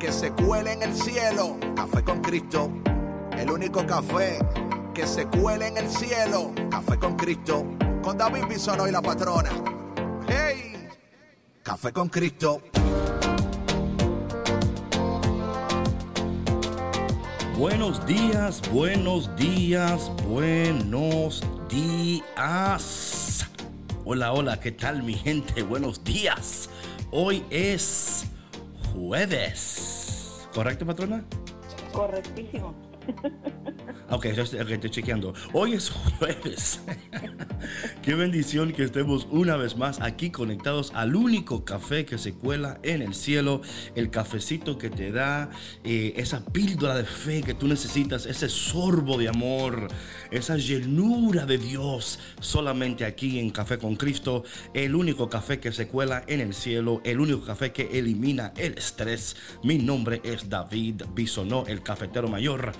que 0.00 0.10
se 0.10 0.32
cuele 0.32 0.72
en 0.72 0.82
el 0.82 0.94
cielo. 0.94 1.58
Café 1.76 2.02
con 2.02 2.22
Cristo, 2.22 2.70
el 3.36 3.50
único 3.50 3.86
café 3.86 4.38
que 4.94 5.06
se 5.06 5.26
cuele 5.26 5.68
en 5.68 5.76
el 5.76 5.88
cielo. 5.88 6.52
Café 6.70 6.98
con 6.98 7.16
Cristo, 7.16 7.66
con 8.02 8.16
David 8.16 8.46
Bisono 8.48 8.88
y 8.88 8.92
la 8.92 9.02
patrona. 9.02 9.50
¡Hey! 10.26 10.88
Café 11.62 11.92
con 11.92 12.08
Cristo. 12.08 12.62
Buenos 17.58 18.06
días, 18.06 18.62
buenos 18.72 19.36
días, 19.36 20.10
buenos 20.26 21.44
días. 21.68 23.46
Hola, 24.06 24.32
hola, 24.32 24.58
¿qué 24.60 24.72
tal 24.72 25.02
mi 25.02 25.12
gente? 25.12 25.62
Buenos 25.62 26.02
días. 26.02 26.70
Hoy 27.10 27.44
es 27.50 28.29
jueves. 29.00 30.46
¿Correcto, 30.54 30.84
patrona? 30.84 31.24
Correctísimo. 31.92 32.74
Ok, 34.12 34.24
estoy 34.24 34.90
chequeando. 34.90 35.34
Hoy 35.52 35.74
es 35.74 35.88
jueves. 35.90 36.80
Qué 38.02 38.14
bendición 38.14 38.72
que 38.72 38.82
estemos 38.82 39.28
una 39.30 39.56
vez 39.56 39.76
más 39.76 40.00
aquí 40.00 40.30
conectados 40.30 40.90
al 40.96 41.14
único 41.14 41.64
café 41.64 42.04
que 42.04 42.18
se 42.18 42.32
cuela 42.32 42.80
en 42.82 43.02
el 43.02 43.14
cielo. 43.14 43.60
El 43.94 44.10
cafecito 44.10 44.78
que 44.78 44.90
te 44.90 45.12
da 45.12 45.50
eh, 45.84 46.14
esa 46.16 46.44
píldora 46.44 46.96
de 46.96 47.04
fe 47.04 47.42
que 47.42 47.54
tú 47.54 47.68
necesitas, 47.68 48.26
ese 48.26 48.48
sorbo 48.48 49.16
de 49.16 49.28
amor, 49.28 49.86
esa 50.32 50.56
llenura 50.56 51.46
de 51.46 51.58
Dios. 51.58 52.18
Solamente 52.40 53.04
aquí 53.04 53.38
en 53.38 53.50
Café 53.50 53.78
con 53.78 53.94
Cristo, 53.94 54.42
el 54.74 54.96
único 54.96 55.28
café 55.28 55.60
que 55.60 55.70
se 55.70 55.86
cuela 55.86 56.24
en 56.26 56.40
el 56.40 56.52
cielo, 56.52 57.00
el 57.04 57.20
único 57.20 57.42
café 57.42 57.70
que 57.70 57.96
elimina 57.96 58.52
el 58.56 58.76
estrés. 58.76 59.36
Mi 59.62 59.78
nombre 59.78 60.20
es 60.24 60.48
David 60.48 61.02
Bisonó, 61.14 61.64
el 61.68 61.82
cafetero 61.82 62.26
mayor. 62.26 62.72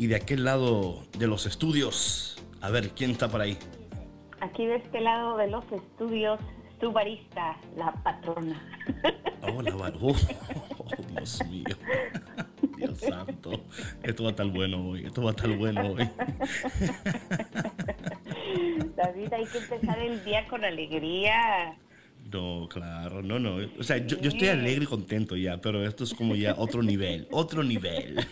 Y 0.00 0.06
de 0.06 0.16
aquel 0.16 0.44
lado 0.44 1.04
de 1.18 1.26
los 1.26 1.44
estudios, 1.44 2.42
a 2.62 2.70
ver, 2.70 2.88
¿quién 2.92 3.10
está 3.10 3.28
por 3.28 3.42
ahí? 3.42 3.58
Aquí 4.40 4.64
de 4.64 4.76
este 4.76 4.98
lado 5.02 5.36
de 5.36 5.46
los 5.48 5.62
estudios, 5.70 6.40
su 6.80 6.90
barista, 6.90 7.58
la 7.76 7.92
patrona. 8.02 8.66
Oh, 9.42 9.60
la 9.60 9.76
oh, 10.00 10.16
Dios 11.10 11.46
mío. 11.50 11.76
Dios 12.78 12.98
santo. 12.98 13.62
Esto 14.02 14.22
va 14.22 14.30
a 14.30 14.32
estar 14.32 14.46
bueno 14.46 14.88
hoy. 14.88 15.04
Esto 15.04 15.22
va 15.22 15.32
a 15.32 15.34
estar 15.34 15.54
bueno 15.54 15.82
hoy. 15.82 16.08
David, 18.96 19.32
hay 19.34 19.44
que 19.44 19.58
empezar 19.58 19.98
el 19.98 20.24
día 20.24 20.48
con 20.48 20.64
alegría. 20.64 21.76
No, 22.32 22.66
claro, 22.70 23.20
no, 23.20 23.38
no. 23.38 23.58
O 23.78 23.82
sea, 23.82 23.98
yo, 23.98 24.18
yo 24.18 24.30
estoy 24.30 24.48
alegre 24.48 24.84
y 24.84 24.86
contento 24.86 25.36
ya, 25.36 25.60
pero 25.60 25.84
esto 25.84 26.04
es 26.04 26.14
como 26.14 26.36
ya 26.36 26.54
otro 26.56 26.82
nivel, 26.82 27.28
otro 27.30 27.62
nivel 27.62 28.26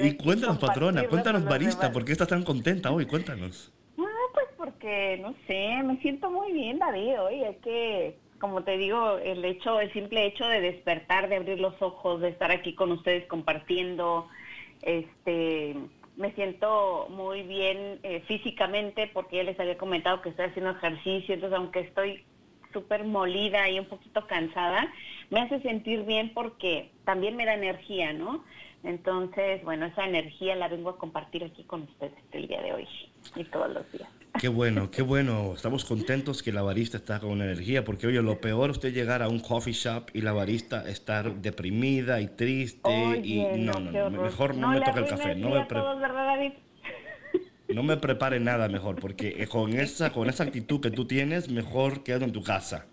y 0.00 0.16
cuéntanos, 0.16 0.58
patrona, 0.58 1.04
cuéntanos, 1.04 1.44
barista, 1.44 1.92
¿por 1.92 2.04
qué 2.04 2.12
estás 2.12 2.28
tan 2.28 2.42
contenta 2.42 2.90
hoy? 2.90 3.06
Cuéntanos. 3.06 3.72
No, 3.96 4.06
pues 4.32 4.46
porque, 4.56 5.18
no 5.20 5.34
sé, 5.46 5.82
me 5.84 5.98
siento 5.98 6.30
muy 6.30 6.52
bien, 6.52 6.78
David, 6.78 7.20
hoy 7.20 7.44
es 7.44 7.56
que, 7.58 8.16
como 8.38 8.62
te 8.62 8.78
digo, 8.78 9.18
el 9.18 9.44
hecho, 9.44 9.80
el 9.80 9.92
simple 9.92 10.26
hecho 10.26 10.46
de 10.46 10.60
despertar, 10.60 11.28
de 11.28 11.36
abrir 11.36 11.60
los 11.60 11.80
ojos, 11.80 12.20
de 12.20 12.28
estar 12.28 12.50
aquí 12.50 12.74
con 12.74 12.92
ustedes 12.92 13.26
compartiendo, 13.26 14.28
este, 14.82 15.76
me 16.16 16.32
siento 16.32 17.06
muy 17.10 17.42
bien 17.42 17.98
eh, 18.02 18.22
físicamente 18.26 19.10
porque 19.12 19.36
ya 19.36 19.42
les 19.42 19.60
había 19.60 19.78
comentado 19.78 20.22
que 20.22 20.30
estoy 20.30 20.46
haciendo 20.46 20.72
ejercicio, 20.72 21.34
entonces 21.34 21.58
aunque 21.58 21.80
estoy 21.80 22.24
súper 22.72 23.04
molida 23.04 23.68
y 23.68 23.78
un 23.78 23.86
poquito 23.86 24.26
cansada, 24.26 24.92
me 25.30 25.40
hace 25.40 25.60
sentir 25.60 26.04
bien 26.04 26.32
porque 26.34 26.90
también 27.04 27.36
me 27.36 27.44
da 27.44 27.54
energía, 27.54 28.12
¿no? 28.12 28.44
Entonces, 28.82 29.62
bueno, 29.62 29.86
esa 29.86 30.06
energía 30.06 30.56
la 30.56 30.68
vengo 30.68 30.90
a 30.90 30.96
compartir 30.96 31.44
aquí 31.44 31.64
con 31.64 31.82
ustedes 31.82 32.14
el 32.32 32.48
día 32.48 32.62
de 32.62 32.72
hoy 32.72 32.88
y 33.36 33.44
todos 33.44 33.70
los 33.70 33.90
días. 33.92 34.08
Qué 34.40 34.48
bueno, 34.48 34.90
qué 34.90 35.02
bueno. 35.14 35.52
Estamos 35.54 35.84
contentos 35.84 36.42
que 36.42 36.50
la 36.52 36.62
barista 36.62 36.96
está 36.96 37.20
con 37.20 37.42
energía, 37.42 37.84
porque 37.84 38.06
oye, 38.06 38.22
lo 38.22 38.40
peor 38.40 38.70
es 38.70 38.76
usted 38.76 38.94
llegar 38.94 39.22
a 39.22 39.28
un 39.28 39.40
coffee 39.40 39.74
shop 39.74 40.10
y 40.14 40.22
la 40.22 40.32
barista 40.32 40.88
estar 40.88 41.34
deprimida 41.36 42.20
y 42.20 42.28
triste 42.28 43.20
y 43.22 43.42
no, 43.58 43.72
no, 43.74 44.10
mejor 44.10 44.54
no, 44.54 44.68
me 44.68 44.80
toque 44.80 45.00
el 45.00 45.06
café. 45.08 45.34
No 45.34 45.50
me, 45.50 45.66
no 47.74 47.82
me 47.82 47.96
prepare 47.98 48.40
nada 48.40 48.68
mejor, 48.68 48.96
porque 48.96 49.46
con 49.46 49.74
esa, 49.74 50.10
con 50.10 50.28
esa 50.30 50.44
actitud 50.44 50.80
que 50.80 50.90
tú 50.90 51.06
tienes, 51.06 51.50
mejor 51.50 52.02
quedo 52.02 52.24
en 52.24 52.32
tu 52.32 52.42
casa. 52.42 52.86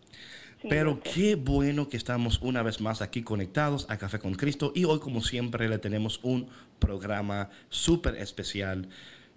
Pero 0.70 1.00
qué 1.02 1.36
bueno 1.36 1.88
que 1.88 1.98
estamos 1.98 2.40
una 2.42 2.64
vez 2.64 2.82
más 2.82 3.02
aquí 3.02 3.22
conectados 3.22 3.86
a 3.90 3.98
Café 3.98 4.20
con 4.20 4.36
Cristo 4.36 4.72
y 4.76 4.86
hoy 4.86 5.00
como 5.00 5.22
siempre 5.22 5.70
le 5.70 5.78
tenemos 5.78 6.20
un 6.24 6.48
programa 6.80 7.50
súper 7.70 8.16
especial. 8.16 8.90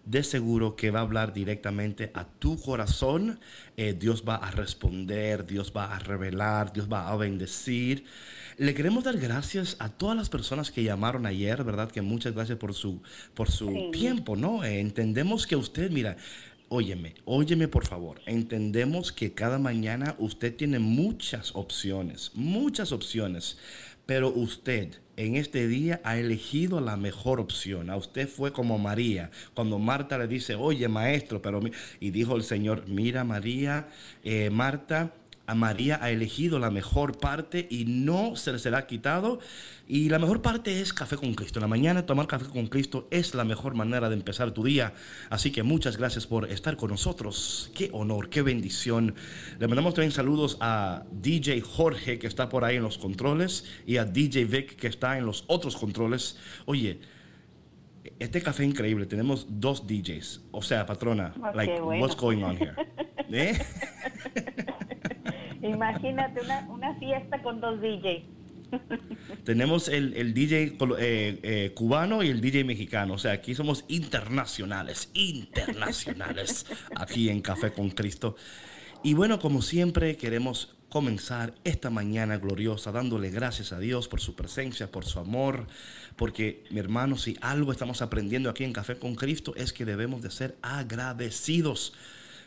De 0.04 0.22
seguro 0.24 0.76
que 0.76 0.91
va 0.91 1.00
a 1.00 1.02
hablar 1.02 1.34
directamente 1.34 2.10
a 2.14 2.24
tu 2.24 2.58
corazón. 2.58 3.38
Eh, 3.76 3.94
Dios 3.96 4.24
va 4.26 4.36
a 4.36 4.50
responder, 4.50 5.46
Dios 5.46 5.74
va 5.76 5.94
a 5.94 5.98
revelar, 5.98 6.72
Dios 6.72 6.88
va 6.91 7.10
a 7.10 7.16
bendecir. 7.16 8.04
Le 8.56 8.72
queremos 8.72 9.04
dar 9.04 9.18
gracias 9.18 9.76
a 9.78 9.91
todas 9.91 10.16
las 10.16 10.30
personas 10.30 10.70
que 10.70 10.82
llamaron 10.82 11.26
ayer, 11.26 11.62
¿verdad? 11.64 11.91
Que 11.91 12.00
muchas 12.00 12.34
gracias 12.34 12.58
por 12.58 12.72
su, 12.72 13.02
por 13.34 13.50
su 13.50 13.91
tiempo, 13.92 14.36
¿no? 14.36 14.64
Eh, 14.64 14.80
entendemos 14.80 15.47
que 15.47 15.56
usted, 15.56 15.91
mira, 15.91 16.16
Óyeme, 16.72 17.14
óyeme 17.25 17.66
por 17.66 17.84
favor. 17.84 18.20
Entendemos 18.26 19.10
que 19.10 19.32
cada 19.34 19.58
mañana 19.58 20.14
usted 20.19 20.54
tiene 20.54 20.78
muchas 20.78 21.50
opciones, 21.56 22.31
muchas 22.34 22.92
opciones, 22.92 23.58
pero 24.06 24.28
usted 24.28 25.00
en 25.16 25.34
este 25.34 25.66
día 25.66 26.00
ha 26.04 26.16
elegido 26.16 26.80
la 26.80 26.97
mejor 26.97 27.41
opción. 27.41 27.91
A 27.91 27.97
usted 27.97 28.28
fue 28.28 28.53
como 28.53 28.78
María, 28.78 29.32
cuando 29.53 29.80
Marta 29.80 30.16
le 30.16 30.28
dice, 30.28 30.54
oye 30.54 30.86
maestro, 30.86 31.42
pero... 31.42 31.60
Y 31.98 32.12
dijo 32.12 32.36
el 32.36 32.44
Señor, 32.44 32.84
mira 32.86 33.25
María, 33.25 33.88
eh, 34.22 34.48
Marta, 34.50 35.12
a 35.50 35.55
María 35.56 35.99
ha 36.00 36.11
elegido 36.11 36.61
la 36.61 36.71
mejor 36.71 37.19
parte 37.19 37.66
y 37.69 37.84
no 37.84 38.37
se 38.37 38.53
le 38.53 38.61
será 38.61 38.87
quitado. 38.87 39.41
Y 39.88 40.09
la 40.09 40.21
mejor 40.21 40.43
parte 40.43 40.81
es 40.81 40.93
café 40.93 41.16
con 41.16 41.34
Cristo. 41.34 41.59
En 41.59 41.62
la 41.62 41.66
mañana 41.66 42.06
tomar 42.06 42.28
café 42.28 42.47
con 42.47 42.69
Cristo 42.69 43.09
es 43.11 43.34
la 43.34 43.43
mejor 43.43 43.75
manera 43.75 44.09
de 44.09 44.15
empezar 44.15 44.53
tu 44.53 44.62
día. 44.62 44.94
Así 45.28 45.50
que 45.50 45.65
muchas 45.65 45.97
gracias 45.97 46.28
por 46.28 46.49
estar 46.49 46.77
con 46.77 46.91
nosotros. 46.91 47.72
Qué 47.75 47.91
honor, 47.93 48.28
qué 48.28 48.43
bendición. 48.43 49.16
Le 49.59 49.66
mandamos 49.66 49.94
también 49.94 50.12
saludos 50.12 50.56
a 50.60 51.03
DJ 51.10 51.62
Jorge 51.62 52.21
que 52.21 52.28
está 52.28 52.49
por 52.49 52.65
ahí 52.65 52.77
en 52.77 52.84
los 52.84 52.97
controles 52.97 53.65
y 53.89 53.97
a 53.97 54.05
DJ 54.05 54.44
Vic 54.44 54.77
que 54.77 54.87
está 54.87 55.19
en 55.19 55.27
los 55.27 55.43
otros 55.49 55.77
controles. 55.77 56.39
Oye, 56.66 57.00
este 58.21 58.41
café 58.41 58.62
es 58.62 58.71
increíble. 58.71 59.06
Tenemos 59.06 59.49
dos 59.49 59.84
DJs. 59.84 60.43
O 60.53 60.62
sea, 60.62 60.87
patrona, 60.87 61.34
like, 61.56 61.81
what's 61.81 62.15
going 62.15 62.44
on 62.44 62.56
here? 62.56 62.77
¿Eh? 63.33 63.59
Imagínate 65.62 66.41
una, 66.69 66.94
fiesta 66.98 67.43
con 67.43 67.60
dos 67.60 67.81
DJs. 67.81 68.25
Tenemos 69.44 69.88
el, 69.88 70.32
DJ 70.32 70.76
eh, 70.98 71.38
eh, 71.43 71.72
cubano 71.74 72.22
y 72.22 72.28
el 72.28 72.41
DJ 72.41 72.65
mexicano. 72.65 73.15
O 73.15 73.18
sea, 73.18 73.33
aquí 73.33 73.54
somos 73.54 73.84
internacionales, 73.89 75.10
internacionales, 75.15 76.66
aquí 76.95 77.28
en 77.28 77.41
Café 77.41 77.72
con 77.72 77.91
Cristo. 77.91 78.36
Y 79.03 79.15
bueno, 79.15 79.39
como 79.39 79.62
siempre, 79.62 80.16
queremos 80.16 80.77
comenzar 80.91 81.54
esta 81.65 81.89
mañana 81.89 82.36
gloriosa 82.39 82.92
dándole 82.92 83.30
gracias 83.30 83.72
a 83.72 83.78
Dios 83.78 84.09
por 84.09 84.21
su 84.21 84.34
presencia, 84.34 84.91
por 84.91 85.04
su 85.04 85.21
amor, 85.21 85.68
porque 86.16 86.65
mi 86.71 86.80
hermano, 86.80 87.16
si 87.16 87.36
algo 87.41 87.72
estamos 87.72 88.03
aprendiendo 88.03 88.51
aquí 88.51 88.65
en 88.65 88.72
Café 88.72 88.98
con 88.98 89.15
Cristo 89.15 89.54
es 89.57 89.72
que 89.72 89.84
debemos 89.84 90.21
de 90.21 90.30
ser 90.30 90.57
agradecidos 90.62 91.95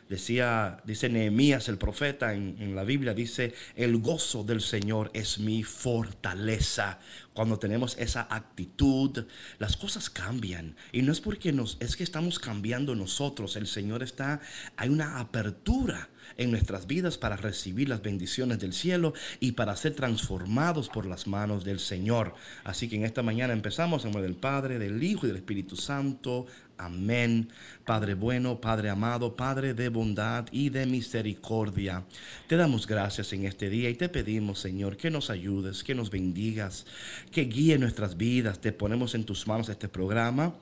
Decía, 0.09 0.81
dice 0.85 1.09
Nehemías 1.09 1.69
el 1.69 1.77
profeta 1.77 2.33
en, 2.33 2.75
la 2.75 2.83
Biblia, 2.83 3.13
dice, 3.13 3.53
el 3.75 3.97
gozo 3.97 4.43
del 4.43 4.61
Señor 4.61 5.09
es 5.13 5.39
mi 5.39 5.63
fortaleza. 5.63 6.99
cuando 7.33 7.57
tenemos 7.57 7.97
esa 7.97 8.27
actitud, 8.29 9.25
las 9.57 9.75
cosas 9.75 10.09
cambian. 10.09 10.75
Y 10.91 11.01
no 11.01 11.11
es 11.11 11.19
porque 11.19 11.51
nos, 11.51 11.77
es 11.79 11.95
que 11.95 12.03
estamos 12.03 12.37
cambiando 12.37 12.95
nosotros. 12.95 13.55
El 13.55 13.65
Señor 13.65 14.03
está, 14.03 14.39
hay 14.77 14.89
una 14.89 15.19
apertura 15.19 16.09
en 16.37 16.51
nuestras 16.51 16.87
vidas 16.87 17.17
para 17.17 17.35
recibir 17.37 17.89
las 17.89 18.01
bendiciones 18.01 18.59
del 18.59 18.73
cielo 18.73 19.13
y 19.39 19.53
para 19.53 19.75
ser 19.75 19.95
transformados 19.95 20.89
por 20.89 21.05
las 21.05 21.27
manos 21.27 21.63
del 21.63 21.79
Señor. 21.79 22.35
Así 22.63 22.89
que 22.89 22.95
en 22.95 23.05
esta 23.05 23.23
mañana 23.23 23.53
empezamos 23.53 24.03
en 24.03 24.11
nombre 24.11 24.23
del 24.23 24.35
Padre, 24.35 24.79
del 24.79 25.01
Hijo 25.03 25.25
y 25.25 25.29
del 25.29 25.37
Espíritu 25.37 25.75
Santo. 25.75 26.45
Amén. 26.77 27.49
Padre 27.85 28.13
bueno, 28.13 28.59
Padre 28.59 28.89
amado, 28.89 29.35
Padre 29.35 29.73
de 29.73 29.89
bondad 29.89 30.45
y 30.51 30.69
de 30.69 30.85
misericordia. 30.85 32.03
Te 32.47 32.55
damos 32.57 32.87
gracias 32.87 33.33
en 33.33 33.45
este 33.45 33.69
día 33.69 33.89
y 33.89 33.95
te 33.95 34.09
pedimos, 34.09 34.59
Señor, 34.59 34.97
que 34.97 35.09
nos 35.09 35.29
ayudes, 35.29 35.83
que 35.83 35.95
nos 35.95 36.09
bendigas, 36.09 36.85
que 37.31 37.45
guíe 37.45 37.77
nuestras 37.77 38.17
vidas. 38.17 38.59
Te 38.59 38.71
ponemos 38.71 39.15
en 39.15 39.23
tus 39.23 39.47
manos 39.47 39.69
este 39.69 39.87
programa 39.87 40.53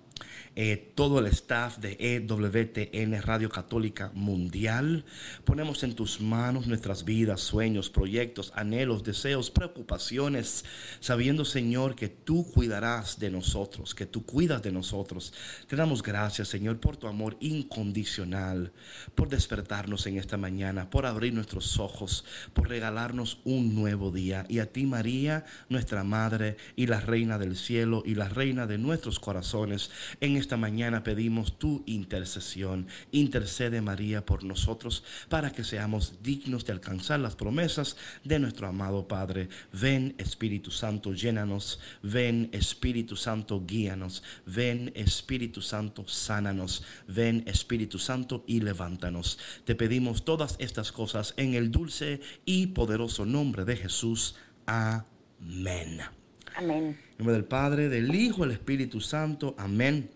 eh, 0.56 0.91
todo 0.95 1.19
el 1.19 1.27
staff 1.27 1.77
de 1.77 1.97
EWTN 2.00 3.21
Radio 3.21 3.50
Católica 3.50 4.12
Mundial. 4.13 5.06
Ponemos 5.45 5.83
en 5.83 5.95
tus 5.95 6.19
manos 6.19 6.68
nuestras 6.68 7.06
vidas, 7.06 7.41
sueños, 7.41 7.89
proyectos, 7.89 8.51
anhelos, 8.56 9.03
deseos, 9.03 9.51
preocupaciones, 9.51 10.65
sabiendo, 11.00 11.45
Señor, 11.45 11.95
que 11.95 12.09
tú 12.09 12.50
cuidarás 12.51 13.19
de 13.19 13.29
nosotros, 13.29 13.95
que 13.95 14.06
tú 14.06 14.25
cuidas 14.25 14.62
de 14.62 14.71
nosotros. 14.71 15.33
Te 15.68 15.75
damos 15.75 16.03
gracias, 16.03 16.47
Señor, 16.47 16.79
por 16.79 16.97
tu 16.97 17.07
amor 17.07 17.38
incondicional, 17.39 18.71
por 19.15 19.29
despertarnos 19.29 20.06
en 20.07 20.17
esta 20.17 20.38
mañana, 20.38 20.89
por 20.89 21.06
abrir 21.06 21.33
nuestros 21.33 21.79
ojos, 21.79 22.25
por 22.53 22.69
regalarnos 22.69 23.39
un 23.44 23.75
nuevo 23.75 24.12
día. 24.12 24.45
Y 24.50 24.59
a 24.59 24.71
ti, 24.71 24.85
María, 24.85 25.45
nuestra 25.69 26.03
Madre 26.03 26.57
y 26.75 26.88
la 26.88 27.00
Reina 27.00 27.38
del 27.38 27.56
Cielo 27.56 28.03
y 28.06 28.15
la 28.15 28.29
Reina 28.29 28.67
de 28.67 28.77
nuestros 28.77 29.19
corazones, 29.19 29.91
en 30.19 30.38
esta 30.38 30.58
mañana 30.58 31.04
pedimos 31.04 31.58
tu 31.58 31.84
intercesión. 31.86 32.88
Intercede 33.12 33.81
María 33.81 34.25
por 34.25 34.44
nosotros 34.44 35.04
para 35.30 35.52
que 35.52 35.63
seamos 35.63 36.22
dignos 36.22 36.66
de 36.66 36.74
alcanzar 36.74 37.19
las 37.19 37.36
promesas 37.36 37.98
de 38.24 38.40
nuestro 38.40 38.68
amado 38.68 39.08
Padre. 39.08 39.50
Ven 39.72 40.16
Espíritu 40.18 40.72
Santo, 40.72 41.13
llénanos. 41.13 41.80
Ven 42.04 42.50
Espíritu 42.52 43.16
Santo, 43.16 43.63
guíanos. 43.66 44.24
Ven 44.46 44.92
Espíritu 44.96 45.62
Santo, 45.62 46.08
sánanos. 46.08 46.84
Ven 47.08 47.44
Espíritu 47.48 48.00
Santo 48.00 48.44
y 48.48 48.62
levántanos. 48.62 49.40
Te 49.66 49.75
pedimos 49.75 50.25
todas 50.25 50.56
estas 50.60 50.92
cosas 50.92 51.34
en 51.38 51.54
el 51.54 51.72
dulce 51.72 52.22
y 52.46 52.68
poderoso 52.68 53.25
nombre 53.25 53.66
de 53.66 53.78
Jesús. 53.78 54.36
Amén. 54.66 56.20
En 56.62 56.96
nombre 57.18 57.34
del 57.34 57.46
Padre, 57.46 57.90
del 57.90 58.13
Hijo, 58.13 58.44
del 58.44 58.52
Espíritu 58.52 59.02
Santo. 59.02 59.56
Amén. 59.58 60.12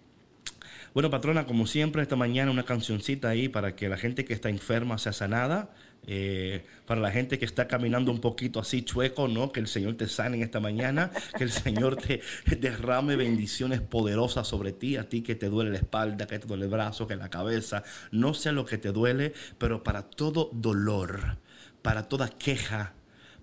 Bueno, 0.94 1.10
patrona, 1.10 1.46
como 1.46 1.66
siempre, 1.66 2.02
esta 2.02 2.16
mañana 2.16 2.52
una 2.52 2.64
cancioncita 2.64 3.30
ahí 3.30 3.50
para 3.50 3.76
que 3.76 3.90
la 3.90 3.98
gente 3.98 4.26
que 4.26 4.34
está 4.34 4.50
enferma 4.50 4.98
sea 4.98 5.12
sanada. 5.12 5.74
Eh, 6.08 6.64
para 6.86 7.02
la 7.02 7.10
gente 7.10 7.40
que 7.40 7.46
está 7.46 7.68
caminando 7.68 8.12
un 8.12 8.22
poquito 8.22 8.60
así 8.60 8.84
chueco, 8.84 9.28
¿no? 9.28 9.52
Que 9.52 9.60
el 9.60 9.66
Señor 9.66 9.96
te 9.96 10.08
sane 10.08 10.38
en 10.38 10.44
esta 10.44 10.60
mañana, 10.60 11.10
que 11.36 11.44
el 11.44 11.52
Señor 11.52 11.96
te 11.96 12.22
derrame 12.60 13.16
bendiciones 13.16 13.82
poderosas 13.82 14.48
sobre 14.48 14.72
ti, 14.72 14.98
a 14.98 15.10
ti 15.10 15.24
que 15.24 15.34
te 15.34 15.50
duele 15.50 15.72
la 15.72 15.78
espalda, 15.78 16.28
que 16.28 16.38
te 16.38 16.46
duele 16.46 16.66
el 16.66 16.70
brazo, 16.70 17.08
que 17.08 17.16
la 17.16 17.32
cabeza, 17.32 17.84
no 18.12 18.36
sé 18.36 18.52
lo 18.52 18.66
que 18.66 18.78
te 18.78 18.92
duele, 18.92 19.34
pero 19.58 19.84
para 19.84 20.04
todo 20.04 20.52
dolor, 20.54 21.40
para 21.82 22.08
toda 22.08 22.30
queja, 22.30 22.94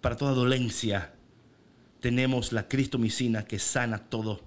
para 0.01 0.17
toda 0.17 0.31
dolencia, 0.31 1.15
tenemos 2.03 2.53
la 2.53 2.67
cristomicina 2.67 3.45
que 3.45 3.61
sana 3.61 3.99
todo 3.99 4.41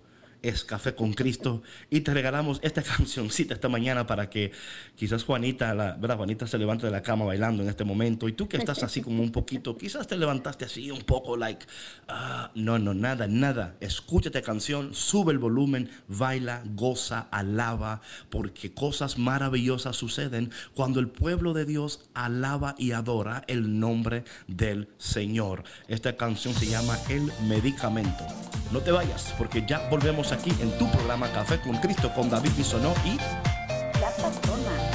es 0.49 0.63
Café 0.63 0.95
con 0.95 1.13
Cristo 1.13 1.63
y 1.89 2.01
te 2.01 2.13
regalamos 2.13 2.59
esta 2.61 2.81
cancioncita 2.97 3.53
esta 3.53 3.69
mañana 3.69 4.05
para 4.05 4.29
que 4.29 4.51
quizás 4.95 5.23
Juanita, 5.23 5.73
la, 5.73 5.93
¿verdad? 5.93 6.17
Juanita 6.17 6.47
se 6.47 6.57
levante 6.57 6.85
de 6.85 6.91
la 6.91 7.01
cama 7.01 7.25
bailando 7.25 7.63
en 7.63 7.69
este 7.69 7.83
momento 7.83 8.27
y 8.27 8.33
tú 8.33 8.47
que 8.47 8.57
estás 8.57 8.83
así 8.83 9.01
como 9.01 9.23
un 9.23 9.31
poquito, 9.31 9.77
quizás 9.77 10.07
te 10.07 10.17
levantaste 10.17 10.65
así 10.65 10.91
un 10.91 11.01
poco 11.01 11.37
like, 11.37 11.65
ah, 12.07 12.51
no, 12.55 12.79
no, 12.79 12.93
nada, 12.93 13.27
nada, 13.27 13.75
escúchate 13.79 14.41
canción, 14.41 14.93
sube 14.93 15.31
el 15.31 15.39
volumen, 15.39 15.89
baila, 16.07 16.63
goza, 16.65 17.27
alaba, 17.31 18.01
porque 18.29 18.73
cosas 18.73 19.17
maravillosas 19.17 19.95
suceden 19.95 20.51
cuando 20.73 20.99
el 20.99 21.09
pueblo 21.09 21.53
de 21.53 21.65
Dios 21.65 22.01
alaba 22.13 22.75
y 22.77 22.91
adora 22.91 23.43
el 23.47 23.79
nombre 23.79 24.23
del 24.47 24.89
Señor. 24.97 25.63
Esta 25.87 26.15
canción 26.15 26.53
se 26.53 26.67
llama 26.67 26.97
El 27.09 27.31
Medicamento. 27.47 28.25
No 28.71 28.79
te 28.79 28.91
vayas 28.91 29.33
porque 29.37 29.63
ya 29.67 29.87
volvemos 29.89 30.31
a 30.31 30.34
aquí 30.35 30.51
en 30.59 30.77
tu 30.77 30.89
programa 30.91 31.31
Café 31.31 31.59
con 31.59 31.77
Cristo 31.77 32.13
con 32.13 32.29
David 32.29 32.51
Bisonó 32.55 32.93
y 33.05 33.17
La. 33.99 34.94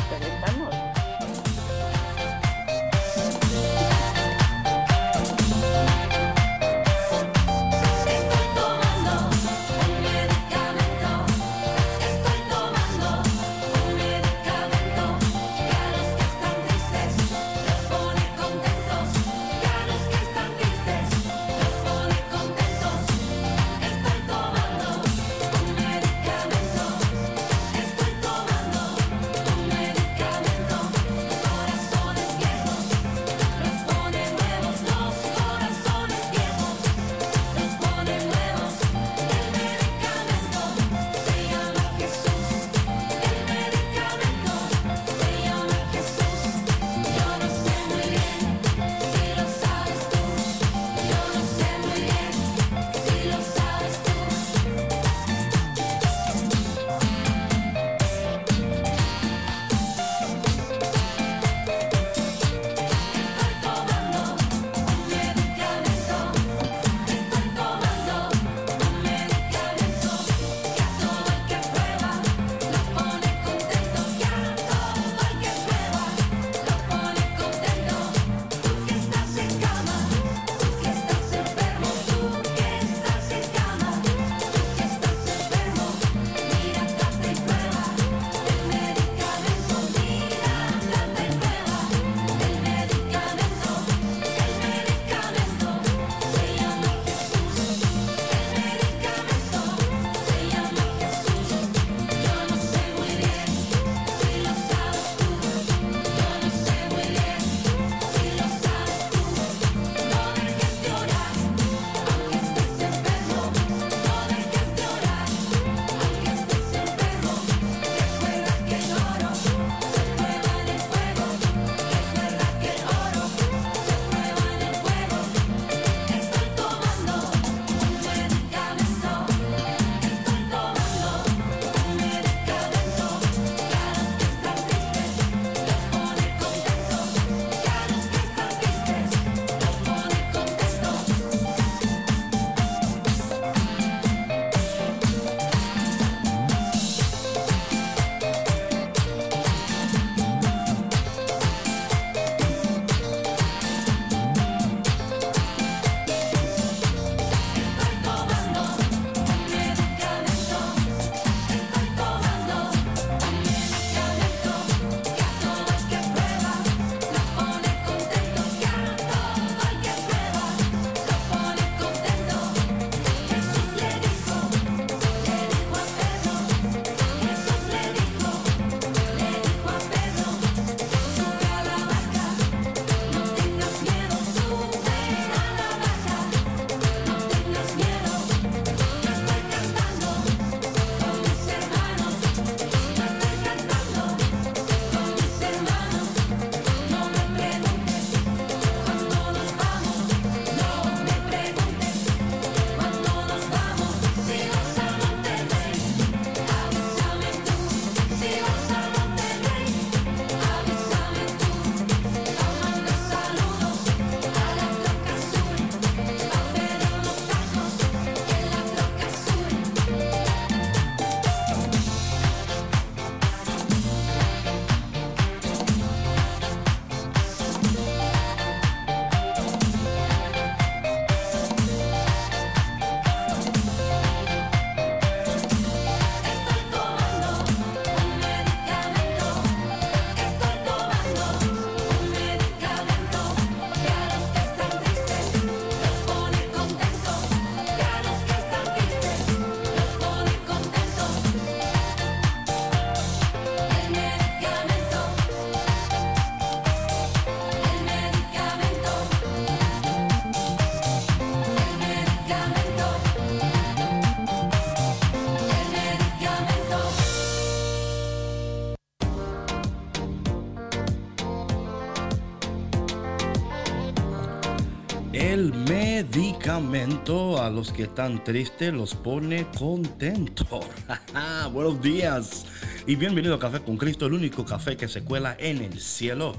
Medicamento 276.51 277.41
a 277.41 277.49
los 277.49 277.71
que 277.71 277.85
están 277.85 278.25
tristes 278.25 278.73
los 278.73 278.97
pone 278.97 279.47
contentos. 279.57 280.67
Buenos 281.53 281.81
días 281.81 282.45
y 282.89 282.97
bienvenido 282.97 283.37
a 283.37 283.39
Café 283.39 283.61
con 283.61 283.77
Cristo, 283.77 284.07
el 284.07 284.15
único 284.15 284.45
café 284.45 284.77
que 284.77 284.89
se 284.89 285.05
cuela 285.05 285.37
en 285.39 285.59
el 285.59 285.79
cielo. 285.79 286.35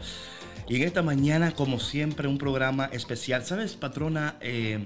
Y 0.68 0.76
en 0.76 0.84
esta 0.84 1.02
mañana, 1.02 1.52
como 1.52 1.80
siempre, 1.80 2.28
un 2.28 2.38
programa 2.38 2.88
especial. 2.92 3.46
¿Sabes, 3.46 3.76
patrona? 3.78 4.36
Eh, 4.42 4.86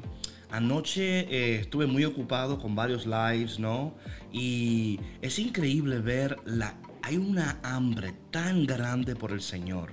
anoche 0.51 1.21
eh, 1.21 1.59
estuve 1.61 1.87
muy 1.87 2.05
ocupado 2.05 2.59
con 2.59 2.75
varios 2.75 3.07
lives, 3.07 3.57
¿no? 3.57 3.95
Y 4.31 4.99
es 5.23 5.39
increíble 5.39 5.99
ver 5.99 6.37
la... 6.45 6.75
Hay 7.01 7.17
una 7.17 7.59
hambre 7.63 8.13
tan 8.29 8.67
grande 8.67 9.15
por 9.15 9.31
el 9.31 9.41
Señor 9.41 9.89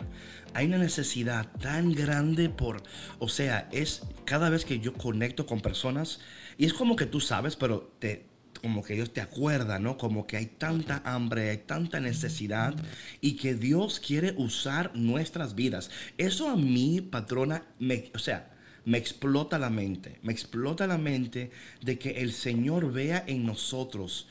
hay 0.55 0.67
una 0.67 0.79
necesidad 0.79 1.51
tan 1.61 1.93
grande 1.93 2.49
por, 2.49 2.83
o 3.19 3.29
sea, 3.29 3.69
es 3.73 4.03
cada 4.25 4.51
vez 4.51 4.65
que 4.65 4.81
yo 4.81 4.93
conecto 4.95 5.47
con 5.47 5.61
personas 5.61 6.21
y 6.59 6.67
es 6.67 6.73
como 6.73 6.97
que 6.97 7.07
tú 7.07 7.21
sabes, 7.21 7.57
pero 7.57 7.93
te 7.99 8.33
como 8.63 8.85
que 8.85 8.95
Dios 8.95 9.13
te 9.13 9.21
acuerda, 9.21 9.81
¿no? 9.81 9.99
Como 9.99 10.27
que 10.27 10.37
hay 10.37 10.47
tanta 10.47 11.03
hambre, 11.05 11.51
hay 11.51 11.59
tanta 11.59 11.99
necesidad 11.99 12.75
y 13.21 13.37
que 13.37 13.55
Dios 13.55 13.99
quiere 13.99 14.35
usar 14.37 14.93
nuestras 14.95 15.57
vidas. 15.57 15.91
Eso 16.17 16.49
a 16.49 16.55
mí, 16.57 17.01
patrona, 17.01 17.65
me, 17.81 18.11
o 18.15 18.19
sea, 18.21 18.53
me 18.85 18.99
explota 18.99 19.59
la 19.59 19.71
mente, 19.71 20.19
me 20.23 20.33
explota 20.33 20.87
la 20.87 20.99
mente 20.99 21.51
de 21.83 21.99
que 21.99 22.23
el 22.23 22.33
Señor 22.33 22.93
vea 22.93 23.25
en 23.27 23.45
nosotros 23.45 24.29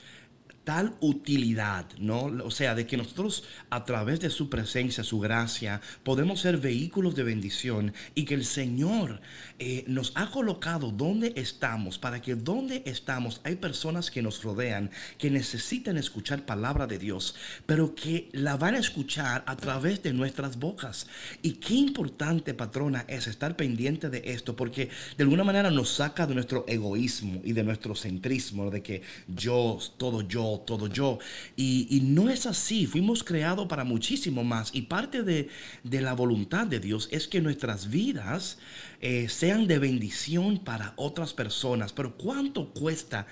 tal 0.63 0.95
utilidad, 0.99 1.85
¿no? 1.97 2.25
O 2.43 2.51
sea, 2.51 2.75
de 2.75 2.85
que 2.85 2.97
nosotros 2.97 3.43
a 3.69 3.85
través 3.85 4.19
de 4.19 4.29
su 4.29 4.49
presencia, 4.49 5.03
su 5.03 5.19
gracia, 5.19 5.81
podemos 6.03 6.41
ser 6.41 6.57
vehículos 6.57 7.15
de 7.15 7.23
bendición 7.23 7.93
y 8.15 8.25
que 8.25 8.35
el 8.35 8.45
Señor 8.45 9.21
eh, 9.59 9.83
nos 9.87 10.11
ha 10.15 10.29
colocado 10.29 10.91
donde 10.91 11.33
estamos, 11.35 11.97
para 11.97 12.21
que 12.21 12.35
donde 12.35 12.83
estamos 12.85 13.41
hay 13.43 13.55
personas 13.55 14.11
que 14.11 14.21
nos 14.21 14.43
rodean, 14.43 14.91
que 15.17 15.29
necesitan 15.29 15.97
escuchar 15.97 16.45
palabra 16.45 16.87
de 16.87 16.97
Dios, 16.97 17.35
pero 17.65 17.95
que 17.95 18.29
la 18.33 18.57
van 18.57 18.75
a 18.75 18.79
escuchar 18.79 19.43
a 19.45 19.55
través 19.55 20.03
de 20.03 20.13
nuestras 20.13 20.57
bocas. 20.57 21.07
Y 21.41 21.53
qué 21.53 21.73
importante, 21.75 22.53
patrona, 22.53 23.05
es 23.07 23.27
estar 23.27 23.55
pendiente 23.55 24.09
de 24.09 24.21
esto, 24.25 24.55
porque 24.55 24.89
de 25.17 25.23
alguna 25.23 25.43
manera 25.43 25.71
nos 25.71 25.89
saca 25.89 26.27
de 26.27 26.35
nuestro 26.35 26.65
egoísmo 26.67 27.41
y 27.43 27.53
de 27.53 27.63
nuestro 27.63 27.95
centrismo, 27.95 28.69
de 28.69 28.81
que 28.81 29.01
yo, 29.27 29.79
todo 29.97 30.21
yo, 30.21 30.50
todo 30.59 30.87
yo. 30.87 31.19
Y, 31.55 32.01
no 32.03 32.29
es 32.29 32.45
así, 32.45 32.85
fuimos 32.85 33.23
creados 33.23 33.67
para 33.67 33.83
muchísimo 33.83 34.43
más. 34.43 34.69
Y 34.73 34.83
parte 34.83 35.23
de, 35.23 35.49
de 35.83 36.01
la 36.01 36.13
voluntad 36.13 36.67
de 36.67 36.79
Dios 36.79 37.07
es 37.11 37.27
que 37.27 37.41
nuestras 37.41 37.89
vidas 37.89 38.57
eh, 39.01 39.29
sean 39.29 39.67
de 39.67 39.79
bendición 39.79 40.59
para 40.59 40.93
otras 40.97 41.33
personas. 41.33 41.93
Pero 41.93 42.17
¿cuánto 42.17 42.73
cuesta 42.73 43.27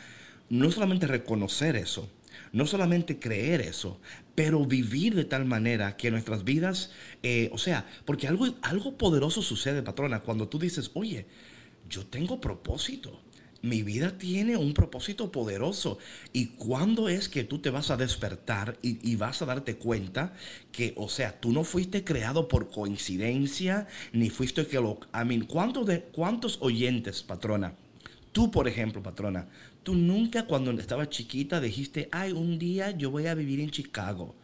no 0.49 0.71
solamente 0.71 1.07
reconocer 1.07 1.75
eso? 1.75 2.09
No 2.51 2.65
solamente 2.65 3.19
creer 3.19 3.61
eso, 3.61 3.99
pero 4.33 4.65
vivir 4.65 5.13
de 5.13 5.25
tal 5.25 5.45
manera 5.45 5.97
que 5.97 6.09
nuestras 6.09 6.43
vidas, 6.43 6.91
eh, 7.21 7.49
o 7.53 7.59
sea, 7.59 7.85
porque 8.05 8.27
algo, 8.27 8.47
algo 8.63 8.97
poderoso 8.97 9.43
sucede, 9.43 9.83
patrona, 9.83 10.21
cuando 10.21 10.47
tú 10.47 10.57
dices, 10.57 10.89
oye, 10.95 11.27
yo 11.87 12.05
tengo 12.05 12.41
propósito 12.41 13.21
mi 13.61 13.83
vida 13.83 14.17
tiene 14.17 14.57
un 14.57 14.73
propósito 14.73 15.31
poderoso. 15.31 15.97
¿Y 16.33 16.47
cuándo 16.47 17.09
es 17.09 17.29
que 17.29 17.43
tú 17.43 17.59
te 17.59 17.69
vas 17.69 17.91
a 17.91 17.97
despertar 17.97 18.77
y, 18.81 19.15
vas 19.15 19.41
a 19.41 19.45
darte 19.45 19.75
cuenta 19.75 20.33
que, 20.71 20.93
o 20.95 21.09
sea, 21.09 21.39
tú 21.39 21.51
no 21.51 21.63
fuiste 21.63 22.03
creado 22.03 22.47
por 22.47 22.69
coincidencia, 22.69 23.87
ni 24.13 24.29
fuiste 24.29 24.65
que 24.67 24.79
lo... 24.79 24.99
I 25.13 25.25
mean, 25.25 25.45
¿cuántos, 25.45 25.89
¿cuántos 26.11 26.57
oyentes, 26.61 27.23
patrona? 27.23 27.73
Tú, 28.31 28.51
por 28.51 28.67
ejemplo, 28.67 29.01
patrona, 29.01 29.47
tú 29.83 29.95
nunca 29.95 30.45
cuando 30.45 30.71
estabas 30.71 31.09
chiquita 31.09 31.59
dijiste, 31.59 32.07
ay, 32.11 32.31
un 32.31 32.59
día 32.59 32.91
yo 32.91 33.11
voy 33.11 33.27
a 33.27 33.35
vivir 33.35 33.59
en 33.59 33.71
Chicago. 33.71 34.35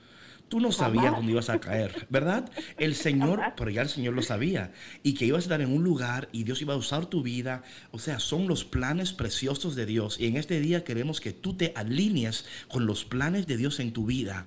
Tú 0.48 0.60
no 0.60 0.72
sabías 0.72 1.12
dónde 1.12 1.32
ibas 1.32 1.50
a 1.50 1.60
caer, 1.60 2.08
¿verdad? 2.10 2.50
El 2.78 2.96
Señor, 2.96 3.42
pero 3.58 3.72
ya 3.72 3.82
el 3.82 3.90
Señor 3.90 4.14
lo 4.14 4.22
sabía. 4.22 4.74
Y 5.02 5.14
que 5.14 5.26
ibas 5.26 5.40
a 5.40 5.46
estar 5.46 5.62
en 5.62 5.74
un 5.74 5.84
lugar 5.84 6.30
y 6.32 6.44
Dios 6.44 6.62
iba 6.62 6.76
a 6.76 6.78
usar 6.78 7.08
tu 7.08 7.24
vida. 7.24 7.64
O 7.92 8.00
sea, 8.00 8.20
son 8.20 8.48
los 8.48 8.64
planes 8.64 9.12
preciosos 9.12 9.76
de 9.76 9.86
Dios. 9.86 10.20
Y 10.20 10.28
en 10.28 10.38
este 10.38 10.60
día 10.60 10.84
queremos 10.84 11.20
que 11.20 11.34
tú 11.34 11.56
te 11.56 11.74
alinees 11.76 12.46
con 12.68 12.86
los 12.86 13.06
planes 13.06 13.48
de 13.48 13.58
Dios 13.58 13.80
en 13.80 13.92
tu 13.92 14.06
vida 14.06 14.46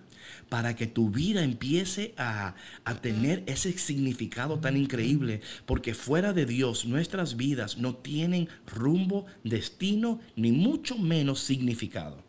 para 0.49 0.77
que 0.77 0.87
tu 0.87 1.11
vida 1.11 1.43
empiece 1.43 2.15
a, 2.17 2.55
a, 2.85 2.95
tener 3.01 3.43
ese 3.47 3.77
significado 3.77 4.59
tan 4.61 4.77
increíble, 4.77 5.41
porque 5.67 5.95
fuera 5.95 6.33
de 6.33 6.47
Dios 6.47 6.85
nuestras 6.85 7.37
vidas 7.37 7.79
no 7.79 7.97
tienen 7.97 8.49
rumbo, 8.67 9.27
destino, 9.45 10.21
ni 10.37 10.53
mucho 10.53 10.97
menos 10.97 11.41
significado. 11.41 12.28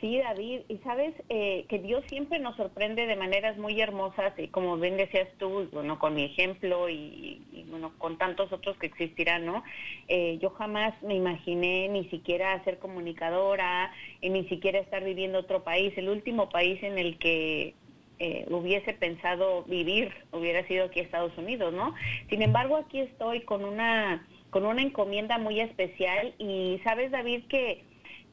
Sí, 0.00 0.18
David, 0.18 0.60
y 0.68 0.76
sabes 0.78 1.14
eh, 1.30 1.64
que 1.70 1.78
Dios 1.78 2.04
siempre 2.08 2.38
nos 2.38 2.54
sorprende 2.56 3.06
de 3.06 3.16
maneras 3.16 3.56
muy 3.56 3.80
hermosas, 3.80 4.34
y 4.38 4.48
como 4.48 4.76
bien 4.76 4.98
decías 4.98 5.28
tú, 5.38 5.68
bueno, 5.72 5.98
con 5.98 6.14
mi 6.14 6.24
ejemplo 6.24 6.90
y, 6.90 7.40
bueno, 7.70 7.92
con 7.96 8.18
tantos 8.18 8.52
otros 8.52 8.76
que 8.76 8.88
existirán, 8.88 9.46
¿no? 9.46 9.64
Eh, 10.08 10.38
yo 10.42 10.50
jamás 10.50 10.94
me 11.02 11.14
imaginé 11.14 11.88
ni 11.88 12.04
siquiera 12.10 12.62
ser 12.64 12.78
comunicadora, 12.78 13.90
y 14.20 14.28
ni 14.28 14.46
siquiera 14.48 14.80
estar 14.80 15.02
viviendo 15.02 15.38
otro 15.38 15.64
país. 15.64 15.96
El 15.96 16.10
último 16.10 16.50
país 16.50 16.82
en 16.82 16.98
el 16.98 17.16
que 17.18 17.74
eh, 18.18 18.46
hubiese 18.50 18.92
pensado 18.92 19.62
vivir 19.64 20.12
hubiera 20.32 20.66
sido 20.66 20.86
aquí 20.86 21.00
Estados 21.00 21.36
Unidos, 21.38 21.72
¿no? 21.72 21.94
Sin 22.28 22.42
embargo, 22.42 22.76
aquí 22.76 23.00
estoy 23.00 23.40
con 23.42 23.64
una 23.64 24.26
con 24.50 24.64
una 24.64 24.80
encomienda 24.80 25.38
muy 25.38 25.60
especial 25.60 26.34
y 26.38 26.80
sabes, 26.84 27.10
David, 27.10 27.44
que 27.48 27.84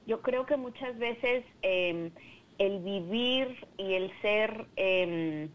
yo 0.06 0.22
creo 0.22 0.46
que 0.46 0.58
muchas 0.58 0.98
veces 0.98 1.44
eh, 1.62 2.12
el 2.58 2.80
vivir 2.80 3.68
y 3.78 3.94
el 3.94 4.12
ser, 4.22 4.66
eh, 4.76 5.48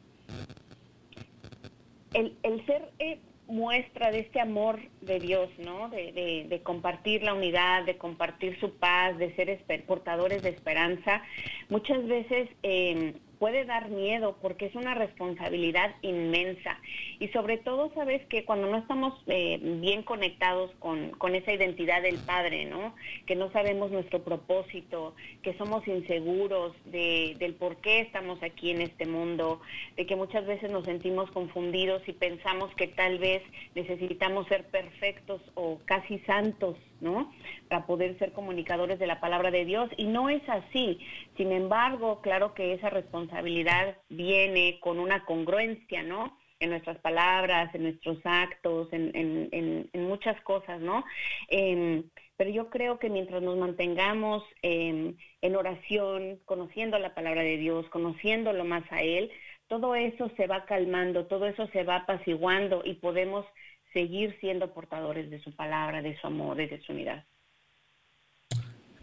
el, 2.15 2.37
el, 2.43 2.67
ser 2.67 2.91
eh, 2.99 3.19
muestra 3.47 4.11
de 4.11 4.21
este 4.21 4.41
amor 4.41 4.81
de 5.01 5.21
Dios, 5.21 5.51
¿no? 5.59 5.89
De, 5.89 6.13
de, 6.13 6.47
de, 6.49 6.63
compartir 6.63 7.23
la 7.23 7.35
unidad, 7.35 7.85
de 7.85 7.97
compartir 7.97 8.59
su 8.61 8.75
paz, 8.75 9.17
de 9.19 9.35
ser 9.35 9.85
portadores 9.87 10.43
de 10.43 10.51
esperanza, 10.51 11.23
muchas 11.69 12.07
veces 12.07 12.49
em, 12.63 13.15
puede 13.39 13.65
dar 13.65 13.89
miedo 13.91 14.37
porque 14.41 14.67
es 14.67 14.75
una 14.75 14.95
responsabilidad 14.95 15.95
inmensa. 16.03 16.79
Y 17.19 17.29
sobre 17.29 17.59
todo, 17.59 17.93
sabes 17.95 18.25
que 18.27 18.45
cuando 18.45 18.69
no 18.69 18.79
estamos 18.79 19.15
eh, 19.27 19.59
bien 19.63 20.03
conectados 20.03 20.71
con, 20.79 21.11
con, 21.11 21.35
esa 21.35 21.53
identidad 21.53 22.03
del 22.03 22.19
Padre, 22.19 22.65
¿no? 22.65 22.95
Que 23.27 23.37
no 23.37 23.51
sabemos 23.53 23.91
nuestro 23.91 24.23
propósito, 24.23 25.15
que 25.43 25.55
somos 25.55 25.87
inseguros 25.87 26.73
de, 26.87 27.37
del 27.39 27.55
por 27.55 27.77
qué 27.77 28.01
estamos 28.01 28.43
aquí 28.43 28.71
en 28.71 28.81
este 28.81 29.07
mundo, 29.07 29.61
de 29.97 30.07
que 30.07 30.17
muchas 30.17 30.47
veces 30.47 30.71
nos 30.71 30.85
sentimos 30.85 31.31
confundidos 31.31 32.03
y 32.09 32.13
pensamos 32.13 32.75
que 32.75 32.89
tal 32.89 33.19
vez 33.19 33.43
necesitamos 33.75 34.47
ser 34.49 34.65
perfectos 34.67 35.41
o 35.55 35.79
casi 35.87 36.19
santos 36.21 36.77
¿no? 37.01 37.33
Para 37.69 37.87
poder 37.87 38.19
ser 38.19 38.33
comunicadores 38.33 38.99
de 38.99 39.07
la 39.07 39.21
palabra 39.21 39.51
de 39.51 39.65
Dios. 39.65 39.91
Y 39.97 40.07
no 40.07 40.29
es 40.29 40.43
así. 40.49 40.99
Sin 41.39 41.53
embargo, 41.53 42.21
claro 42.21 42.53
que 42.53 42.75
esa 42.75 42.91
responsabilidad 42.91 43.97
viene 44.09 44.81
con 44.81 44.99
una 44.99 45.25
congruencia, 45.25 46.03
¿no? 46.03 46.37
En 46.59 46.71
nuestras 46.71 46.99
palabras, 46.99 47.73
en 47.77 47.85
nuestros 47.85 48.19
actos, 48.25 48.89
en, 48.93 49.89
muchas 49.95 50.41
cosas, 50.43 50.81
¿no? 50.81 51.05
Eh, 51.49 52.03
pero 52.37 52.51
yo 52.51 52.69
creo 52.71 52.99
que 52.99 53.09
mientras 53.09 53.41
nos 53.41 53.57
mantengamos 53.57 54.43
en 54.63 55.17
oración, 55.57 56.41
conociendo 56.45 56.99
la 56.99 57.15
palabra 57.15 57.43
de 57.43 57.57
Dios, 57.57 57.89
conociéndolo 57.91 58.65
más 58.65 58.83
a 58.91 59.01
Él, 59.03 59.31
todo 59.69 59.95
eso 59.95 60.31
se 60.37 60.49
va 60.49 60.65
calmando, 60.65 61.27
todo 61.27 61.47
eso 61.47 61.69
se 61.69 61.85
va 61.85 61.97
apaciguando 61.97 62.83
y 62.85 62.95
podemos 62.95 63.47
seguir 63.93 64.37
siendo 64.41 64.75
portadores 64.75 65.31
de 65.31 65.41
su 65.41 65.55
palabra, 65.55 66.03
de 66.03 66.17
su 66.19 66.27
amor 66.27 66.57
de 66.57 66.81
su 66.81 66.93
unidad. 66.93 67.25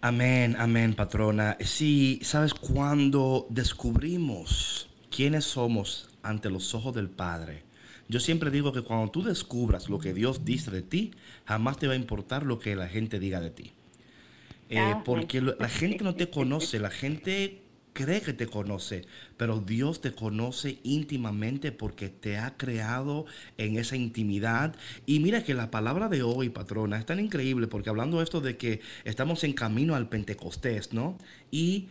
Amén, 0.05 0.55
amén, 0.59 0.93
patrona. 0.93 1.57
Sí, 1.61 2.19
sabes, 2.21 2.53
cuando 2.53 3.47
descubrimos 3.49 4.87
quiénes 5.09 5.45
somos 5.45 6.09
ante 6.21 6.51
los 6.51 6.75
ojos 6.75 6.93
del 6.93 7.09
Padre, 7.09 7.63
yo 8.07 8.19
siempre 8.19 8.51
digo 8.51 8.71
que 8.71 8.83
cuando 8.83 9.09
tú 9.09 9.23
descubras 9.23 9.89
lo 9.89 9.97
que 9.97 10.13
Dios 10.13 10.45
dice 10.45 10.69
de 10.69 10.83
ti, 10.83 11.09
jamás 11.45 11.79
te 11.79 11.87
va 11.87 11.93
a 11.93 11.95
importar 11.95 12.43
lo 12.43 12.59
que 12.59 12.75
la 12.75 12.87
gente 12.87 13.17
diga 13.17 13.41
de 13.41 13.49
ti. 13.49 13.71
Eh, 14.69 14.77
ah, 14.77 15.01
porque 15.03 15.41
la 15.41 15.69
gente 15.69 16.03
no 16.03 16.13
te 16.13 16.29
conoce, 16.29 16.77
la 16.77 16.91
gente 16.91 17.63
cree 17.95 18.21
que 18.21 18.33
te 18.33 18.45
conoce, 18.45 19.05
pero 19.37 19.61
Dios 19.61 20.01
te 20.01 20.11
conoce 20.11 20.79
íntimamente 20.83 21.71
porque 21.71 22.09
te 22.09 22.37
ha 22.37 22.57
creado 22.57 23.25
en 23.57 23.77
esa 23.77 23.95
intimidad. 23.95 24.75
Y 25.05 25.21
mira 25.21 25.43
que 25.43 25.53
la 25.53 25.71
palabra 25.71 26.09
de 26.09 26.21
hoy, 26.21 26.49
patrona, 26.49 26.99
es 26.99 27.05
tan 27.05 27.21
increíble 27.21 27.67
porque 27.67 27.89
hablando 27.89 28.21
esto 28.21 28.41
de 28.41 28.57
que 28.57 28.81
estamos 29.05 29.43
en 29.45 29.53
camino 29.53 29.95
al 29.95 30.09
Pentecostés, 30.09 30.93
¿no? 30.93 31.17
Y... 31.49 31.87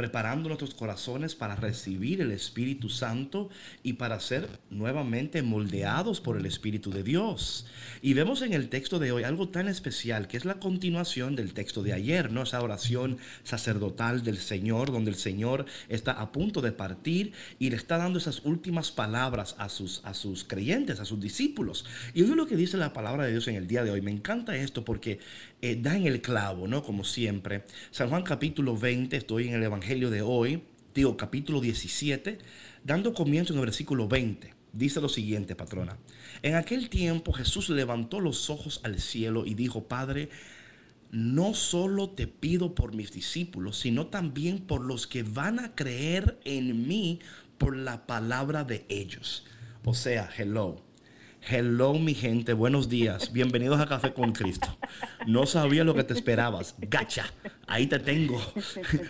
preparando 0.00 0.48
nuestros 0.48 0.72
corazones 0.72 1.34
para 1.34 1.56
recibir 1.56 2.22
el 2.22 2.32
Espíritu 2.32 2.88
Santo 2.88 3.50
y 3.82 3.92
para 3.92 4.18
ser 4.18 4.48
nuevamente 4.70 5.42
moldeados 5.42 6.22
por 6.22 6.38
el 6.38 6.46
Espíritu 6.46 6.90
de 6.90 7.02
Dios. 7.02 7.66
Y 8.00 8.14
vemos 8.14 8.40
en 8.40 8.54
el 8.54 8.70
texto 8.70 8.98
de 8.98 9.12
hoy 9.12 9.24
algo 9.24 9.50
tan 9.50 9.68
especial 9.68 10.26
que 10.26 10.38
es 10.38 10.46
la 10.46 10.54
continuación 10.54 11.36
del 11.36 11.52
texto 11.52 11.82
de 11.82 11.92
ayer, 11.92 12.32
¿no? 12.32 12.44
Esa 12.44 12.62
oración 12.62 13.18
sacerdotal 13.44 14.22
del 14.22 14.38
Señor, 14.38 14.90
donde 14.90 15.10
el 15.10 15.16
Señor 15.16 15.66
está 15.90 16.12
a 16.12 16.32
punto 16.32 16.62
de 16.62 16.72
partir 16.72 17.34
y 17.58 17.68
le 17.68 17.76
está 17.76 17.98
dando 17.98 18.18
esas 18.18 18.40
últimas 18.46 18.92
palabras 18.92 19.54
a 19.58 19.68
sus, 19.68 20.00
a 20.06 20.14
sus 20.14 20.44
creyentes, 20.44 20.98
a 20.98 21.04
sus 21.04 21.20
discípulos. 21.20 21.84
Y 22.14 22.22
hoy 22.22 22.30
lo 22.30 22.46
que 22.46 22.56
dice 22.56 22.78
la 22.78 22.94
palabra 22.94 23.26
de 23.26 23.32
Dios 23.32 23.48
en 23.48 23.56
el 23.56 23.66
día 23.66 23.84
de 23.84 23.90
hoy. 23.90 24.00
Me 24.00 24.12
encanta 24.12 24.56
esto 24.56 24.82
porque 24.82 25.18
eh, 25.60 25.78
da 25.78 25.94
en 25.94 26.06
el 26.06 26.22
clavo, 26.22 26.66
¿no? 26.66 26.82
Como 26.82 27.04
siempre. 27.04 27.64
San 27.90 28.08
Juan 28.08 28.22
capítulo 28.22 28.78
20, 28.78 29.14
estoy 29.14 29.48
en 29.48 29.56
el 29.56 29.62
Evangelio 29.62 29.89
de 29.90 30.22
hoy, 30.22 30.62
digo 30.94 31.16
capítulo 31.16 31.60
17, 31.60 32.38
dando 32.84 33.12
comienzo 33.12 33.52
en 33.52 33.58
el 33.58 33.64
versículo 33.64 34.06
20. 34.06 34.54
Dice 34.72 35.00
lo 35.00 35.08
siguiente, 35.08 35.56
patrona. 35.56 35.98
En 36.42 36.54
aquel 36.54 36.88
tiempo 36.88 37.32
Jesús 37.32 37.70
levantó 37.70 38.20
los 38.20 38.50
ojos 38.50 38.80
al 38.84 39.00
cielo 39.00 39.44
y 39.44 39.54
dijo, 39.54 39.88
Padre, 39.88 40.28
no 41.10 41.54
solo 41.54 42.10
te 42.10 42.28
pido 42.28 42.76
por 42.76 42.94
mis 42.94 43.10
discípulos, 43.10 43.80
sino 43.80 44.06
también 44.06 44.60
por 44.60 44.80
los 44.80 45.08
que 45.08 45.24
van 45.24 45.58
a 45.58 45.74
creer 45.74 46.38
en 46.44 46.86
mí 46.86 47.18
por 47.58 47.76
la 47.76 48.06
palabra 48.06 48.62
de 48.62 48.86
ellos. 48.88 49.44
O 49.84 49.92
sea, 49.92 50.30
hello. 50.38 50.84
Hello, 51.42 51.94
mi 51.94 52.14
gente, 52.14 52.52
buenos 52.52 52.88
días. 52.88 53.32
Bienvenidos 53.32 53.80
a 53.80 53.86
Café 53.86 54.12
con 54.12 54.32
Cristo. 54.32 54.76
No 55.26 55.46
sabía 55.46 55.84
lo 55.84 55.94
que 55.94 56.04
te 56.04 56.12
esperabas. 56.12 56.74
Gacha, 56.78 57.32
ahí 57.66 57.86
te 57.86 57.98
tengo. 57.98 58.40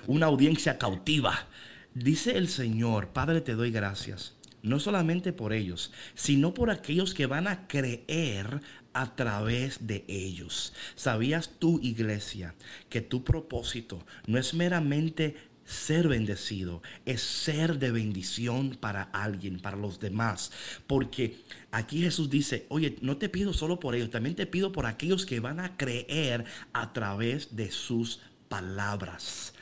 Una 0.07 0.27
audiencia 0.27 0.79
cautiva. 0.79 1.49
Dice 1.93 2.39
el 2.39 2.49
Señor, 2.49 3.09
Padre, 3.09 3.41
te 3.41 3.57
doy 3.57 3.73
gracias. 3.73 4.37
No 4.63 4.79
solamente 4.79 5.33
por 5.33 5.53
ellos, 5.53 5.93
sino 6.15 6.55
por 6.55 6.71
aquellos 6.71 7.15
que 7.15 7.27
van 7.27 7.49
a 7.49 7.67
creer 7.67 8.61
a 8.93 9.17
través 9.17 9.87
de 9.87 10.05
ellos. 10.07 10.73
¿Sabías 10.95 11.51
tú, 11.59 11.81
iglesia, 11.83 12.55
que 12.89 13.01
tu 13.01 13.25
propósito 13.25 14.05
no 14.27 14.39
es 14.39 14.55
meramente 14.55 15.37
ser 15.71 16.09
bendecido, 16.09 16.83
es 17.07 17.23
ser 17.23 17.79
de 17.79 17.91
bendición 17.91 18.77
para 18.81 19.03
alguien, 19.03 19.61
para 19.61 19.77
los 19.77 20.01
demás. 20.01 20.53
Porque 20.87 21.37
aquí 21.71 22.03
Jesús 22.03 22.29
dice, 22.29 22.67
oye, 22.69 22.97
no 23.01 23.17
te 23.17 23.29
pido 23.29 23.53
solo 23.53 23.81
por 23.81 23.95
ellos, 23.95 24.11
también 24.11 24.35
te 24.35 24.47
pido 24.47 24.73
por 24.73 24.87
aquellos 24.87 25.27
que 25.27 25.41
van 25.41 25.61
a 25.61 25.77
creer 25.77 26.45
a 26.73 26.93
través 26.93 27.57
de 27.57 27.71
sus 27.71 28.21
palabras. 28.49 29.55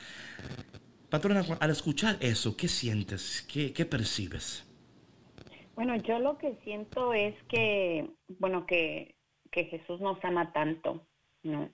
Patrona, 1.09 1.43
al 1.59 1.69
escuchar 1.69 2.17
eso, 2.19 2.55
¿qué 2.57 2.67
sientes? 2.67 3.47
¿Qué, 3.51 3.85
percibes? 3.85 4.65
Bueno, 5.75 5.95
yo 5.97 6.19
lo 6.19 6.37
que 6.37 6.55
siento 6.63 7.13
es 7.13 7.35
que, 7.47 8.09
bueno, 8.39 8.65
que, 8.65 9.15
que 9.51 9.65
Jesús 9.65 10.01
nos 10.01 10.23
ama 10.23 10.51
tanto, 10.53 11.07
¿no? 11.43 11.69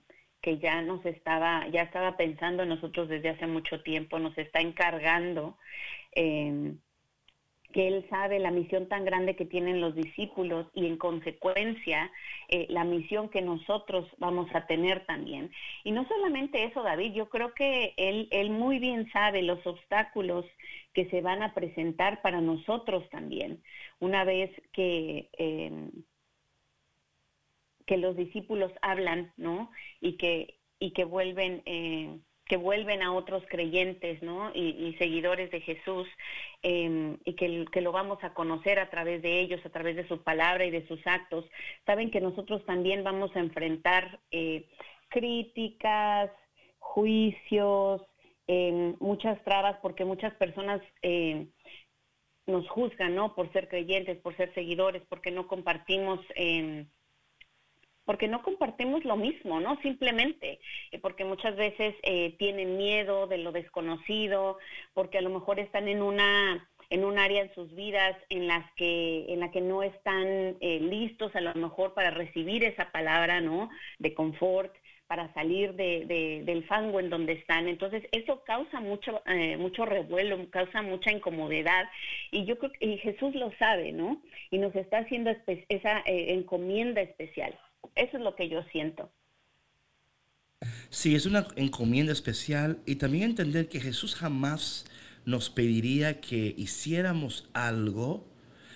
Que 0.46 0.58
ya 0.58 0.80
nos 0.80 1.04
estaba, 1.04 1.66
ya 1.72 1.82
estaba 1.82 2.16
pensando 2.16 2.62
en 2.62 2.68
nosotros 2.68 3.08
desde 3.08 3.30
hace 3.30 3.48
mucho 3.48 3.82
tiempo, 3.82 4.20
nos 4.20 4.38
está 4.38 4.60
encargando, 4.60 5.58
eh, 6.14 6.74
que 7.72 7.88
Él 7.88 8.06
sabe 8.08 8.38
la 8.38 8.52
misión 8.52 8.86
tan 8.88 9.04
grande 9.04 9.34
que 9.34 9.44
tienen 9.44 9.80
los 9.80 9.96
discípulos 9.96 10.68
y 10.72 10.86
en 10.86 10.98
consecuencia 10.98 12.12
eh, 12.48 12.66
la 12.70 12.84
misión 12.84 13.28
que 13.28 13.42
nosotros 13.42 14.06
vamos 14.18 14.48
a 14.54 14.68
tener 14.68 15.04
también. 15.04 15.50
Y 15.82 15.90
no 15.90 16.06
solamente 16.06 16.62
eso, 16.62 16.84
David, 16.84 17.12
yo 17.12 17.28
creo 17.28 17.52
que 17.52 17.92
Él, 17.96 18.28
él 18.30 18.50
muy 18.50 18.78
bien 18.78 19.10
sabe 19.10 19.42
los 19.42 19.66
obstáculos 19.66 20.44
que 20.94 21.10
se 21.10 21.22
van 21.22 21.42
a 21.42 21.54
presentar 21.54 22.22
para 22.22 22.40
nosotros 22.40 23.10
también. 23.10 23.64
Una 23.98 24.22
vez 24.22 24.50
que... 24.72 25.28
Eh, 25.38 25.90
que 27.86 27.96
los 27.96 28.16
discípulos 28.16 28.72
hablan, 28.82 29.32
¿no? 29.36 29.70
Y 30.16 30.18
que, 30.18 30.58
y 30.78 30.92
que 30.92 31.04
vuelven, 31.04 31.62
eh, 31.66 32.18
que 32.46 32.56
vuelven 32.56 33.02
a 33.02 33.12
otros 33.12 33.42
creyentes, 33.50 34.22
¿no? 34.22 34.50
Y, 34.54 34.94
seguidores 34.98 35.50
de 35.50 35.60
Jesús, 35.60 36.08
eh, 36.62 37.18
y 37.22 37.34
que, 37.34 37.66
que, 37.70 37.80
lo 37.82 37.92
vamos 37.92 38.18
a 38.22 38.32
conocer 38.32 38.78
a 38.78 38.88
través 38.88 39.20
de 39.20 39.40
ellos, 39.40 39.60
a 39.66 39.68
través 39.68 39.94
de 39.94 40.08
su 40.08 40.22
palabra 40.22 40.64
y 40.64 40.70
de 40.70 40.86
sus 40.86 41.06
actos. 41.06 41.44
Saben 41.84 42.10
que 42.10 42.22
nosotros 42.22 42.64
también 42.64 43.04
vamos 43.04 43.34
a 43.36 43.40
enfrentar 43.40 44.20
eh, 44.30 44.66
críticas, 45.08 46.30
juicios, 46.78 48.00
muchas 49.00 49.42
trabas, 49.44 49.76
porque 49.82 50.06
muchas 50.06 50.32
personas 50.36 50.80
nos 52.46 52.66
juzgan, 52.70 53.14
¿no? 53.14 53.34
Por 53.34 53.52
ser 53.52 53.68
creyentes, 53.68 54.18
por 54.18 54.34
ser 54.36 54.54
seguidores, 54.54 55.02
porque 55.10 55.30
no 55.30 55.46
compartimos 55.46 56.20
porque 58.06 58.28
no 58.28 58.42
compartimos 58.42 59.04
lo 59.04 59.16
mismo, 59.16 59.60
¿no? 59.60 59.78
Simplemente, 59.82 60.60
eh, 60.92 60.98
porque 60.98 61.24
muchas 61.24 61.56
veces 61.56 61.94
eh, 62.02 62.34
tienen 62.38 62.78
miedo 62.78 63.26
de 63.26 63.38
lo 63.38 63.52
desconocido, 63.52 64.58
porque 64.94 65.18
a 65.18 65.22
lo 65.22 65.30
mejor 65.30 65.58
están 65.60 65.88
en 65.88 66.00
una 66.00 66.66
en 66.88 67.04
un 67.04 67.18
área 67.18 67.42
en 67.42 67.52
sus 67.52 67.74
vidas 67.74 68.16
en 68.28 68.46
las 68.46 68.64
que 68.74 69.26
en 69.28 69.40
la 69.40 69.50
que 69.50 69.60
no 69.60 69.82
están 69.82 70.56
eh, 70.60 70.78
listos 70.80 71.34
a 71.34 71.40
lo 71.40 71.52
mejor 71.54 71.94
para 71.94 72.10
recibir 72.10 72.62
esa 72.62 72.92
palabra, 72.92 73.40
¿no? 73.40 73.68
De 73.98 74.14
confort 74.14 74.72
para 75.08 75.32
salir 75.34 75.74
de, 75.74 76.04
de, 76.06 76.42
del 76.44 76.64
fango 76.64 76.98
en 76.98 77.10
donde 77.10 77.34
están. 77.34 77.68
Entonces, 77.68 78.02
eso 78.10 78.42
causa 78.44 78.80
mucho, 78.80 79.22
eh, 79.26 79.56
mucho 79.56 79.84
revuelo, 79.84 80.50
causa 80.50 80.82
mucha 80.82 81.12
incomodidad. 81.12 81.88
Y 82.32 82.44
yo 82.44 82.58
creo 82.58 82.72
que 82.72 82.98
Jesús 82.98 83.32
lo 83.36 83.52
sabe, 83.56 83.92
¿no? 83.92 84.20
Y 84.50 84.58
nos 84.58 84.74
está 84.74 84.98
haciendo 84.98 85.30
esa 85.68 86.02
encomienda 86.06 87.02
especial. 87.02 87.56
Eso 87.94 88.16
es 88.16 88.22
lo 88.22 88.34
que 88.34 88.48
yo 88.48 88.62
siento. 88.72 89.10
Sí, 90.90 91.14
es 91.14 91.26
una 91.26 91.46
encomienda 91.56 92.12
especial 92.12 92.80
y 92.86 92.96
también 92.96 93.24
entender 93.24 93.68
que 93.68 93.80
Jesús 93.80 94.14
jamás 94.14 94.86
nos 95.24 95.50
pediría 95.50 96.20
que 96.20 96.54
hiciéramos 96.56 97.48
algo 97.52 98.26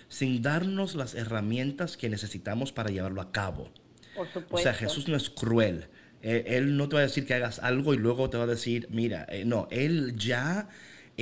sin 0.09 0.41
darnos 0.41 0.95
las 0.95 1.15
herramientas 1.15 1.97
que 1.97 2.09
necesitamos 2.09 2.71
para 2.71 2.89
llevarlo 2.89 3.21
a 3.21 3.31
cabo. 3.31 3.71
Por 4.15 4.27
supuesto. 4.27 4.55
O 4.55 4.57
sea, 4.57 4.73
Jesús 4.73 5.07
no 5.07 5.15
es 5.15 5.29
cruel. 5.29 5.87
Eh, 6.21 6.43
él 6.47 6.77
no 6.77 6.87
te 6.89 6.95
va 6.95 6.99
a 6.99 7.03
decir 7.03 7.25
que 7.25 7.33
hagas 7.33 7.59
algo 7.59 7.93
y 7.93 7.97
luego 7.97 8.29
te 8.29 8.37
va 8.37 8.43
a 8.43 8.47
decir, 8.47 8.87
mira, 8.91 9.25
eh, 9.29 9.43
no, 9.45 9.67
Él 9.71 10.15
ya 10.17 10.69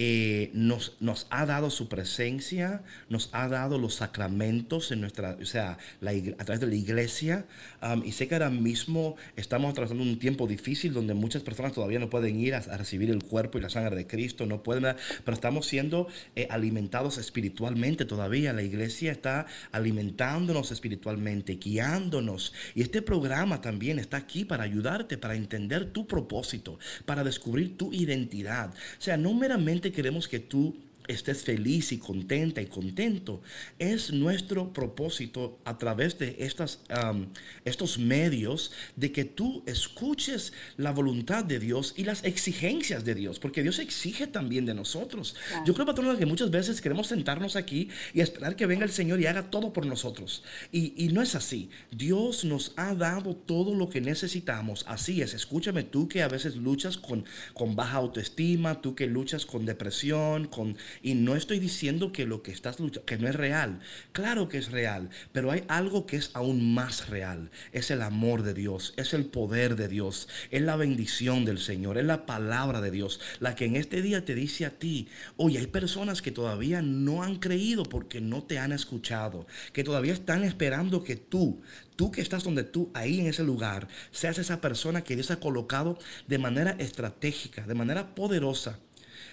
eh, 0.01 0.49
nos, 0.53 0.95
ha 1.29 1.45
dado 1.45 1.69
su 1.69 1.89
presencia, 1.89 2.83
nos 3.09 3.29
ha 3.33 3.49
dado 3.49 3.77
los 3.77 3.95
sacramentos 3.95 4.93
en 4.93 5.01
nuestra, 5.01 5.37
o 5.41 5.45
sea, 5.45 5.77
a 6.01 6.45
través 6.45 6.61
de 6.61 6.67
la 6.67 6.75
iglesia. 6.75 7.45
Um, 7.81 8.05
y 8.05 8.13
sé 8.13 8.29
que 8.29 8.35
ahora 8.35 8.49
mismo 8.49 9.17
estamos 9.35 9.71
atravesando 9.71 10.01
un 10.01 10.17
tiempo 10.17 10.47
difícil 10.47 10.93
donde 10.93 11.15
muchas 11.15 11.43
personas 11.43 11.73
todavía 11.73 11.99
no 11.99 12.09
pueden 12.09 12.39
ir 12.39 12.55
a, 12.55 12.59
a 12.59 12.77
recibir 12.77 13.09
el 13.09 13.21
cuerpo 13.21 13.57
y 13.57 13.61
la 13.61 13.69
sangre 13.69 13.93
de 13.97 14.07
Cristo, 14.07 14.45
no 14.45 14.63
pueden, 14.63 14.95
pero 15.25 15.35
estamos 15.35 15.65
siendo 15.65 16.07
eh, 16.33 16.47
alimentados 16.49 17.17
espiritualmente 17.17 18.05
todavía. 18.05 18.53
La 18.53 18.63
iglesia 18.63 19.11
está 19.11 19.47
alimentándonos 19.73 20.71
espiritualmente, 20.71 21.55
guiándonos. 21.55 22.53
Y 22.73 22.83
este 22.83 23.01
programa 23.01 23.59
también 23.59 23.99
está 23.99 24.15
aquí 24.15 24.45
para 24.45 24.63
ayudarte, 24.63 25.17
para 25.17 25.35
entender 25.35 25.91
tu 25.91 26.07
propósito, 26.07 26.79
para 27.05 27.25
descubrir 27.25 27.75
tu 27.75 27.91
identidad. 27.91 28.73
O 28.97 29.01
sea, 29.01 29.17
no 29.17 29.33
meramente 29.33 29.88
queremos 29.91 30.27
que 30.27 30.39
tú 30.39 30.75
estés 31.09 31.43
feliz 31.43 31.91
y 31.91 31.97
contenta 31.97 32.61
y 32.61 32.67
contento. 32.67 33.41
Es 33.79 34.11
nuestro 34.11 34.71
propósito 34.71 35.59
a 35.65 35.77
través 35.77 36.19
de 36.19 36.35
estas, 36.39 36.81
um, 37.11 37.27
estos 37.65 37.97
medios 37.97 38.71
de 38.95 39.11
que 39.11 39.25
tú 39.25 39.63
escuches 39.65 40.53
la 40.77 40.91
voluntad 40.91 41.43
de 41.43 41.59
Dios 41.59 41.93
y 41.97 42.03
las 42.03 42.23
exigencias 42.23 43.03
de 43.03 43.15
Dios, 43.15 43.39
porque 43.39 43.63
Dios 43.63 43.79
exige 43.79 44.27
también 44.27 44.65
de 44.65 44.73
nosotros. 44.73 45.35
Claro. 45.47 45.65
Yo 45.65 45.73
creo, 45.73 45.85
patrona, 45.85 46.17
que 46.17 46.25
muchas 46.25 46.51
veces 46.51 46.79
queremos 46.79 47.07
sentarnos 47.07 47.55
aquí 47.55 47.89
y 48.13 48.21
esperar 48.21 48.55
que 48.55 48.67
venga 48.67 48.85
el 48.85 48.91
Señor 48.91 49.19
y 49.19 49.25
haga 49.25 49.49
todo 49.49 49.73
por 49.73 49.85
nosotros. 49.85 50.43
Y, 50.71 50.93
y 51.03 51.09
no 51.09 51.21
es 51.21 51.35
así. 51.35 51.69
Dios 51.91 52.45
nos 52.45 52.73
ha 52.75 52.93
dado 52.93 53.35
todo 53.35 53.73
lo 53.73 53.89
que 53.89 54.01
necesitamos. 54.01 54.85
Así 54.87 55.21
es. 55.21 55.33
Escúchame 55.33 55.83
tú 55.83 56.07
que 56.07 56.21
a 56.21 56.27
veces 56.27 56.55
luchas 56.55 56.97
con, 56.97 57.25
con 57.53 57.75
baja 57.75 57.97
autoestima, 57.97 58.81
tú 58.81 58.93
que 58.93 59.07
luchas 59.07 59.45
con 59.45 59.65
depresión, 59.65 60.47
con 60.47 60.77
y 61.01 61.13
no 61.15 61.35
estoy 61.35 61.59
diciendo 61.59 62.11
que 62.11 62.25
lo 62.25 62.41
que 62.41 62.51
estás 62.51 62.79
luchando, 62.79 63.05
que 63.05 63.17
no 63.17 63.27
es 63.27 63.35
real. 63.35 63.79
Claro 64.11 64.49
que 64.49 64.57
es 64.57 64.71
real, 64.71 65.09
pero 65.31 65.51
hay 65.51 65.63
algo 65.67 66.05
que 66.05 66.17
es 66.17 66.31
aún 66.33 66.73
más 66.73 67.09
real. 67.09 67.51
Es 67.71 67.91
el 67.91 68.01
amor 68.01 68.43
de 68.43 68.53
Dios, 68.53 68.93
es 68.97 69.13
el 69.13 69.25
poder 69.25 69.75
de 69.75 69.87
Dios, 69.87 70.27
es 70.51 70.61
la 70.61 70.75
bendición 70.75 71.45
del 71.45 71.59
Señor, 71.59 71.97
es 71.97 72.05
la 72.05 72.25
palabra 72.25 72.81
de 72.81 72.91
Dios, 72.91 73.19
la 73.39 73.55
que 73.55 73.65
en 73.65 73.75
este 73.75 74.01
día 74.01 74.25
te 74.25 74.35
dice 74.35 74.65
a 74.65 74.71
ti, 74.71 75.07
oye, 75.37 75.59
hay 75.59 75.67
personas 75.67 76.21
que 76.21 76.31
todavía 76.31 76.81
no 76.81 77.23
han 77.23 77.37
creído 77.37 77.83
porque 77.83 78.21
no 78.21 78.43
te 78.43 78.59
han 78.59 78.71
escuchado, 78.71 79.47
que 79.73 79.83
todavía 79.83 80.13
están 80.13 80.43
esperando 80.43 81.03
que 81.03 81.15
tú, 81.15 81.61
tú 81.95 82.11
que 82.11 82.21
estás 82.21 82.43
donde 82.43 82.63
tú, 82.63 82.91
ahí 82.93 83.19
en 83.19 83.27
ese 83.27 83.43
lugar, 83.43 83.87
seas 84.11 84.37
esa 84.37 84.61
persona 84.61 85.03
que 85.03 85.15
Dios 85.15 85.31
ha 85.31 85.39
colocado 85.39 85.97
de 86.27 86.37
manera 86.37 86.71
estratégica, 86.79 87.65
de 87.65 87.75
manera 87.75 88.15
poderosa 88.15 88.79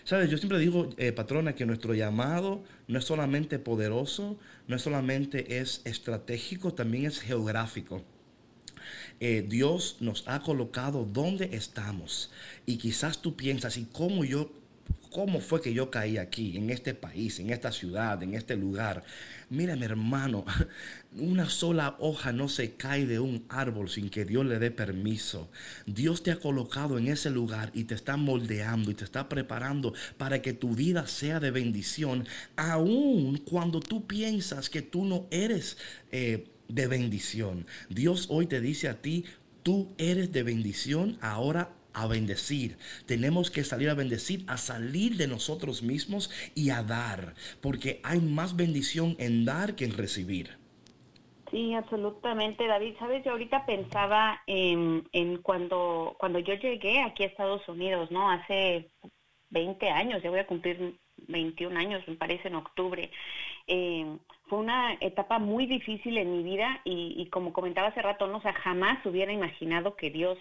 Sabes, 0.06 0.30
yo 0.30 0.38
siempre 0.38 0.60
digo, 0.60 0.90
eh, 0.98 1.10
patrona, 1.10 1.56
que 1.56 1.66
nuestro 1.66 1.92
llamado 1.92 2.62
no 2.86 3.00
es 3.00 3.04
solamente 3.04 3.58
poderoso, 3.58 4.38
no 4.68 4.76
es 4.76 4.82
solamente 4.82 5.58
es 5.58 5.80
estratégico, 5.84 6.72
también 6.72 7.06
es 7.06 7.18
geográfico. 7.18 8.04
Eh, 9.18 9.44
Dios 9.48 9.96
nos 9.98 10.22
ha 10.28 10.42
colocado 10.42 11.04
donde 11.04 11.56
estamos. 11.56 12.30
Y 12.66 12.76
quizás 12.76 13.20
tú 13.20 13.34
piensas, 13.34 13.78
¿y 13.78 13.86
cómo 13.86 14.24
yo, 14.24 14.52
cómo 15.16 15.40
fue 15.40 15.62
que 15.62 15.72
yo 15.72 15.90
caí 15.90 16.18
aquí, 16.18 16.58
en 16.58 16.68
este 16.68 16.92
país, 16.92 17.40
en 17.40 17.48
esta 17.48 17.72
ciudad, 17.72 18.22
en 18.22 18.34
este 18.34 18.54
lugar? 18.54 19.02
Mira, 19.48 19.74
mi 19.74 19.86
hermano, 19.86 20.44
una 21.16 21.48
sola 21.48 21.96
hoja 22.00 22.32
no 22.32 22.50
se 22.50 22.74
cae 22.74 23.06
de 23.06 23.18
un 23.18 23.46
árbol 23.48 23.88
sin 23.88 24.10
que 24.10 24.26
Dios 24.26 24.44
le 24.44 24.58
dé 24.58 24.70
permiso. 24.70 25.48
Dios 25.86 26.22
te 26.22 26.32
ha 26.32 26.36
colocado 26.38 26.98
en 26.98 27.08
ese 27.08 27.30
lugar 27.30 27.70
y 27.72 27.84
te 27.84 27.94
está 27.94 28.18
moldeando 28.18 28.90
y 28.90 28.94
te 28.94 29.04
está 29.04 29.26
preparando 29.26 29.94
para 30.18 30.42
que 30.42 30.52
tu 30.52 30.74
vida 30.74 31.06
sea 31.06 31.40
de 31.40 31.50
bendición, 31.50 32.28
aun 32.54 33.38
cuando 33.38 33.80
tú 33.80 34.06
piensas 34.06 34.68
que 34.68 34.82
tú 34.82 35.06
no 35.06 35.28
eres 35.30 35.78
eh, 36.12 36.44
de 36.68 36.86
bendición. 36.88 37.66
Dios 37.88 38.26
hoy 38.28 38.48
te 38.48 38.60
dice 38.60 38.90
a 38.90 39.00
ti, 39.00 39.24
tú 39.62 39.94
eres 39.96 40.30
de 40.30 40.42
bendición, 40.42 41.16
ahora 41.22 41.72
a 41.96 42.06
bendecir. 42.06 42.76
Tenemos 43.06 43.50
que 43.50 43.64
salir 43.64 43.88
a 43.88 43.94
bendecir, 43.94 44.44
a 44.46 44.58
salir 44.58 45.16
de 45.16 45.26
nosotros 45.26 45.82
mismos 45.82 46.30
y 46.54 46.70
a 46.70 46.82
dar, 46.82 47.34
porque 47.62 48.00
hay 48.04 48.20
más 48.20 48.54
bendición 48.54 49.16
en 49.18 49.44
dar 49.46 49.74
que 49.74 49.86
en 49.86 49.96
recibir. 49.96 50.58
Sí, 51.50 51.74
absolutamente, 51.74 52.66
David. 52.66 52.96
Sabes, 52.98 53.24
yo 53.24 53.32
ahorita 53.32 53.64
pensaba 53.64 54.42
en, 54.46 55.04
cuando, 55.42 56.16
cuando 56.18 56.38
yo 56.38 56.54
llegué 56.54 57.00
aquí 57.00 57.22
a 57.22 57.26
Estados 57.26 57.66
Unidos, 57.68 58.10
¿no? 58.10 58.30
Hace 58.30 58.90
20 59.50 59.88
años, 59.88 60.22
ya 60.22 60.30
voy 60.30 60.40
a 60.40 60.46
cumplir 60.46 60.98
21 61.28 61.78
años, 61.78 62.06
me 62.06 62.16
parece, 62.16 62.48
en 62.48 62.56
octubre. 62.56 63.10
Eh, 63.68 64.18
fue 64.48 64.58
una 64.58 64.94
etapa 65.00 65.38
muy 65.38 65.66
difícil 65.66 66.18
en 66.18 66.36
mi 66.36 66.42
vida 66.42 66.80
y, 66.84 67.26
como 67.30 67.52
comentaba 67.52 67.88
hace 67.88 68.02
rato, 68.02 68.26
no, 68.26 68.38
o 68.38 68.40
jamás 68.40 69.04
hubiera 69.06 69.32
imaginado 69.32 69.96
que 69.96 70.10
Dios, 70.10 70.38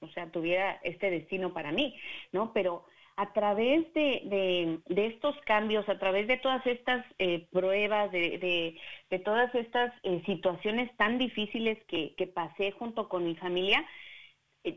o 0.00 0.08
sea, 0.08 0.30
tuviera 0.30 0.80
este 0.82 1.10
destino 1.10 1.52
para 1.52 1.72
mí, 1.72 1.94
¿no? 2.32 2.52
Pero 2.52 2.84
a 3.16 3.32
través 3.32 3.92
de, 3.94 4.80
de, 4.86 5.06
estos 5.06 5.34
cambios, 5.46 5.88
a 5.88 5.98
través 5.98 6.26
de 6.26 6.36
todas 6.36 6.64
estas 6.66 7.04
eh, 7.18 7.46
pruebas, 7.50 8.12
de, 8.12 8.78
de, 9.10 9.18
todas 9.20 9.54
estas 9.54 9.92
eh, 10.02 10.22
situaciones 10.26 10.94
tan 10.98 11.16
difíciles 11.16 11.78
que, 11.88 12.14
que 12.16 12.26
pasé 12.26 12.72
junto 12.72 13.08
con 13.08 13.24
mi 13.24 13.34
familia, 13.36 13.82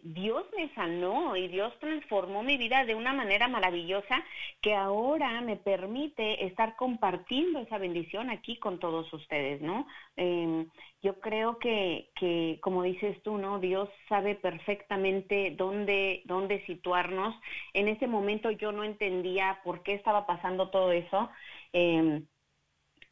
Dios 0.03 0.45
me 0.55 0.73
sanó 0.75 1.35
y 1.35 1.47
Dios 1.47 1.73
transformó 1.79 2.43
mi 2.43 2.57
vida 2.57 2.85
de 2.85 2.95
una 2.95 3.13
manera 3.13 3.47
maravillosa 3.47 4.23
que 4.61 4.73
ahora 4.73 5.41
me 5.41 5.55
permite 5.55 6.45
estar 6.45 6.75
compartiendo 6.75 7.59
esa 7.59 7.77
bendición 7.77 8.29
aquí 8.29 8.57
con 8.57 8.79
todos 8.79 9.11
ustedes, 9.13 9.61
¿no? 9.61 9.87
Eh, 10.17 10.65
yo 11.01 11.19
creo 11.19 11.59
que, 11.59 12.09
que, 12.15 12.59
como 12.61 12.83
dices 12.83 13.21
tú, 13.23 13.37
¿no? 13.37 13.59
Dios 13.59 13.89
sabe 14.09 14.35
perfectamente 14.35 15.55
dónde, 15.57 16.21
dónde 16.25 16.65
situarnos. 16.65 17.35
En 17.73 17.87
ese 17.87 18.07
momento 18.07 18.51
yo 18.51 18.71
no 18.71 18.83
entendía 18.83 19.59
por 19.63 19.81
qué 19.83 19.93
estaba 19.93 20.25
pasando 20.25 20.69
todo 20.69 20.91
eso. 20.91 21.29
Eh, 21.73 22.23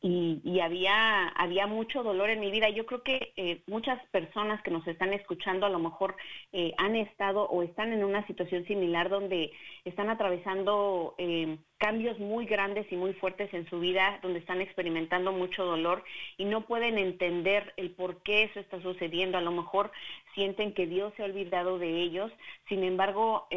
y, 0.08 0.40
y, 0.46 0.62
había, 0.62 1.28
había 1.28 1.68
mucho 1.68 2.02
dolor 2.02 2.30
en 2.30 2.40
mi 2.40 2.50
vida. 2.50 2.70
Yo 2.70 2.86
creo 2.86 3.04
que 3.04 3.34
eh, 3.36 3.62
muchas 3.68 4.02
personas 4.08 4.62
que 4.62 4.72
nos 4.72 4.88
están 4.88 5.12
escuchando 5.12 5.66
a 5.66 5.70
lo 5.70 5.80
mejor 5.80 6.16
eh, 6.54 6.74
han 6.78 6.96
estado 6.96 7.44
o 7.44 7.62
están 7.62 7.92
en 7.92 8.06
una 8.06 8.26
situación 8.26 8.66
similar 8.68 9.10
donde 9.10 9.52
están 9.84 10.10
atravesando 10.10 11.14
eh, 11.18 11.58
cambios 11.78 12.18
muy 12.20 12.46
grandes 12.46 12.90
y 12.90 12.96
muy 12.96 13.16
fuertes 13.16 13.54
en 13.54 13.70
su 13.70 13.82
vida, 13.82 14.20
donde 14.22 14.40
están 14.40 14.62
experimentando 14.62 15.34
mucho 15.34 15.66
dolor 15.66 16.06
y 16.38 16.46
no 16.46 16.62
pueden 16.62 16.98
entender 16.98 17.74
el 17.76 17.92
por 17.92 18.24
qué 18.24 18.44
eso 18.44 18.62
está 18.62 18.82
sucediendo. 18.82 19.38
A 19.38 19.42
lo 19.42 19.52
mejor 19.52 19.92
sienten 20.36 20.74
que 20.74 20.88
Dios 20.88 21.12
se 21.18 21.24
ha 21.24 21.26
olvidado 21.26 21.80
de 21.80 22.02
ellos. 22.02 22.32
Sin 22.70 22.86
embargo, 22.86 23.48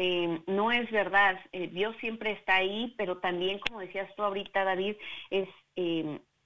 no 0.47 0.71
es 0.71 0.91
verdad. 0.91 1.39
Dios 1.71 1.95
siempre 1.99 2.31
está 2.31 2.55
ahí, 2.55 2.93
pero 2.97 3.19
también, 3.19 3.59
como 3.59 3.79
decías 3.79 4.13
tú 4.15 4.23
ahorita, 4.23 4.63
David, 4.65 4.95
es 5.29 5.47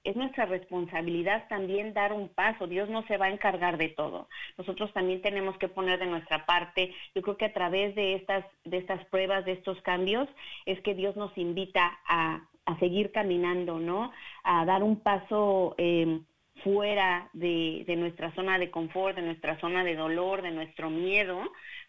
es 0.06 0.14
nuestra 0.14 0.46
responsabilidad 0.46 1.48
también 1.48 1.92
dar 1.92 2.12
un 2.12 2.28
paso. 2.28 2.68
Dios 2.68 2.88
no 2.88 3.02
se 3.08 3.16
va 3.16 3.26
a 3.26 3.30
encargar 3.30 3.76
de 3.76 3.88
todo. 3.88 4.28
Nosotros 4.56 4.92
también 4.92 5.20
tenemos 5.20 5.58
que 5.58 5.68
poner 5.68 5.98
de 5.98 6.06
nuestra 6.06 6.46
parte. 6.46 6.94
Yo 7.14 7.22
creo 7.22 7.36
que 7.36 7.46
a 7.46 7.52
través 7.52 7.94
de 7.96 8.14
estas, 8.14 8.44
de 8.64 8.78
estas 8.78 9.04
pruebas, 9.06 9.44
de 9.44 9.52
estos 9.52 9.80
cambios, 9.82 10.28
es 10.64 10.80
que 10.82 10.94
Dios 10.94 11.16
nos 11.16 11.36
invita 11.36 11.98
a, 12.06 12.40
a 12.66 12.78
seguir 12.78 13.10
caminando, 13.10 13.80
¿no? 13.80 14.12
A 14.44 14.64
dar 14.64 14.84
un 14.84 15.00
paso 15.00 15.74
eh, 15.76 16.20
fuera 16.62 17.28
de, 17.32 17.82
de 17.88 17.96
nuestra 17.96 18.32
zona 18.36 18.58
de 18.58 18.70
confort, 18.70 19.16
de 19.16 19.22
nuestra 19.22 19.58
zona 19.60 19.82
de 19.82 19.96
dolor, 19.96 20.40
de 20.42 20.52
nuestro 20.52 20.88
miedo, 20.88 21.42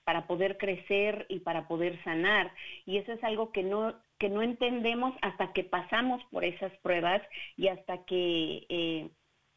para 0.03 0.25
poder 0.25 0.57
crecer 0.57 1.27
y 1.29 1.39
para 1.39 1.67
poder 1.67 2.01
sanar. 2.03 2.51
Y 2.87 2.97
eso 2.97 3.11
es 3.13 3.23
algo 3.23 3.51
que 3.51 3.61
no 3.61 3.93
que 4.19 4.29
no 4.29 4.41
entendemos 4.41 5.13
hasta 5.21 5.53
que 5.53 5.63
pasamos 5.63 6.23
por 6.31 6.43
esas 6.43 6.71
pruebas 6.79 7.21
y 7.55 7.67
hasta 7.67 8.03
que, 8.05 8.65
eh, 8.69 9.09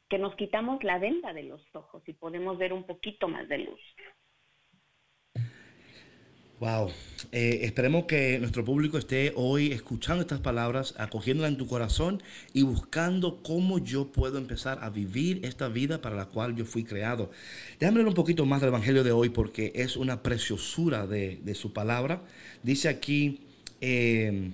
que 0.09 0.19
nos 0.19 0.35
quitamos 0.37 0.83
la 0.85 0.99
venda 0.99 1.33
de 1.33 1.45
los 1.45 1.63
ojos 1.75 2.03
y 2.07 2.13
podemos 2.13 2.59
ver 2.59 2.73
un 2.73 2.85
poquito 2.85 3.29
más 3.29 3.49
de 3.49 3.59
luz. 3.59 3.81
Wow. 6.61 6.91
Eh, 7.33 7.61
esperemos 7.63 8.05
que 8.05 8.39
nuestro 8.39 8.67
público 8.67 8.99
esté 8.99 9.33
hoy 9.35 9.73
escuchando 9.73 10.21
estas 10.21 10.41
palabras, 10.41 10.95
acogiéndolas 10.99 11.53
en 11.53 11.57
tu 11.57 11.67
corazón 11.67 12.23
y 12.53 12.65
buscando 12.65 13.43
cómo 13.43 13.79
yo 13.79 14.13
puedo 14.13 14.37
empezar 14.37 14.79
a 14.83 14.91
vivir 14.91 15.41
esta 15.43 15.69
vida 15.69 16.03
para 16.03 16.17
la 16.17 16.27
cual 16.27 16.55
yo 16.55 16.67
fui 16.67 16.85
creado. 16.85 17.31
Déjame 17.79 18.01
leer 18.01 18.09
un 18.09 18.15
poquito 18.15 18.45
más 18.45 18.61
del 18.61 18.69
Evangelio 18.69 19.05
de 19.05 19.13
hoy 19.13 19.31
porque 19.31 19.73
es 19.75 19.97
una 19.97 20.23
preciosura 20.23 21.07
de, 21.07 21.37
de 21.43 21.55
su 21.55 21.73
palabra. 21.73 22.25
Dice 22.63 22.91
aquí, 22.91 23.50
eh, 23.81 24.51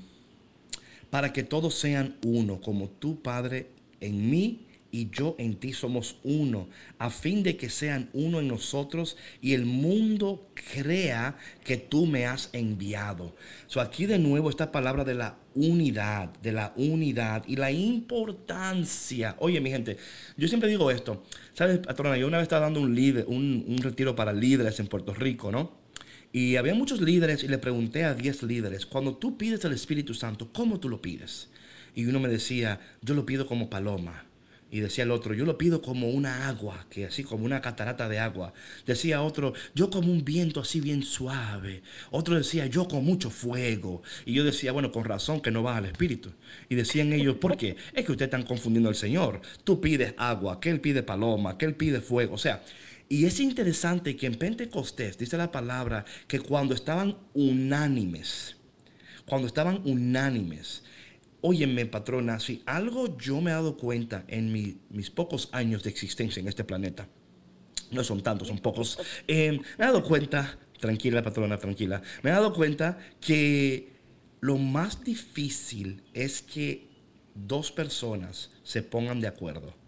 para 1.10 1.32
que 1.32 1.42
todos 1.42 1.74
sean 1.74 2.16
uno, 2.24 2.60
como 2.60 2.88
tu 2.88 3.22
Padre 3.22 3.68
en 4.00 4.30
mí 4.30 4.66
y 4.90 5.10
yo 5.10 5.34
en 5.38 5.56
ti 5.56 5.72
somos 5.72 6.16
uno, 6.24 6.68
a 6.98 7.10
fin 7.10 7.42
de 7.42 7.56
que 7.56 7.68
sean 7.68 8.08
uno 8.12 8.40
en 8.40 8.48
nosotros 8.48 9.16
y 9.42 9.52
el 9.52 9.66
mundo 9.66 10.48
crea 10.72 11.36
que 11.64 11.76
tú 11.76 12.06
me 12.06 12.26
has 12.26 12.48
enviado. 12.52 13.34
So 13.66 13.80
aquí 13.80 14.06
de 14.06 14.18
nuevo 14.18 14.48
esta 14.48 14.72
palabra 14.72 15.04
de 15.04 15.14
la 15.14 15.36
unidad, 15.54 16.30
de 16.42 16.52
la 16.52 16.72
unidad 16.76 17.44
y 17.46 17.56
la 17.56 17.70
importancia. 17.70 19.36
Oye, 19.38 19.60
mi 19.60 19.70
gente, 19.70 19.98
yo 20.36 20.48
siempre 20.48 20.70
digo 20.70 20.90
esto. 20.90 21.24
¿Sabes, 21.52 21.78
patrona? 21.78 22.16
Yo 22.16 22.26
una 22.26 22.38
vez 22.38 22.44
estaba 22.44 22.62
dando 22.62 22.80
un, 22.80 22.94
líder, 22.94 23.26
un, 23.28 23.64
un 23.68 23.78
retiro 23.78 24.14
para 24.16 24.32
líderes 24.32 24.80
en 24.80 24.86
Puerto 24.86 25.12
Rico, 25.12 25.52
¿no? 25.52 25.85
Y 26.32 26.56
había 26.56 26.74
muchos 26.74 27.00
líderes 27.00 27.42
y 27.44 27.48
le 27.48 27.58
pregunté 27.58 28.04
a 28.04 28.14
10 28.14 28.42
líderes, 28.42 28.86
cuando 28.86 29.16
tú 29.16 29.38
pides 29.38 29.64
el 29.64 29.72
Espíritu 29.72 30.14
Santo, 30.14 30.50
¿cómo 30.52 30.80
tú 30.80 30.88
lo 30.88 31.00
pides? 31.00 31.48
Y 31.94 32.04
uno 32.06 32.20
me 32.20 32.28
decía, 32.28 32.80
yo 33.00 33.14
lo 33.14 33.24
pido 33.24 33.46
como 33.46 33.70
paloma. 33.70 34.26
Y 34.68 34.80
decía 34.80 35.04
el 35.04 35.12
otro, 35.12 35.32
yo 35.32 35.44
lo 35.44 35.56
pido 35.56 35.80
como 35.80 36.10
una 36.10 36.48
agua, 36.48 36.86
que 36.90 37.06
así 37.06 37.22
como 37.22 37.44
una 37.44 37.60
catarata 37.60 38.08
de 38.08 38.18
agua. 38.18 38.52
Decía 38.84 39.22
otro, 39.22 39.54
yo 39.74 39.90
como 39.90 40.12
un 40.12 40.24
viento 40.24 40.60
así 40.60 40.80
bien 40.80 41.04
suave. 41.04 41.82
Otro 42.10 42.34
decía, 42.34 42.66
yo 42.66 42.88
con 42.88 43.04
mucho 43.04 43.30
fuego. 43.30 44.02
Y 44.24 44.34
yo 44.34 44.44
decía, 44.44 44.72
bueno, 44.72 44.90
con 44.90 45.04
razón 45.04 45.40
que 45.40 45.52
no 45.52 45.62
va 45.62 45.76
al 45.76 45.86
Espíritu. 45.86 46.32
Y 46.68 46.74
decían 46.74 47.12
ellos, 47.12 47.36
¿por 47.36 47.56
qué? 47.56 47.76
Es 47.94 48.04
que 48.04 48.12
ustedes 48.12 48.26
están 48.26 48.42
confundiendo 48.42 48.88
al 48.88 48.96
Señor. 48.96 49.40
Tú 49.62 49.80
pides 49.80 50.14
agua, 50.18 50.60
que 50.60 50.70
Él 50.70 50.80
pide 50.80 51.04
paloma, 51.04 51.56
que 51.56 51.66
Él 51.66 51.76
pide 51.76 52.00
fuego. 52.00 52.34
O 52.34 52.38
sea, 52.38 52.62
y 53.08 53.24
es 53.24 53.38
interesante 53.38 54.16
que 54.16 54.26
en 54.26 54.34
Pentecostés 54.34 55.16
dice 55.16 55.36
la 55.36 55.52
palabra 55.52 56.04
que 56.26 56.40
cuando 56.40 56.74
estaban 56.74 57.16
unánimes, 57.34 58.56
cuando 59.26 59.46
estaban 59.46 59.80
unánimes, 59.84 60.82
óyeme 61.40 61.86
patrona, 61.86 62.40
si 62.40 62.62
algo 62.66 63.16
yo 63.16 63.40
me 63.40 63.52
he 63.52 63.54
dado 63.54 63.76
cuenta 63.76 64.24
en 64.26 64.52
mi, 64.52 64.78
mis 64.90 65.10
pocos 65.10 65.48
años 65.52 65.84
de 65.84 65.90
existencia 65.90 66.40
en 66.40 66.48
este 66.48 66.64
planeta, 66.64 67.08
no 67.92 68.02
son 68.02 68.22
tantos, 68.22 68.48
son 68.48 68.58
pocos, 68.58 68.98
eh, 69.28 69.52
me 69.52 69.84
he 69.84 69.86
dado 69.86 70.02
cuenta, 70.02 70.58
tranquila 70.80 71.22
patrona, 71.22 71.58
tranquila, 71.58 72.02
me 72.22 72.30
he 72.30 72.32
dado 72.32 72.52
cuenta 72.52 72.98
que 73.20 73.94
lo 74.40 74.58
más 74.58 75.04
difícil 75.04 76.02
es 76.12 76.42
que 76.42 76.88
dos 77.36 77.70
personas 77.70 78.50
se 78.64 78.82
pongan 78.82 79.20
de 79.20 79.28
acuerdo 79.28 79.85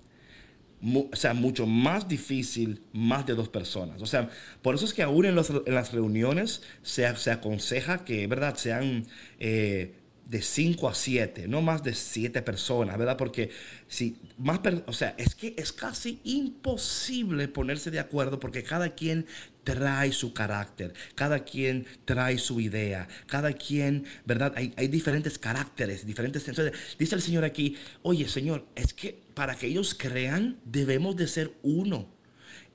o 0.83 1.17
sea, 1.17 1.35
mucho 1.35 1.67
más 1.67 2.09
difícil 2.09 2.83
más 2.93 3.27
de 3.27 3.35
dos 3.35 3.49
personas. 3.49 4.01
O 4.03 4.07
sea, 4.07 4.31
por 4.62 4.75
eso 4.75 4.85
es 4.85 4.95
que 4.95 5.03
aún 5.03 5.25
en, 5.25 5.35
los, 5.35 5.51
en 5.51 5.75
las 5.75 5.93
reuniones 5.93 6.62
se, 6.83 7.14
se, 7.17 7.31
aconseja 7.31 8.05
que, 8.05 8.27
¿verdad?, 8.27 8.57
sean 8.57 9.07
eh, 9.41 9.95
de 10.29 10.43
5 10.43 10.88
a 10.88 10.95
7, 10.95 11.49
no 11.49 11.62
más 11.62 11.83
de 11.83 11.95
7 11.95 12.43
personas, 12.43 12.99
¿verdad? 12.99 13.17
Porque 13.17 13.51
si 13.88 14.19
más, 14.37 14.61
o 14.87 14.93
sea, 14.93 15.14
es 15.17 15.35
que 15.35 15.55
es 15.57 15.73
casi 15.73 16.21
imposible 16.23 17.49
ponerse 17.49 17.91
de 17.91 17.99
acuerdo 17.99 18.38
porque 18.38 18.62
cada 18.62 18.95
quien 18.95 19.27
trae 19.64 20.12
su 20.12 20.35
carácter, 20.35 20.93
cada 21.14 21.45
quien 21.45 21.87
trae 22.05 22.37
su 22.37 22.61
idea, 22.61 23.09
cada 23.27 23.55
quien, 23.55 24.05
¿verdad? 24.27 24.53
Hay, 24.55 24.75
hay 24.77 24.88
diferentes 24.88 25.38
caracteres, 25.38 26.05
diferentes... 26.05 26.47
Entonces, 26.47 26.79
dice 26.99 27.14
el 27.14 27.23
Señor 27.23 27.45
aquí, 27.45 27.77
oye 28.03 28.29
Señor, 28.29 28.67
es 28.75 28.93
que 28.93 29.19
para 29.33 29.57
que 29.57 29.67
ellos 29.67 29.95
crean 29.95 30.59
debemos 30.67 31.17
de 31.17 31.27
ser 31.27 31.55
uno. 31.62 32.18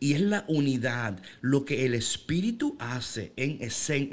Y 0.03 0.15
es 0.15 0.19
la 0.19 0.43
unidad. 0.49 1.17
Lo 1.39 1.63
que 1.63 1.85
el 1.85 1.93
Espíritu 1.93 2.75
hace 2.77 3.31
en, 3.37 3.71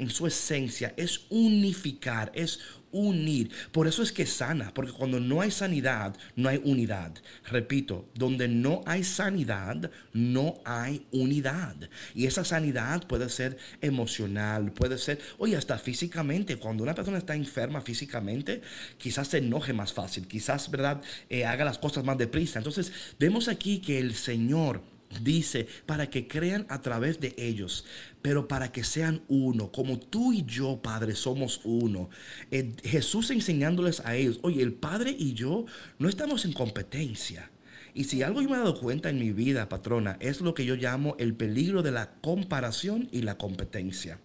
su 0.09 0.25
esencia 0.25 0.93
es 0.95 1.25
unificar, 1.29 2.31
es 2.33 2.61
unir. 2.93 3.51
Por 3.73 3.89
eso 3.89 4.01
es 4.01 4.13
que 4.13 4.25
sana, 4.25 4.73
porque 4.73 4.93
cuando 4.93 5.19
no 5.19 5.41
hay 5.41 5.51
sanidad, 5.51 6.15
no 6.37 6.47
hay 6.47 6.61
unidad. 6.63 7.11
Repito, 7.43 8.07
donde 8.15 8.47
no 8.47 8.81
hay 8.85 9.03
sanidad, 9.03 9.91
no 10.13 10.61
hay 10.63 11.05
unidad. 11.11 11.75
Y 12.15 12.25
esa 12.25 12.45
sanidad 12.45 13.05
puede 13.05 13.27
ser 13.27 13.57
emocional, 13.81 14.71
puede 14.71 14.97
ser, 14.97 15.19
oye, 15.39 15.57
hasta 15.57 15.77
físicamente. 15.77 16.55
Cuando 16.55 16.83
una 16.83 16.95
persona 16.95 17.17
está 17.17 17.35
enferma 17.35 17.81
físicamente, 17.81 18.61
quizás 18.97 19.27
se 19.27 19.39
enoje 19.39 19.73
más 19.73 19.91
fácil, 19.91 20.25
quizás, 20.25 20.71
¿verdad?, 20.71 21.01
Eh, 21.29 21.43
haga 21.43 21.65
las 21.65 21.79
cosas 21.79 22.05
más 22.05 22.17
deprisa. 22.17 22.59
Entonces, 22.59 22.93
vemos 23.19 23.49
aquí 23.49 23.79
que 23.79 23.99
el 23.99 24.15
Señor 24.15 24.90
dice, 25.23 25.67
para 25.85 26.09
que 26.09 26.27
crean 26.27 26.65
a 26.69 26.81
través 26.81 27.19
de 27.19 27.33
ellos, 27.37 27.85
pero 28.21 28.47
para 28.47 28.71
que 28.71 28.83
sean 28.83 29.21
uno, 29.27 29.71
como 29.71 29.99
tú 29.99 30.33
y 30.33 30.43
yo, 30.45 30.81
Padre, 30.81 31.15
somos 31.15 31.61
uno. 31.63 32.09
Eh, 32.51 32.73
Jesús 32.83 33.31
enseñándoles 33.31 33.99
a 34.01 34.15
ellos, 34.15 34.39
oye, 34.43 34.61
el 34.61 34.73
Padre 34.73 35.15
y 35.17 35.33
yo 35.33 35.65
no 35.99 36.07
estamos 36.09 36.45
en 36.45 36.53
competencia. 36.53 37.51
Y 37.93 38.05
si 38.05 38.23
algo 38.23 38.41
yo 38.41 38.49
me 38.49 38.55
he 38.55 38.59
dado 38.59 38.79
cuenta 38.79 39.09
en 39.09 39.19
mi 39.19 39.31
vida, 39.31 39.67
patrona, 39.67 40.17
es 40.21 40.39
lo 40.39 40.53
que 40.53 40.65
yo 40.65 40.75
llamo 40.75 41.15
el 41.19 41.33
peligro 41.35 41.83
de 41.83 41.91
la 41.91 42.13
comparación 42.21 43.09
y 43.11 43.21
la 43.23 43.37
competencia 43.37 44.19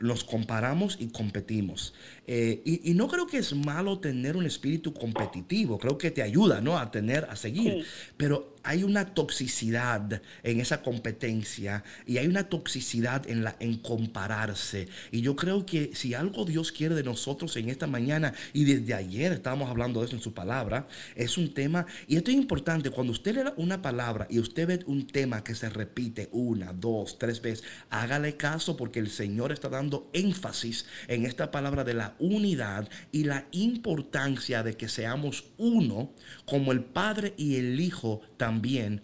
nos 0.00 0.24
comparamos 0.24 0.96
y 1.00 1.08
competimos. 1.08 1.94
Eh, 2.26 2.62
y, 2.64 2.90
y 2.90 2.94
no 2.94 3.08
creo 3.08 3.26
que 3.26 3.38
es 3.38 3.54
malo 3.54 3.98
tener 3.98 4.36
un 4.36 4.46
espíritu 4.46 4.92
competitivo, 4.94 5.78
creo 5.78 5.98
que 5.98 6.10
te 6.10 6.22
ayuda 6.22 6.60
¿no? 6.60 6.78
a 6.78 6.90
tener, 6.90 7.24
a 7.24 7.36
seguir, 7.36 7.82
Sí. 7.82 7.84
pero 8.16 8.55
hay 8.66 8.82
una 8.82 9.14
toxicidad 9.14 10.20
en 10.42 10.60
esa 10.60 10.82
competencia 10.82 11.84
y 12.04 12.18
hay 12.18 12.26
una 12.26 12.48
toxicidad 12.48 13.28
en, 13.30 13.44
la, 13.44 13.56
en 13.60 13.76
compararse. 13.76 14.88
Y 15.12 15.20
yo 15.20 15.36
creo 15.36 15.64
que 15.64 15.92
si 15.94 16.14
algo 16.14 16.44
Dios 16.44 16.72
quiere 16.72 16.96
de 16.96 17.04
nosotros 17.04 17.56
en 17.56 17.68
esta 17.68 17.86
mañana, 17.86 18.34
y 18.52 18.64
desde 18.64 18.92
ayer 18.92 19.32
estábamos 19.32 19.70
hablando 19.70 20.00
de 20.00 20.06
eso 20.06 20.16
en 20.16 20.22
su 20.22 20.34
palabra, 20.34 20.88
es 21.14 21.38
un 21.38 21.54
tema, 21.54 21.86
y 22.08 22.16
esto 22.16 22.32
es 22.32 22.36
importante, 22.36 22.90
cuando 22.90 23.12
usted 23.12 23.36
lee 23.36 23.52
una 23.56 23.80
palabra 23.80 24.26
y 24.28 24.40
usted 24.40 24.66
ve 24.66 24.80
un 24.86 25.06
tema 25.06 25.44
que 25.44 25.54
se 25.54 25.70
repite 25.70 26.28
una, 26.32 26.72
dos, 26.72 27.18
tres 27.18 27.40
veces, 27.40 27.64
hágale 27.90 28.36
caso 28.36 28.76
porque 28.76 28.98
el 28.98 29.10
Señor 29.10 29.52
está 29.52 29.68
dando 29.68 30.10
énfasis 30.12 30.86
en 31.06 31.24
esta 31.24 31.52
palabra 31.52 31.84
de 31.84 31.94
la 31.94 32.16
unidad 32.18 32.88
y 33.12 33.24
la 33.24 33.46
importancia 33.52 34.64
de 34.64 34.76
que 34.76 34.88
seamos 34.88 35.44
uno, 35.56 36.10
como 36.44 36.72
el 36.72 36.82
Padre 36.82 37.32
y 37.36 37.56
el 37.56 37.78
Hijo 37.78 38.22
también 38.36 38.55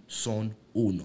son 0.07 0.57
uno. 0.75 1.05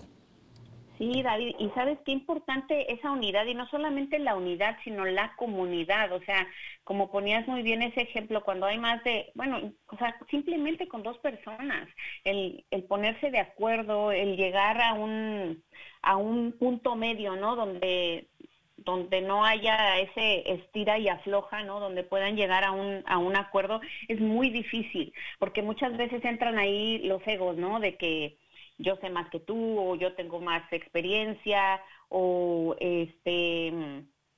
Sí, 0.98 1.22
David, 1.22 1.56
y 1.60 1.70
sabes 1.76 2.00
qué 2.06 2.12
importante 2.12 2.92
esa 2.92 3.12
unidad, 3.12 3.46
y 3.46 3.54
no 3.54 3.70
solamente 3.70 4.18
la 4.18 4.36
unidad, 4.36 4.78
sino 4.84 5.06
la 5.06 5.36
comunidad, 5.36 6.12
o 6.12 6.20
sea, 6.22 6.48
como 6.84 7.12
ponías 7.12 7.48
muy 7.48 7.62
bien 7.62 7.84
ese 7.84 8.02
ejemplo, 8.02 8.44
cuando 8.44 8.66
hay 8.66 8.80
más 8.80 9.04
de, 9.04 9.32
bueno, 9.36 9.74
o 9.88 9.98
sea, 9.98 10.18
simplemente 10.32 10.88
con 10.88 11.04
dos 11.04 11.20
personas, 11.20 11.88
el, 12.24 12.66
el 12.72 12.84
ponerse 12.86 13.30
de 13.30 13.40
acuerdo, 13.40 14.12
el 14.12 14.38
llegar 14.38 14.82
a 14.82 14.94
un, 14.94 15.64
a 16.02 16.16
un 16.18 16.54
punto 16.54 16.96
medio, 16.96 17.36
¿no? 17.36 17.56
Donde 17.56 18.30
donde 18.78 19.22
no 19.22 19.44
haya 19.44 20.00
ese 20.00 20.52
estira 20.52 20.98
y 21.00 21.10
afloja, 21.10 21.63
¿no? 21.63 21.80
Donde 21.80 22.04
puedan 22.04 22.36
llegar 22.36 22.63
a 22.63 22.72
un, 22.72 23.04
a 23.08 23.18
un 23.18 23.36
acuerdo, 23.36 23.82
es 24.08 24.20
muy 24.20 24.50
difícil, 24.50 25.13
porque 25.40 25.62
muchas 25.62 25.98
veces 25.98 26.24
entran 26.24 26.58
ahí 26.58 27.00
los 27.00 27.26
egos, 27.28 27.58
¿no? 27.58 27.80
De 27.80 27.98
que 27.98 28.38
yo 28.78 28.96
sé 28.98 29.10
más 29.10 29.30
que 29.30 29.40
tú, 29.40 29.80
o 29.80 29.96
yo 29.96 30.13
tengo 30.13 30.40
más 30.40 30.72
experiencia, 30.72 31.82
o 32.10 32.76
este, 32.80 33.74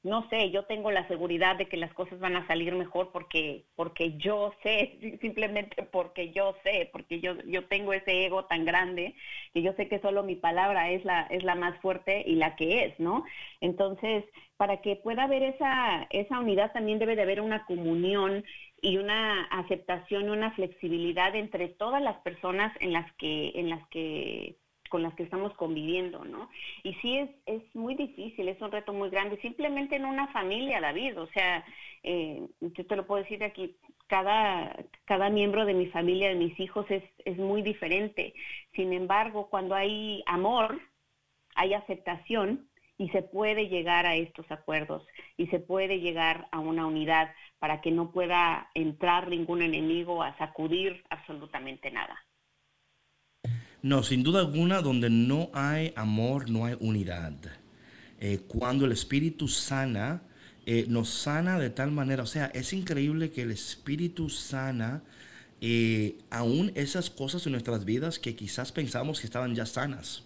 no 0.02 0.28
sé, 0.30 0.50
yo 0.52 0.64
tengo 0.64 0.92
la 0.92 1.08
seguridad 1.10 1.58
de 1.58 1.68
que 1.68 1.76
las 1.76 1.94
cosas 1.94 2.20
van 2.20 2.36
a 2.38 2.48
salir 2.48 2.74
mejor 2.74 3.12
porque, 3.12 3.66
porque 3.76 4.18
yo 4.18 4.54
sé, 4.64 4.98
simplemente 5.22 5.84
porque 5.84 6.32
yo 6.32 6.56
sé, 6.64 6.90
porque 6.94 7.20
yo, 7.20 7.36
yo 7.46 7.66
tengo 7.68 7.92
ese 7.94 8.26
ego 8.26 8.46
tan 8.46 8.64
grande 8.66 9.16
que 9.54 9.62
yo 9.62 9.74
sé 9.74 9.90
que 9.90 10.00
solo 10.00 10.24
mi 10.24 10.36
palabra 10.36 10.90
es 10.92 11.04
la, 11.04 11.24
es 11.24 11.44
la 11.44 11.56
más 11.56 11.80
fuerte 11.82 12.24
y 12.26 12.36
la 12.36 12.56
que 12.56 12.86
es, 12.86 13.00
¿no? 13.00 13.26
Entonces, 13.60 14.24
para 14.58 14.82
que 14.82 14.96
pueda 14.96 15.24
haber 15.24 15.44
esa, 15.44 16.08
esa 16.12 16.40
unidad 16.40 16.72
también 16.72 17.00
debe 17.00 17.16
de 17.16 17.24
haber 17.24 17.42
una 17.42 17.66
comunión 17.66 18.44
y 18.82 18.98
una 18.98 19.44
aceptación 19.46 20.26
y 20.28 20.30
una 20.30 20.52
flexibilidad 20.52 21.36
entre 21.36 21.68
todas 21.70 22.02
las 22.02 22.18
personas 22.22 22.74
en 22.80 22.94
las 22.94 23.12
que, 23.16 23.52
en 23.56 23.70
las 23.70 23.86
que 23.90 24.56
con 24.90 25.04
las 25.04 25.14
que 25.14 25.24
estamos 25.24 25.54
conviviendo, 25.54 26.26
¿no? 26.26 26.50
Y 26.84 26.94
sí 26.96 27.18
es, 27.18 27.30
es 27.46 27.64
muy 27.76 27.96
difícil, 27.96 28.50
es 28.50 28.62
un 28.62 28.72
reto 28.72 28.92
muy 28.92 29.10
grande, 29.10 29.40
simplemente 29.42 29.96
en 29.96 30.06
una 30.06 30.28
familia, 30.28 30.82
David, 30.82 31.20
o 31.20 31.28
sea, 31.28 31.64
eh, 32.04 32.42
yo 32.60 32.86
te 32.86 32.96
lo 32.96 33.08
puedo 33.08 33.24
decir 33.24 33.44
aquí, 33.44 33.78
cada, 34.08 34.76
cada 35.06 35.30
miembro 35.30 35.66
de 35.66 35.74
mi 35.74 35.88
familia, 35.88 36.30
de 36.30 36.36
mis 36.36 36.60
hijos, 36.60 36.86
es, 36.90 37.04
es 37.26 37.38
muy 37.38 37.62
diferente. 37.62 38.34
Sin 38.74 38.92
embargo, 38.92 39.50
cuando 39.50 39.76
hay 39.76 40.24
amor, 40.26 40.80
hay 41.56 41.74
aceptación 41.74 42.70
y 42.98 43.10
se 43.10 43.22
puede 43.22 43.70
llegar 43.70 44.06
a 44.06 44.16
estos 44.16 44.50
acuerdos 44.52 45.06
y 45.38 45.48
se 45.48 45.60
puede 45.60 46.00
llegar 46.00 46.48
a 46.52 46.60
una 46.60 46.86
unidad 46.86 47.34
para 47.60 47.82
que 47.82 47.92
no 47.92 48.12
pueda 48.12 48.70
entrar 48.74 49.30
ningún 49.30 49.62
enemigo 49.62 50.22
a 50.22 50.38
sacudir 50.38 51.04
absolutamente 51.10 51.92
nada. 51.92 52.20
No, 53.82 54.04
sin 54.04 54.24
duda 54.24 54.40
alguna, 54.42 54.82
donde 54.82 55.10
no 55.10 55.50
hay 55.54 55.94
amor, 55.96 56.50
no 56.50 56.66
hay 56.66 56.76
unidad. 56.80 57.34
Eh, 58.20 58.40
cuando 58.48 58.86
el 58.86 58.92
Espíritu 58.92 59.48
sana, 59.48 60.22
eh, 60.66 60.86
nos 60.90 61.10
sana 61.10 61.58
de 61.58 61.70
tal 61.70 61.92
manera, 61.92 62.24
o 62.24 62.28
sea, 62.28 62.48
es 62.48 62.74
increíble 62.74 63.32
que 63.32 63.44
el 63.44 63.52
Espíritu 63.52 64.30
sana 64.30 65.02
eh, 65.62 66.18
aún 66.30 66.72
esas 66.76 67.10
cosas 67.10 67.46
en 67.46 67.54
nuestras 67.54 67.86
vidas 67.86 68.20
que 68.20 68.36
quizás 68.36 68.72
pensamos 68.72 69.20
que 69.20 69.28
estaban 69.28 69.56
ya 69.56 69.66
sanas. 69.66 70.24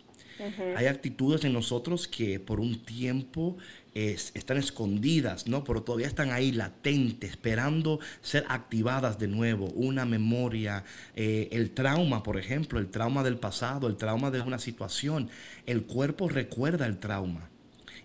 Hay 0.76 0.88
actitudes 0.88 1.44
en 1.46 1.54
nosotros 1.54 2.08
que 2.08 2.40
por 2.40 2.60
un 2.60 2.84
tiempo 2.84 3.56
es- 3.94 4.32
están 4.34 4.58
escondidas, 4.58 5.48
¿no? 5.48 5.64
Pero 5.64 5.84
todavía 5.84 6.08
están 6.08 6.32
ahí 6.32 6.52
latentes, 6.52 7.32
esperando 7.32 8.00
ser 8.22 8.46
activadas 8.50 9.20
de 9.20 9.28
nuevo. 9.28 9.68
Una 9.68 10.06
memoria, 10.06 10.84
eh, 11.16 11.50
el 11.52 11.72
trauma, 11.72 12.24
por 12.24 12.38
ejemplo, 12.38 12.80
el 12.80 12.88
trauma 12.90 13.24
del 13.24 13.38
pasado, 13.38 13.88
el 13.88 13.98
trauma 13.98 14.32
de 14.32 14.42
una 14.42 14.60
situación. 14.60 15.30
El 15.66 15.84
cuerpo 15.84 16.30
recuerda 16.30 16.86
el 16.86 16.98
trauma. 17.00 17.50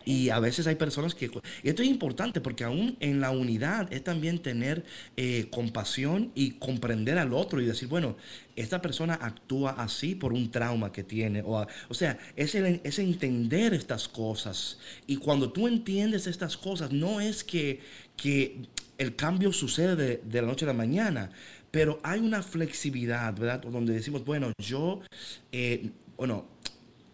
Y 0.09 0.31
a 0.31 0.39
veces 0.41 0.67
hay 0.67 0.77
personas 0.77 1.15
que... 1.15 1.31
Esto 1.63 1.83
es 1.83 1.89
importante 1.89 2.41
porque 2.41 2.65
aún 2.65 2.97
en 3.01 3.21
la 3.21 3.31
unidad 3.31 3.93
es 3.93 4.03
también 4.03 4.39
tener 4.39 4.83
eh, 5.19 5.49
compasión 5.51 6.33
y 6.35 6.53
comprender 6.53 7.19
al 7.19 7.35
otro 7.35 7.61
y 7.61 7.67
decir, 7.67 7.89
bueno, 7.89 8.17
esta 8.57 8.81
persona 8.81 9.19
actúa 9.21 9.73
así 9.73 10.15
por 10.15 10.33
un 10.33 10.51
trauma 10.51 10.93
que 10.93 11.05
tiene. 11.05 11.43
O, 11.43 11.67
o 11.91 11.95
sea, 11.95 12.17
es, 12.37 12.55
el- 12.55 12.81
es 12.85 12.99
entender 12.99 13.75
estas 13.75 14.09
cosas. 14.09 14.79
Y 15.07 15.17
cuando 15.17 15.53
tú 15.53 15.69
entiendes 15.69 16.27
estas 16.27 16.57
cosas, 16.57 16.91
no 16.91 17.21
es 17.21 17.45
que, 17.45 17.81
que 18.17 18.63
el 18.97 19.15
cambio 19.15 19.53
sucede 19.53 19.95
de, 19.95 20.23
de 20.25 20.41
la 20.41 20.49
noche 20.49 20.65
a 20.65 20.69
la 20.69 20.73
mañana, 20.75 21.31
pero 21.71 22.01
hay 22.03 22.21
una 22.21 22.43
flexibilidad, 22.43 23.35
¿verdad? 23.37 23.61
Donde 23.61 23.93
decimos, 23.93 24.25
bueno, 24.25 24.53
yo, 24.59 25.03
eh, 25.53 25.91
bueno, 26.17 26.47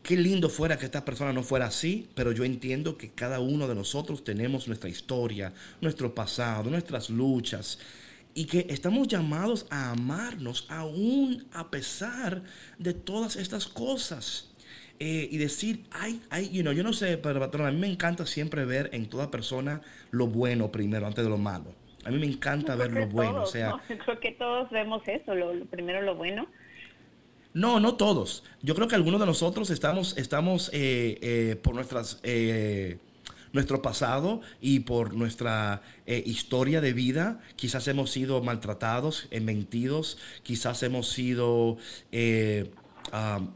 Qué 0.05 0.19
lindo 0.19 0.51
fuera 0.51 0.77
que 0.77 0.85
esta 0.85 1.03
persona 1.03 1.33
no 1.33 1.43
fuera 1.43 1.65
así, 1.65 2.11
pero 2.15 2.31
yo 2.31 2.45
entiendo 2.45 2.99
que 2.99 3.09
cada 3.09 3.41
uno 3.41 3.67
de 3.67 3.75
nosotros 3.75 4.23
tenemos 4.23 4.69
nuestra 4.69 4.91
historia, 4.91 5.55
nuestro 5.81 6.15
pasado, 6.15 6.69
nuestras 6.69 7.09
luchas, 7.09 7.79
y 8.35 8.45
que 8.45 8.67
estamos 8.69 9.09
llamados 9.09 9.67
a 9.71 9.93
amarnos 9.93 10.67
aún 10.69 11.47
a 11.55 11.71
pesar 11.71 12.43
de 12.79 12.93
todas 12.93 13.37
estas 13.37 13.67
cosas. 13.67 14.51
Eh, 15.01 15.27
y 15.31 15.39
decir, 15.39 15.87
ay, 15.91 16.21
ay, 16.29 16.51
you 16.51 16.61
know, 16.61 16.75
yo 16.75 16.83
no 16.85 16.93
sé, 16.93 17.17
pero 17.17 17.41
patrón, 17.41 17.67
a 17.67 17.71
mí 17.71 17.79
me 17.79 17.91
encanta 17.91 18.27
siempre 18.27 18.67
ver 18.67 18.91
en 18.93 19.09
toda 19.09 19.31
persona 19.31 19.81
lo 20.11 20.27
bueno 20.27 20.71
primero, 20.71 21.07
antes 21.07 21.25
de 21.25 21.31
lo 21.31 21.39
malo. 21.39 21.75
A 22.05 22.11
mí 22.11 22.19
me 22.19 22.27
encanta 22.27 22.77
ver 22.77 22.93
lo 22.93 23.07
bueno, 23.07 23.31
o 23.31 23.35
todos, 23.37 23.53
sea, 23.53 23.71
¿no? 23.71 23.81
Creo 24.05 24.21
que 24.21 24.33
todos 24.33 24.71
vemos 24.71 25.03
eso, 25.09 25.35
lo, 25.35 25.55
lo 25.55 25.65
primero 25.65 26.03
lo 26.03 26.15
bueno. 26.15 26.47
No, 27.55 27.79
no 27.79 27.95
todos. 27.95 28.43
Yo 28.63 28.75
creo 28.75 28.89
que 28.89 28.97
algunos 28.97 29.21
de 29.21 29.27
nosotros 29.27 29.71
estamos, 29.71 30.19
estamos 30.19 30.71
eh, 30.73 31.19
eh, 31.23 31.57
por 31.63 31.77
nuestras, 31.77 32.19
eh, 32.25 32.99
nuestro 33.53 33.81
pasado 33.81 34.41
y 34.61 34.81
por 34.81 35.15
nuestra 35.15 35.81
historia 36.05 36.81
de 36.81 36.93
vida, 36.93 37.41
quizás 37.55 37.87
hemos 37.87 38.11
sido 38.11 38.43
maltratados, 38.43 39.29
mentidos, 39.41 40.19
quizás 40.43 40.83
hemos 40.83 41.09
sido 41.11 41.79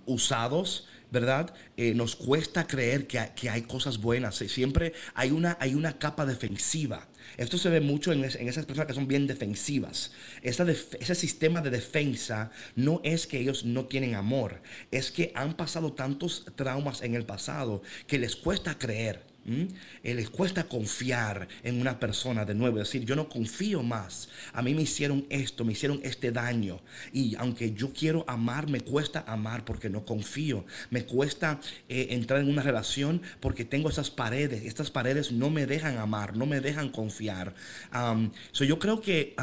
usados. 0.07 0.87
¿Verdad? 1.11 1.55
Nos 1.95 2.17
cuesta 2.17 2.67
creer 2.67 3.07
que 3.07 3.31
que 3.35 3.49
hay 3.49 3.63
cosas 3.63 3.97
buenas. 3.97 4.37
Siempre 4.37 4.93
hay 5.15 5.31
una, 5.31 5.57
hay 5.59 5.75
una 5.75 5.97
capa 5.99 6.27
defensiva. 6.27 7.09
Esto 7.37 7.59
se 7.59 7.69
ve 7.71 7.81
mucho 7.81 8.13
en, 8.13 8.25
es- 8.25 8.37
en 8.37 8.49
esas 8.49 8.67
personas 8.67 8.87
que 8.89 8.95
son 8.95 9.07
bien 9.09 9.27
defensivas. 9.27 10.13
Ese 10.43 11.15
sistema 11.15 11.61
de 11.61 11.71
defensa 11.71 12.51
no 12.77 13.01
es 13.05 13.27
que 13.27 13.39
ellos 13.41 13.65
no 13.65 13.85
tienen 13.87 14.15
amor, 14.15 14.61
es 14.91 15.11
que 15.13 15.33
han 15.35 15.55
pasado 15.57 15.93
tantos 15.93 16.45
traumas 16.57 17.03
en 17.03 17.15
el 17.15 17.25
pasado 17.25 17.83
que 18.07 18.19
les 18.19 18.37
cuesta 18.37 18.79
creer. 18.79 19.27
¿M? 19.47 19.69
Eh, 20.03 20.15
les 20.15 20.31
cuesta 20.31 20.65
confiar 20.65 21.49
en 21.63 21.81
una 21.81 21.99
persona 21.99 22.45
de 22.45 22.55
nuevo, 22.55 22.79
decir, 22.79 23.05
yo 23.05 23.17
no 23.17 23.29
confío 23.29 23.83
más. 23.83 24.29
A 24.53 24.63
mí 24.63 24.75
me 24.75 24.83
hicieron 24.83 25.27
esto, 25.31 25.65
me 25.65 25.73
hicieron 25.73 26.01
este 26.03 26.33
daño. 26.33 26.81
Y 27.13 27.35
aunque 27.37 27.73
yo 27.73 27.93
quiero 27.93 28.25
amar, 28.29 28.69
me 28.69 28.81
cuesta 28.81 29.25
amar 29.27 29.65
porque 29.65 29.89
no 29.91 30.05
confío. 30.05 30.65
Me 30.91 31.05
cuesta 31.05 31.61
eh, 31.89 32.09
entrar 32.11 32.41
en 32.41 32.49
una 32.49 32.63
relación 32.63 33.23
porque 33.41 33.65
tengo 33.65 33.89
esas 33.89 34.11
paredes. 34.11 34.65
Estas 34.65 34.91
paredes 34.91 35.33
no 35.33 35.51
me 35.51 35.67
dejan 35.67 35.99
amar, 35.99 36.37
no 36.37 36.47
me 36.47 36.61
dejan 36.61 36.89
confiar. 36.91 37.55
Um, 37.95 38.31
so 38.53 38.65
yo 38.65 38.79
creo 38.79 39.01
que... 39.01 39.35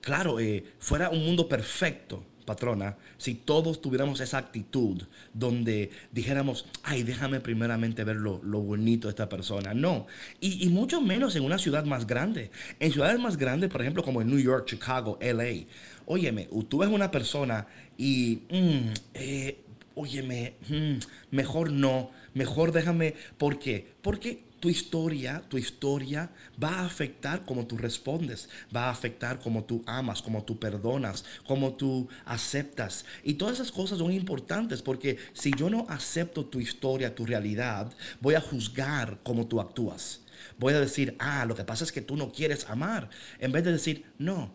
Claro, 0.00 0.40
eh, 0.40 0.64
fuera 0.78 1.10
un 1.10 1.24
mundo 1.24 1.48
perfecto, 1.48 2.24
patrona, 2.48 2.96
si 3.18 3.34
todos 3.34 3.82
tuviéramos 3.82 4.20
esa 4.20 4.38
actitud 4.38 5.02
donde 5.34 5.90
dijéramos, 6.10 6.64
ay, 6.82 7.02
déjame 7.02 7.40
primeramente 7.40 8.04
ver 8.04 8.16
lo, 8.16 8.38
bonito 8.40 9.08
de 9.08 9.10
esta 9.10 9.28
persona. 9.28 9.74
No, 9.74 10.06
y, 10.40 10.64
y 10.66 10.70
mucho 10.70 11.02
menos 11.02 11.36
en 11.36 11.44
una 11.44 11.58
ciudad 11.58 11.84
más 11.84 12.06
grande. 12.06 12.50
En 12.80 12.90
ciudades 12.90 13.20
más 13.20 13.36
grandes, 13.36 13.68
por 13.70 13.82
ejemplo, 13.82 14.02
como 14.02 14.22
en 14.22 14.28
New 14.28 14.40
York, 14.40 14.66
Chicago, 14.66 15.18
LA, 15.20 15.66
óyeme, 16.06 16.48
tú 16.68 16.78
ves 16.78 16.88
una 16.88 17.10
persona 17.10 17.66
y, 17.98 18.42
mm, 18.50 18.92
eh, 19.14 19.58
óyeme, 19.94 20.54
mm, 20.68 21.36
mejor 21.36 21.70
no, 21.70 22.10
mejor 22.32 22.72
déjame, 22.72 23.14
¿por 23.36 23.58
qué? 23.58 23.92
Porque 24.00 24.47
tu 24.60 24.68
historia, 24.68 25.42
tu 25.48 25.58
historia 25.58 26.30
va 26.62 26.80
a 26.80 26.86
afectar 26.86 27.44
cómo 27.44 27.66
tú 27.66 27.76
respondes, 27.76 28.48
va 28.74 28.86
a 28.86 28.90
afectar 28.90 29.38
cómo 29.38 29.64
tú 29.64 29.82
amas, 29.86 30.22
cómo 30.22 30.42
tú 30.44 30.58
perdonas, 30.58 31.24
cómo 31.46 31.74
tú 31.74 32.08
aceptas. 32.24 33.04
Y 33.22 33.34
todas 33.34 33.54
esas 33.54 33.72
cosas 33.72 33.98
son 33.98 34.12
importantes 34.12 34.82
porque 34.82 35.18
si 35.32 35.52
yo 35.52 35.70
no 35.70 35.86
acepto 35.88 36.46
tu 36.46 36.60
historia, 36.60 37.14
tu 37.14 37.26
realidad, 37.26 37.92
voy 38.20 38.34
a 38.34 38.40
juzgar 38.40 39.18
cómo 39.22 39.46
tú 39.46 39.60
actúas. 39.60 40.22
Voy 40.58 40.74
a 40.74 40.80
decir, 40.80 41.16
ah, 41.18 41.44
lo 41.46 41.54
que 41.54 41.64
pasa 41.64 41.84
es 41.84 41.92
que 41.92 42.00
tú 42.00 42.16
no 42.16 42.32
quieres 42.32 42.68
amar. 42.68 43.10
En 43.38 43.52
vez 43.52 43.64
de 43.64 43.72
decir, 43.72 44.04
no, 44.18 44.52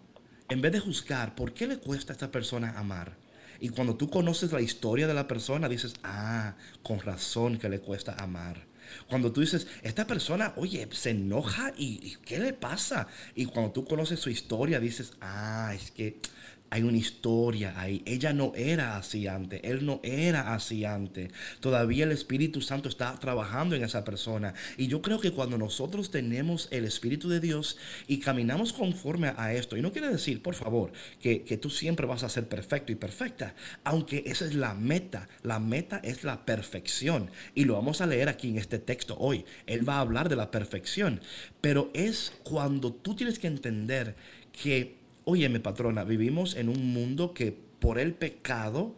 en 0.49 0.61
vez 0.61 0.71
de 0.71 0.79
juzgar, 0.79 1.35
¿por 1.35 1.53
qué 1.53 1.67
le 1.67 1.77
cuesta 1.77 2.11
a 2.11 2.15
esta 2.15 2.31
persona 2.31 2.77
amar? 2.77 3.15
Y 3.59 3.69
cuando 3.69 3.95
tú 3.95 4.09
conoces 4.09 4.51
la 4.51 4.61
historia 4.61 5.07
de 5.07 5.13
la 5.13 5.27
persona, 5.27 5.69
dices, 5.69 5.93
ah, 6.03 6.55
con 6.81 6.99
razón 6.99 7.57
que 7.57 7.69
le 7.69 7.79
cuesta 7.79 8.13
amar. 8.21 8.72
Cuando 9.07 9.31
tú 9.31 9.41
dices, 9.41 9.67
esta 9.81 10.07
persona, 10.07 10.53
oye, 10.55 10.87
se 10.91 11.11
enoja 11.11 11.73
y, 11.77 12.17
¿qué 12.25 12.39
le 12.39 12.53
pasa? 12.53 13.07
Y 13.35 13.45
cuando 13.45 13.71
tú 13.71 13.85
conoces 13.85 14.19
su 14.19 14.29
historia, 14.29 14.79
dices, 14.79 15.13
ah, 15.21 15.73
es 15.75 15.91
que 15.91 16.19
hay 16.73 16.81
una 16.81 16.97
historia 16.97 17.79
ahí. 17.79 18.01
Ella 18.03 18.33
no 18.33 18.51
era 18.55 18.97
así 18.97 19.27
antes, 19.27 19.61
él 19.63 19.85
no 19.85 19.99
era 20.01 20.55
así 20.55 20.85
antes. 20.85 21.31
Todavía 21.59 22.05
el 22.05 22.11
Espíritu 22.11 22.61
Santo 22.61 22.89
está 22.89 23.13
trabajando 23.19 23.75
en 23.75 23.83
esa 23.83 24.03
persona. 24.03 24.55
Y 24.75 24.87
yo 24.87 25.03
creo 25.03 25.19
que 25.19 25.29
cuando 25.29 25.59
nosotros 25.59 26.09
tenemos 26.09 26.67
el 26.71 26.85
Espíritu 26.85 27.29
de 27.29 27.39
Dios 27.39 27.77
y 28.07 28.17
caminamos 28.17 28.73
conforme 28.73 29.33
a 29.37 29.53
esto, 29.53 29.77
y 29.77 29.83
no 29.83 29.91
quiere 29.91 30.09
decir, 30.09 30.41
por 30.41 30.55
favor, 30.55 30.91
que, 31.21 31.43
que 31.43 31.57
tú 31.57 31.69
siempre 31.69 32.07
vas 32.07 32.23
a 32.23 32.29
ser 32.29 32.47
perfecto 32.47 32.91
y 32.91 32.95
perfecta, 32.95 33.53
aunque 33.83 34.23
esa 34.25 34.45
es 34.45 34.55
la 34.55 34.73
meta. 34.73 35.29
La 35.43 35.59
meta 35.59 36.01
es 36.03 36.23
la 36.23 36.43
perfección. 36.43 37.29
Y 37.53 37.65
lo 37.65 37.75
vamos 37.75 38.01
a 38.01 38.07
leer 38.07 38.29
aquí 38.29 38.49
en 38.49 38.57
este 38.57 38.79
texto 38.79 39.15
hoy. 39.19 39.45
Él 39.67 39.87
va 39.87 39.97
a 39.97 39.99
hablar 39.99 40.27
de 40.27 40.37
la 40.37 40.49
perfección. 40.49 41.21
Pero 41.61 41.91
es 41.93 42.33
cuando 42.41 42.91
tú 42.91 43.15
tienes 43.15 43.37
que 43.37 43.45
entender 43.45 44.15
que 44.51 45.02
Óyeme, 45.25 45.59
patrona, 45.59 46.03
vivimos 46.03 46.55
en 46.55 46.69
un 46.69 46.93
mundo 46.93 47.33
que 47.33 47.51
por 47.79 47.99
el 47.99 48.13
pecado, 48.13 48.95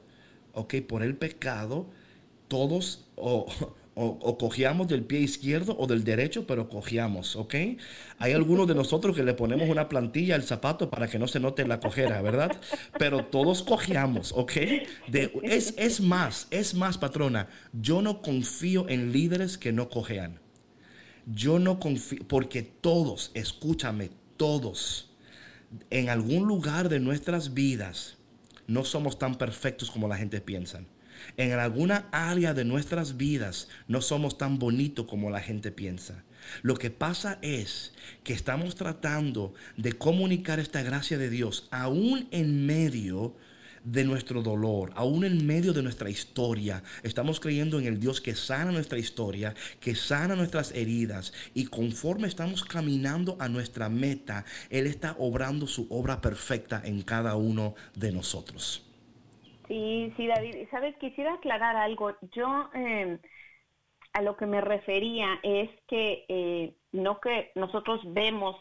ok, 0.54 0.76
por 0.88 1.04
el 1.04 1.16
pecado, 1.16 1.88
todos 2.48 3.06
o, 3.16 3.46
o, 3.96 4.06
o 4.22 4.38
cogíamos 4.38 4.88
del 4.88 5.04
pie 5.04 5.22
izquierdo 5.22 5.76
o 5.78 5.88
del 5.88 6.04
derecho, 6.04 6.46
pero 6.46 6.70
cogíamos, 6.70 7.36
ok. 7.36 7.56
Hay 8.20 8.34
algunos 8.34 8.68
de 8.68 8.76
nosotros 8.76 9.16
que 9.16 9.24
le 9.24 9.34
ponemos 9.34 9.70
una 9.70 9.90
plantilla 9.90 10.36
al 10.36 10.44
zapato 10.44 10.90
para 10.90 11.08
que 11.08 11.18
no 11.18 11.28
se 11.28 11.40
note 11.40 11.66
la 11.66 11.80
cojera, 11.80 12.22
¿verdad? 12.22 12.52
Pero 13.00 13.26
todos 13.26 13.64
cogíamos, 13.64 14.34
ok. 14.34 14.52
Es, 15.44 15.74
es 15.78 16.02
más, 16.02 16.48
es 16.52 16.76
más, 16.76 16.98
patrona, 16.98 17.48
yo 17.74 18.02
no 18.02 18.22
confío 18.22 18.88
en 18.90 19.12
líderes 19.12 19.58
que 19.58 19.72
no 19.72 19.90
cojean. 19.90 20.40
Yo 21.26 21.58
no 21.58 21.80
confío, 21.80 22.20
porque 22.28 22.62
todos, 22.62 23.32
escúchame, 23.34 24.12
todos, 24.38 25.15
en 25.90 26.10
algún 26.10 26.48
lugar 26.48 26.90
de 26.90 27.00
nuestras 27.00 27.54
vidas 27.54 28.18
no 28.68 28.84
somos 28.84 29.20
tan 29.20 29.36
perfectos 29.36 29.92
como 29.92 30.08
la 30.08 30.18
gente 30.18 30.42
piensa. 30.42 30.82
En 31.38 31.54
alguna 31.54 32.08
área 32.12 32.54
de 32.54 32.66
nuestras 32.66 33.18
vidas 33.18 33.70
no 33.88 34.02
somos 34.02 34.38
tan 34.38 34.60
bonitos 34.60 35.06
como 35.06 35.30
la 35.30 35.40
gente 35.40 35.72
piensa. 35.72 36.24
Lo 36.62 36.76
que 36.76 36.92
pasa 36.92 37.40
es 37.42 37.94
que 38.24 38.34
estamos 38.34 38.76
tratando 38.76 39.54
de 39.78 39.94
comunicar 39.94 40.60
esta 40.60 40.84
gracia 40.84 41.18
de 41.18 41.30
Dios 41.30 41.68
aún 41.72 42.28
en 42.32 42.66
medio 42.66 43.30
de 43.30 43.55
nuestro 43.86 44.42
dolor, 44.42 44.92
aún 44.96 45.24
en 45.24 45.46
medio 45.46 45.74
de 45.74 45.84
nuestra 45.84 46.10
historia. 46.10 46.84
Estamos 47.04 47.40
creyendo 47.40 47.80
en 47.80 47.86
el 47.86 48.00
Dios 48.00 48.22
que 48.22 48.36
sana 48.36 48.72
nuestra 48.72 48.98
historia, 48.98 49.54
que 49.80 49.96
sana 49.96 50.36
nuestras 50.36 50.72
heridas 50.74 51.34
y 51.54 51.68
conforme 51.68 52.28
estamos 52.28 52.64
caminando 52.64 53.38
a 53.40 53.48
nuestra 53.48 53.90
meta, 53.90 54.46
Él 54.70 54.88
está 54.88 55.16
obrando 55.20 55.68
su 55.68 55.88
obra 55.90 56.22
perfecta 56.22 56.82
en 56.84 57.02
cada 57.04 57.36
uno 57.36 57.76
de 57.96 58.12
nosotros. 58.12 58.82
Sí, 59.68 60.14
sí, 60.18 60.28
David. 60.28 60.68
Sabes, 60.70 60.96
quisiera 60.98 61.34
aclarar 61.34 61.76
algo. 61.76 62.16
Yo 62.34 62.70
eh, 62.76 63.18
a 64.14 64.22
lo 64.22 64.38
que 64.38 64.46
me 64.46 64.62
refería 64.62 65.40
es 65.44 65.70
que 65.88 66.26
eh, 66.28 66.76
no 66.92 67.20
que 67.20 67.52
nosotros 67.56 68.02
vemos 68.06 68.56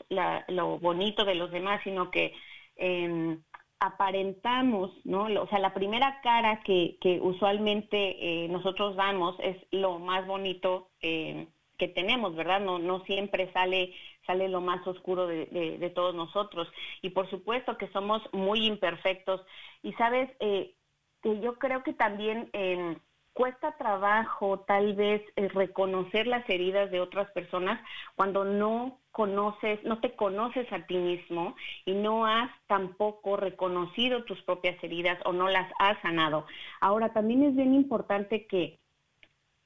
lo 0.48 0.78
bonito 0.78 1.24
de 1.24 1.34
los 1.34 1.50
demás, 1.50 1.80
sino 1.84 2.10
que 2.10 2.32
eh, 2.76 3.38
aparentamos, 3.80 4.90
¿no? 5.04 5.24
O 5.42 5.48
sea, 5.48 5.58
la 5.58 5.74
primera 5.74 6.20
cara 6.22 6.62
que, 6.64 6.96
que 7.00 7.20
usualmente 7.20 8.44
eh, 8.44 8.48
nosotros 8.48 8.96
damos 8.96 9.36
es 9.40 9.56
lo 9.70 9.98
más 9.98 10.26
bonito 10.26 10.90
eh, 11.02 11.48
que 11.78 11.88
tenemos, 11.88 12.34
¿verdad? 12.36 12.60
No, 12.60 12.78
no 12.78 13.04
siempre 13.04 13.52
sale, 13.52 13.94
sale 14.26 14.48
lo 14.48 14.60
más 14.60 14.86
oscuro 14.86 15.26
de, 15.26 15.46
de- 15.46 15.78
de 15.78 15.90
todos 15.90 16.14
nosotros. 16.14 16.68
Y 17.02 17.10
por 17.10 17.28
supuesto 17.30 17.76
que 17.76 17.88
somos 17.88 18.22
muy 18.32 18.66
imperfectos. 18.66 19.42
Y 19.82 19.92
sabes, 19.94 20.30
eh, 20.40 20.74
yo 21.22 21.58
creo 21.58 21.82
que 21.82 21.92
también 21.92 22.50
eh, 22.52 22.98
cuesta 23.32 23.76
trabajo 23.76 24.60
tal 24.60 24.94
vez 24.94 25.22
eh, 25.36 25.48
reconocer 25.48 26.26
las 26.26 26.48
heridas 26.48 26.90
de 26.90 27.00
otras 27.00 27.30
personas 27.32 27.80
cuando 28.16 28.44
no 28.44 29.00
conoces, 29.14 29.78
no 29.84 30.00
te 30.00 30.16
conoces 30.16 30.70
a 30.72 30.84
ti 30.86 30.96
mismo 30.96 31.54
y 31.84 31.94
no 31.94 32.26
has 32.26 32.50
tampoco 32.66 33.36
reconocido 33.36 34.24
tus 34.24 34.42
propias 34.42 34.76
heridas 34.82 35.20
o 35.24 35.32
no 35.32 35.48
las 35.48 35.70
has 35.78 36.02
sanado. 36.02 36.46
Ahora, 36.80 37.12
también 37.12 37.44
es 37.44 37.54
bien 37.54 37.74
importante 37.74 38.46
que 38.48 38.80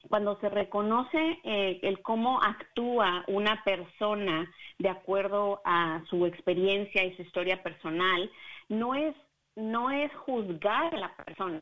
cuando 0.07 0.39
se 0.39 0.49
reconoce 0.49 1.39
eh, 1.43 1.79
el 1.81 1.99
cómo 2.03 2.39
actúa 2.43 3.25
una 3.27 3.63
persona 3.63 4.49
de 4.77 4.89
acuerdo 4.89 5.61
a 5.65 6.03
su 6.11 6.27
experiencia 6.27 7.03
y 7.03 7.15
su 7.15 7.23
historia 7.23 7.63
personal, 7.63 8.31
no 8.69 8.93
es, 8.93 9.15
no 9.55 9.89
es 9.89 10.13
juzgar 10.13 10.93
a 10.93 10.99
la 10.99 11.15
persona, 11.15 11.59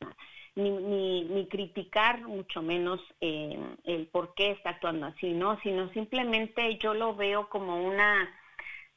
ni, 0.58 0.72
ni, 0.72 1.24
ni 1.26 1.48
criticar 1.48 2.22
mucho 2.24 2.64
menos 2.64 3.00
eh, 3.22 3.60
el 3.84 4.08
por 4.08 4.34
qué 4.34 4.52
está 4.52 4.72
actuando 4.72 5.06
así, 5.06 5.34
¿no? 5.34 5.60
Sino 5.62 5.90
simplemente 5.94 6.80
yo 6.80 6.96
lo 6.96 7.16
veo 7.16 7.48
como 7.50 7.86
una, 7.86 8.28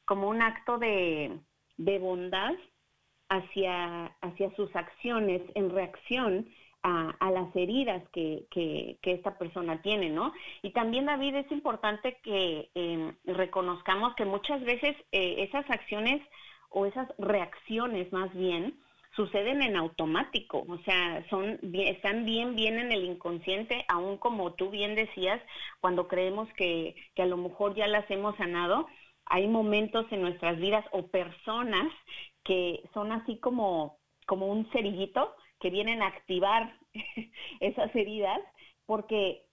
como 0.05 0.27
un 0.27 0.41
acto 0.41 0.79
de, 0.79 1.39
de 1.77 1.99
bondad 1.99 2.53
hacia, 3.29 4.07
hacia 4.21 4.55
sus 4.55 4.75
acciones 4.75 5.43
en 5.53 5.69
reacción 5.69 6.49
a, 6.83 7.29
las 7.29 7.55
heridas 7.55 8.01
que, 8.11 8.47
que, 8.49 8.97
esta 9.03 9.37
persona 9.37 9.83
tiene, 9.83 10.09
¿no? 10.09 10.33
Y 10.63 10.71
también, 10.71 11.05
David, 11.05 11.35
es 11.35 11.51
importante 11.51 12.17
que 12.23 12.71
eh, 12.73 13.13
reconozcamos 13.25 14.15
que 14.15 14.25
muchas 14.25 14.63
veces 14.63 14.95
eh, 15.11 15.43
esas 15.43 15.69
acciones 15.69 16.23
o 16.71 16.87
esas 16.87 17.07
reacciones 17.19 18.11
más 18.11 18.33
bien 18.33 18.79
suceden 19.15 19.61
en 19.61 19.75
automático, 19.75 20.63
o 20.67 20.77
sea, 20.79 21.25
son 21.29 21.59
están 21.73 22.25
bien, 22.25 22.55
bien 22.55 22.79
en 22.79 22.91
el 22.91 23.03
inconsciente, 23.03 23.85
aún 23.87 24.17
como 24.17 24.53
tú 24.53 24.69
bien 24.69 24.95
decías, 24.95 25.41
cuando 25.81 26.07
creemos 26.07 26.47
que, 26.53 26.95
que 27.15 27.23
a 27.23 27.25
lo 27.25 27.37
mejor 27.37 27.75
ya 27.75 27.87
las 27.87 28.09
hemos 28.09 28.35
sanado, 28.37 28.87
hay 29.25 29.47
momentos 29.47 30.05
en 30.11 30.21
nuestras 30.21 30.57
vidas 30.59 30.85
o 30.91 31.07
personas 31.07 31.91
que 32.43 32.81
son 32.93 33.11
así 33.11 33.37
como, 33.39 33.97
como 34.25 34.47
un 34.47 34.69
cerillito 34.71 35.35
que 35.59 35.69
vienen 35.69 36.01
a 36.01 36.07
activar 36.07 36.73
esas 37.59 37.95
heridas 37.95 38.39
porque 38.85 39.43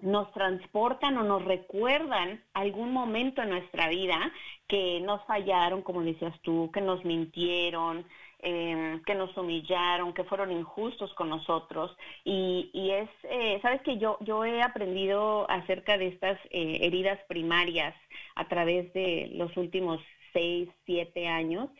nos 0.00 0.32
transportan 0.32 1.16
o 1.18 1.22
nos 1.22 1.44
recuerdan 1.44 2.42
algún 2.52 2.92
momento 2.92 3.42
en 3.42 3.50
nuestra 3.50 3.88
vida 3.88 4.32
que 4.66 5.00
nos 5.00 5.24
fallaron, 5.26 5.82
como 5.82 6.02
decías 6.02 6.34
tú, 6.42 6.70
que 6.72 6.80
nos 6.80 7.04
mintieron, 7.04 8.06
eh, 8.44 9.00
que 9.06 9.14
nos 9.14 9.36
humillaron, 9.36 10.12
que 10.12 10.24
fueron 10.24 10.52
injustos 10.52 11.12
con 11.14 11.30
nosotros. 11.30 11.96
Y, 12.24 12.70
y 12.72 12.90
es, 12.90 13.08
eh, 13.24 13.58
sabes 13.62 13.80
que 13.82 13.96
yo, 13.98 14.18
yo 14.20 14.44
he 14.44 14.62
aprendido 14.62 15.50
acerca 15.50 15.96
de 15.96 16.08
estas 16.08 16.38
eh, 16.50 16.78
heridas 16.82 17.18
primarias 17.26 17.94
a 18.36 18.46
través 18.46 18.92
de 18.92 19.30
los 19.34 19.56
últimos 19.56 20.00
seis, 20.32 20.68
siete 20.84 21.26
años 21.26 21.70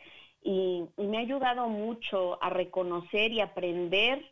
y, 0.43 0.83
y 0.97 1.07
me 1.07 1.17
ha 1.17 1.21
ayudado 1.21 1.69
mucho 1.69 2.41
a 2.43 2.49
reconocer 2.49 3.31
y 3.31 3.41
aprender. 3.41 4.23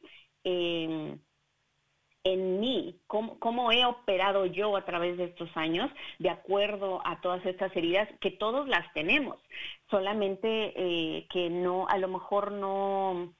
En 2.23 2.59
mí, 2.59 2.99
cómo, 3.07 3.37
cómo 3.39 3.71
he 3.71 3.85
operado 3.85 4.45
yo 4.45 4.77
a 4.77 4.85
través 4.85 5.17
de 5.17 5.25
estos 5.25 5.49
años, 5.55 5.91
de 6.19 6.29
acuerdo 6.29 7.01
a 7.05 7.19
todas 7.21 7.45
estas 7.45 7.75
heridas, 7.75 8.07
que 8.21 8.31
todos 8.31 8.67
las 8.67 8.91
tenemos, 8.93 9.37
solamente 9.89 10.73
eh, 10.75 11.27
que 11.29 11.49
no, 11.49 11.87
a 11.87 11.97
lo 11.97 12.07
mejor 12.07 12.51
no, 12.51 13.33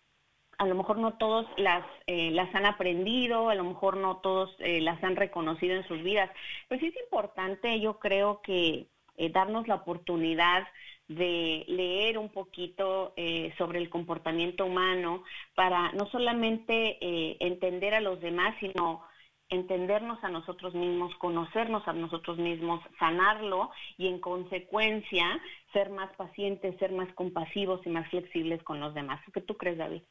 a 0.58 0.66
lo 0.66 0.76
mejor 0.76 0.98
no 0.98 1.14
todos 1.14 1.46
las, 1.58 1.86
eh, 2.08 2.32
las 2.32 2.54
han 2.56 2.66
aprendido, 2.66 3.50
a 3.50 3.56
lo 3.56 3.64
mejor 3.64 3.98
no 3.98 4.18
todos 4.18 4.56
eh, 4.60 4.82
las 4.82 5.04
han 5.04 5.16
reconocido 5.16 5.76
en 5.76 5.88
sus 5.88 6.02
vidas. 6.04 6.30
Pues 6.68 6.80
sí 6.80 6.88
es 6.88 6.96
importante, 7.04 7.80
yo 7.80 8.00
creo 8.00 8.42
que 8.42 8.88
eh, 9.18 9.30
darnos 9.30 9.68
la 9.68 9.76
oportunidad 9.76 10.68
de 11.08 11.66
leer 11.68 12.18
un 12.18 12.30
poquito 12.30 13.14
eh, 13.18 13.54
sobre 13.58 13.80
el 13.80 13.90
comportamiento 13.90 14.66
humano 14.66 15.24
para 15.56 15.92
no 15.92 16.08
solamente 16.10 16.98
eh, 17.02 17.38
entender 17.40 17.94
a 17.94 18.02
los 18.02 18.22
demás, 18.22 18.56
sino 18.60 19.04
entendernos 19.50 20.24
a 20.24 20.30
nosotros 20.30 20.74
mismos, 20.74 21.14
conocernos 21.20 21.88
a 21.88 21.94
nosotros 21.94 22.38
mismos, 22.38 22.82
sanarlo 22.98 23.70
y 23.98 24.08
en 24.08 24.20
consecuencia 24.20 25.40
ser 25.74 25.90
más 25.90 26.16
pacientes, 26.16 26.78
ser 26.80 26.92
más 26.92 27.14
compasivos 27.14 27.82
y 27.86 27.90
más 27.90 28.10
flexibles 28.10 28.64
con 28.64 28.80
los 28.80 28.94
demás. 28.94 29.20
¿Qué 29.34 29.42
tú 29.42 29.56
crees, 29.58 29.78
David? 29.78 30.02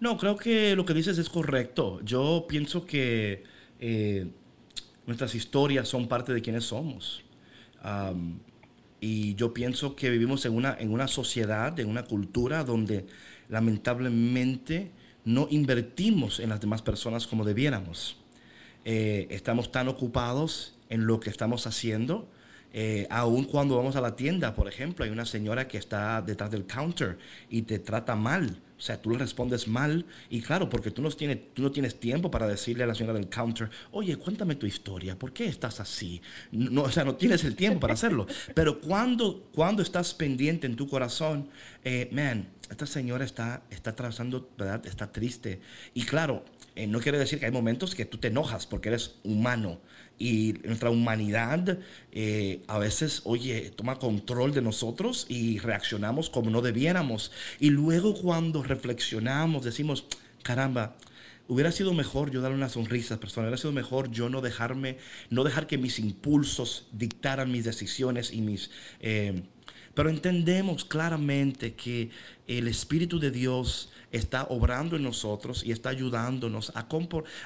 No, 0.00 0.16
creo 0.16 0.36
que 0.36 0.76
lo 0.76 0.84
que 0.84 0.94
dices 0.94 1.18
es 1.18 1.30
correcto. 1.30 2.00
Yo 2.02 2.46
pienso 2.48 2.84
que 2.84 3.44
eh, 3.80 4.26
nuestras 5.06 5.34
historias 5.34 5.88
son 5.88 6.08
parte 6.08 6.32
de 6.32 6.42
quienes 6.42 6.64
somos. 6.64 7.24
Y 9.04 9.34
yo 9.34 9.52
pienso 9.52 9.96
que 9.96 10.08
vivimos 10.08 10.46
en 10.46 10.54
una, 10.54 10.78
en 10.80 10.90
una 10.90 11.08
sociedad, 11.08 11.78
en 11.78 11.90
una 11.90 12.04
cultura 12.04 12.64
donde 12.64 13.04
lamentablemente 13.50 14.92
no 15.26 15.46
invertimos 15.50 16.40
en 16.40 16.48
las 16.48 16.58
demás 16.62 16.80
personas 16.80 17.26
como 17.26 17.44
debiéramos. 17.44 18.16
Eh, 18.86 19.26
estamos 19.28 19.70
tan 19.70 19.88
ocupados 19.88 20.78
en 20.88 21.06
lo 21.06 21.20
que 21.20 21.28
estamos 21.28 21.66
haciendo. 21.66 22.30
eh, 22.72 23.06
aun 23.10 23.44
cuando 23.44 23.76
vamos 23.76 23.94
a 23.94 24.00
la 24.00 24.16
tienda, 24.16 24.54
por 24.54 24.68
ejemplo, 24.68 25.04
hay 25.04 25.10
una 25.10 25.26
señora 25.26 25.68
que 25.68 25.76
está 25.76 26.22
detrás 26.22 26.50
del 26.50 26.64
counter 26.66 27.18
y 27.50 27.62
te 27.62 27.78
trata 27.80 28.16
mal. 28.16 28.56
O 28.76 28.80
sea, 28.80 29.00
tú 29.00 29.10
le 29.10 29.18
respondes 29.18 29.68
mal 29.68 30.04
y 30.28 30.40
claro, 30.40 30.68
porque 30.68 30.90
tú 30.90 31.00
no 31.00 31.10
tienes, 31.10 31.54
tú 31.54 31.62
no 31.62 31.70
tienes 31.70 31.98
tiempo 32.00 32.30
para 32.30 32.46
decirle 32.48 32.84
a 32.84 32.86
la 32.86 32.94
señora 32.94 33.14
del 33.14 33.28
counter, 33.28 33.70
oye, 33.92 34.16
cuéntame 34.16 34.56
tu 34.56 34.66
historia, 34.66 35.16
¿por 35.16 35.32
qué 35.32 35.46
estás 35.46 35.78
así? 35.80 36.20
No, 36.50 36.82
o 36.82 36.90
sea, 36.90 37.04
no 37.04 37.14
tienes 37.14 37.44
el 37.44 37.54
tiempo 37.54 37.80
para 37.80 37.94
hacerlo. 37.94 38.26
Pero 38.54 38.80
cuando, 38.80 39.48
cuando 39.54 39.82
estás 39.82 40.12
pendiente 40.14 40.66
en 40.66 40.74
tu 40.74 40.88
corazón, 40.88 41.48
eh, 41.84 42.08
man, 42.12 42.48
esta 42.70 42.86
señora 42.86 43.24
está, 43.24 43.62
está 43.70 43.90
atravesando, 43.90 44.50
¿verdad? 44.58 44.84
Está 44.86 45.12
triste. 45.12 45.60
Y 45.92 46.02
claro, 46.02 46.44
eh, 46.74 46.86
no 46.86 47.00
quiere 47.00 47.18
decir 47.18 47.38
que 47.38 47.46
hay 47.46 47.52
momentos 47.52 47.94
que 47.94 48.04
tú 48.04 48.18
te 48.18 48.28
enojas 48.28 48.66
porque 48.66 48.88
eres 48.88 49.16
humano. 49.22 49.80
Y 50.18 50.54
nuestra 50.64 50.90
humanidad 50.90 51.78
eh, 52.12 52.62
a 52.68 52.78
veces, 52.78 53.22
oye, 53.24 53.72
toma 53.74 53.98
control 53.98 54.54
de 54.54 54.62
nosotros 54.62 55.26
y 55.28 55.58
reaccionamos 55.58 56.30
como 56.30 56.50
no 56.50 56.62
debiéramos. 56.62 57.32
Y 57.58 57.70
luego 57.70 58.14
cuando 58.14 58.62
reflexionamos, 58.62 59.64
decimos, 59.64 60.06
caramba, 60.42 60.96
hubiera 61.48 61.72
sido 61.72 61.92
mejor 61.94 62.30
yo 62.30 62.40
darle 62.40 62.56
una 62.56 62.68
sonrisa 62.68 63.16
a 63.16 63.20
persona, 63.20 63.46
hubiera 63.46 63.58
sido 63.58 63.72
mejor 63.72 64.10
yo 64.10 64.28
no 64.28 64.40
dejarme, 64.40 64.98
no 65.30 65.44
dejar 65.44 65.66
que 65.66 65.78
mis 65.78 65.98
impulsos 65.98 66.86
dictaran 66.92 67.50
mis 67.50 67.64
decisiones 67.64 68.32
y 68.32 68.40
mis... 68.40 68.70
eh, 69.00 69.42
pero 69.94 70.10
entendemos 70.10 70.84
claramente 70.84 71.74
que 71.74 72.10
el 72.48 72.66
Espíritu 72.66 73.20
de 73.20 73.30
Dios 73.30 73.90
está 74.16 74.44
obrando 74.44 74.96
en 74.96 75.02
nosotros 75.02 75.64
y 75.64 75.72
está 75.72 75.90
ayudándonos 75.90 76.72
a, 76.74 76.86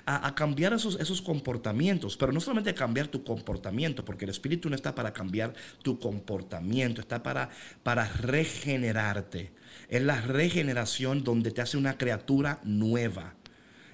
a 0.06 0.34
cambiar 0.34 0.72
esos, 0.74 0.98
esos 1.00 1.22
comportamientos. 1.22 2.16
Pero 2.16 2.32
no 2.32 2.40
solamente 2.40 2.70
a 2.70 2.74
cambiar 2.74 3.08
tu 3.08 3.24
comportamiento, 3.24 4.04
porque 4.04 4.24
el 4.24 4.30
Espíritu 4.30 4.68
no 4.68 4.76
está 4.76 4.94
para 4.94 5.12
cambiar 5.12 5.54
tu 5.82 5.98
comportamiento, 5.98 7.00
está 7.00 7.22
para, 7.22 7.48
para 7.82 8.06
regenerarte. 8.08 9.52
Es 9.88 10.02
la 10.02 10.20
regeneración 10.20 11.24
donde 11.24 11.50
te 11.50 11.62
hace 11.62 11.78
una 11.78 11.96
criatura 11.96 12.60
nueva. 12.64 13.34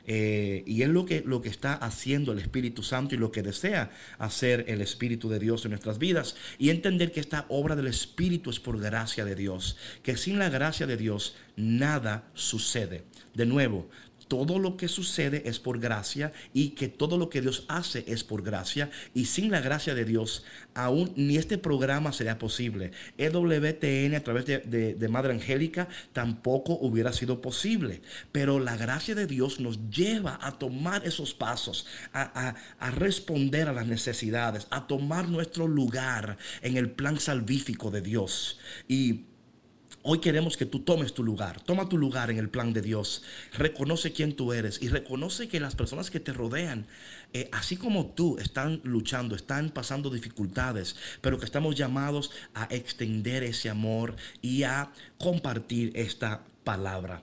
Eh, 0.07 0.63
y 0.67 0.83
es 0.83 0.89
lo 0.89 1.07
que, 1.07 1.23
lo 1.25 1.41
que 1.41 1.49
está 1.49 1.75
haciendo 1.75 2.33
el 2.33 2.39
Espíritu 2.39 2.83
Santo 2.83 3.15
y 3.15 3.19
lo 3.19 3.33
que 3.33 3.43
desea 3.43 3.91
hacer 4.19 4.65
el 4.69 4.81
Espíritu 4.81 5.29
de 5.29 5.39
Dios 5.39 5.65
en 5.65 5.71
nuestras 5.71 5.99
vidas. 5.99 6.37
Y 6.59 6.71
entender 6.71 7.13
que 7.13 7.21
esta 7.21 7.47
obra 7.49 7.77
del 7.77 7.87
Espíritu 7.87 8.51
es 8.51 8.61
por 8.61 8.81
gracia 8.81 9.25
de 9.25 9.35
Dios. 9.35 9.77
Que 10.03 10.17
sin 10.17 10.39
la 10.39 10.51
gracia 10.51 10.87
de 10.87 10.97
Dios 10.97 11.37
nada 11.57 12.29
sucede. 12.35 13.05
De 13.35 13.47
nuevo, 13.47 13.89
todo 14.29 14.59
lo 14.59 14.77
que 14.77 14.89
sucede 14.89 15.43
es 15.47 15.59
por 15.61 15.79
gracia 15.79 16.33
y 16.53 16.71
que 16.71 16.89
todo 16.89 17.19
lo 17.19 17.29
que 17.31 17.41
Dios 17.41 17.65
hace 17.69 18.05
es 18.09 18.25
por 18.25 18.43
gracia. 18.43 18.91
Y 19.15 19.27
sin 19.27 19.51
la 19.51 19.61
gracia 19.61 19.95
de 19.95 20.05
Dios, 20.05 20.45
aún 20.75 21.13
ni 21.17 21.37
este 21.37 21.59
programa 21.59 22.13
sería 22.13 22.39
posible. 22.39 22.93
EWTN 23.19 24.15
a 24.15 24.21
través 24.21 24.47
de, 24.47 25.09
Madre 25.11 25.33
Angélica 25.35 25.89
tampoco 26.13 26.75
hubiera 26.81 27.13
sido 27.13 27.41
posible. 27.41 28.03
Pero 28.33 28.59
la 28.61 28.77
gracia 28.77 29.15
de 29.15 29.27
Dios 29.27 29.61
nos 29.61 29.91
lleva 29.91 30.39
a 30.43 30.59
tomar 30.59 31.07
esos 31.07 31.35
pasos, 31.35 31.87
a, 32.13 32.49
a- 32.49 32.55
a 32.79 32.91
responder 32.91 33.69
a 33.69 33.73
las 33.73 33.87
necesidades, 33.87 34.67
a 34.71 34.87
tomar 34.87 35.29
nuestro 35.29 35.67
lugar 35.69 36.37
en 36.63 36.77
el 36.77 36.91
plan 36.91 37.19
salvífico 37.21 37.91
de 37.91 38.01
Dios. 38.01 38.59
Y 38.89 39.27
Hoy 40.07 40.19
queremos 40.19 40.59
que 40.59 40.67
tú 40.67 40.81
tomes 40.81 41.15
tu 41.15 41.25
lugar, 41.25 41.63
toma 41.63 41.89
tu 41.89 41.97
lugar 41.97 42.31
en 42.31 42.37
el 42.37 42.51
plan 42.51 42.75
de 42.75 42.83
Dios, 42.83 43.23
reconoce 43.55 44.13
quién 44.13 44.37
tú 44.37 44.53
eres 44.53 44.83
y 44.83 44.89
reconoce 44.89 45.49
que 45.49 45.61
las 45.61 45.77
personas 45.77 46.11
que 46.11 46.21
te 46.21 46.35
rodean, 46.35 46.87
eh, 47.33 47.49
así 47.53 47.79
como 47.79 48.09
tú, 48.09 48.37
están 48.37 48.83
luchando, 48.85 49.35
están 49.35 49.71
pasando 49.71 50.11
dificultades, 50.11 50.95
pero 51.23 51.39
que 51.39 51.47
estamos 51.47 51.75
llamados 51.75 52.33
a 52.53 52.65
extender 52.65 53.45
ese 53.45 53.71
amor 53.71 54.15
y 54.43 54.65
a 54.65 54.93
compartir 55.17 55.91
esta 55.95 56.45
palabra. 56.65 57.23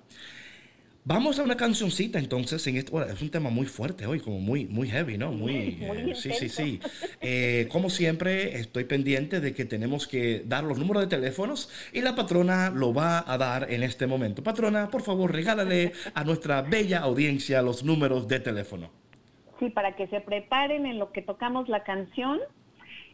Vamos 1.04 1.40
a 1.40 1.44
una 1.44 1.58
cancioncita 1.58 2.20
entonces. 2.20 2.68
En 2.68 2.86
bueno, 2.92 3.12
es 3.12 3.20
un 3.24 3.32
tema 3.32 3.50
muy 3.50 3.66
fuerte 3.66 4.06
hoy, 4.06 4.20
como 4.20 4.40
muy, 4.40 4.68
muy 4.68 4.88
heavy, 4.88 5.18
¿no? 5.18 5.32
Muy, 5.32 5.80
Muy 5.82 6.12
eh, 6.12 6.16
sí, 6.16 6.32
sí, 6.32 6.48
sí. 6.50 6.80
Eh, 7.24 7.68
como 7.72 7.90
siempre, 7.90 8.58
estoy 8.58 8.86
pendiente 8.86 9.42
de 9.42 9.54
que 9.54 9.66
tenemos 9.66 10.08
que 10.08 10.42
dar 10.46 10.64
los 10.64 10.80
números 10.80 11.04
de 11.04 11.10
teléfonos 11.10 11.70
y 11.94 12.02
la 12.02 12.16
patrona 12.16 12.72
lo 12.72 12.94
va 12.94 13.24
a 13.32 13.38
dar 13.38 13.72
en 13.72 13.84
este 13.84 14.08
momento. 14.08 14.42
Patrona, 14.44 14.90
por 14.90 15.04
favor, 15.04 15.32
regálale 15.32 15.92
a 16.16 16.24
nuestra 16.24 16.64
bella 16.64 16.98
audiencia 17.00 17.62
los 17.62 17.84
números 17.84 18.28
de 18.28 18.40
teléfono. 18.40 18.90
Sí, 19.60 19.70
para 19.70 19.96
que 19.96 20.08
se 20.08 20.20
preparen 20.22 20.88
en 20.88 20.98
lo 20.98 21.12
que 21.12 21.22
tocamos 21.22 21.70
la 21.70 21.84
canción. 21.84 22.40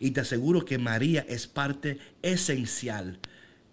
Y 0.00 0.12
te 0.12 0.20
aseguro 0.20 0.64
que 0.64 0.78
María 0.78 1.24
es 1.28 1.46
parte 1.46 1.98
esencial, 2.22 3.18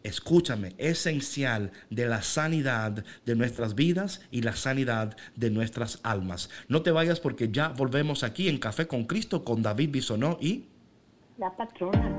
escúchame, 0.04 0.76
esencial 0.78 1.72
de 1.90 2.08
la 2.08 2.22
sanidad 2.22 3.04
de 3.26 3.36
nuestras 3.36 3.76
vidas 3.76 4.22
y 4.32 4.42
la 4.42 4.56
sanidad 4.56 5.16
de 5.36 5.50
nuestras 5.50 6.00
almas. 6.04 6.50
No 6.68 6.82
te 6.82 6.92
vayas 6.92 7.20
porque 7.20 7.50
ya 7.52 7.70
volvemos 7.70 8.24
aquí 8.24 8.50
en 8.50 8.58
Café 8.58 8.88
con 8.88 9.06
Cristo 9.06 9.44
con 9.44 9.62
David 9.62 9.90
Bisonó 9.92 10.38
y... 10.42 10.66
La 11.38 11.56
patrona. 11.56 12.12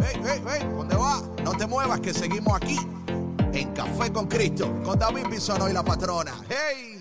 Hey, 0.00 0.20
hey, 0.24 0.42
hey, 0.48 0.68
¿dónde 0.76 0.96
va? 0.96 1.22
No 1.44 1.52
te 1.56 1.66
muevas 1.66 2.00
que 2.00 2.12
seguimos 2.12 2.54
aquí 2.56 2.76
en 3.52 3.72
Café 3.72 4.12
con 4.12 4.26
Cristo, 4.26 4.82
con 4.82 4.98
David 4.98 5.26
Bisono 5.30 5.68
y 5.68 5.72
la 5.72 5.84
patrona. 5.84 6.32
¡Hey! 6.48 6.93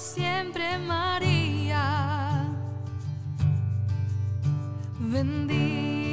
Siempre, 0.00 0.78
María. 0.78 2.44
Bendita 4.98 6.07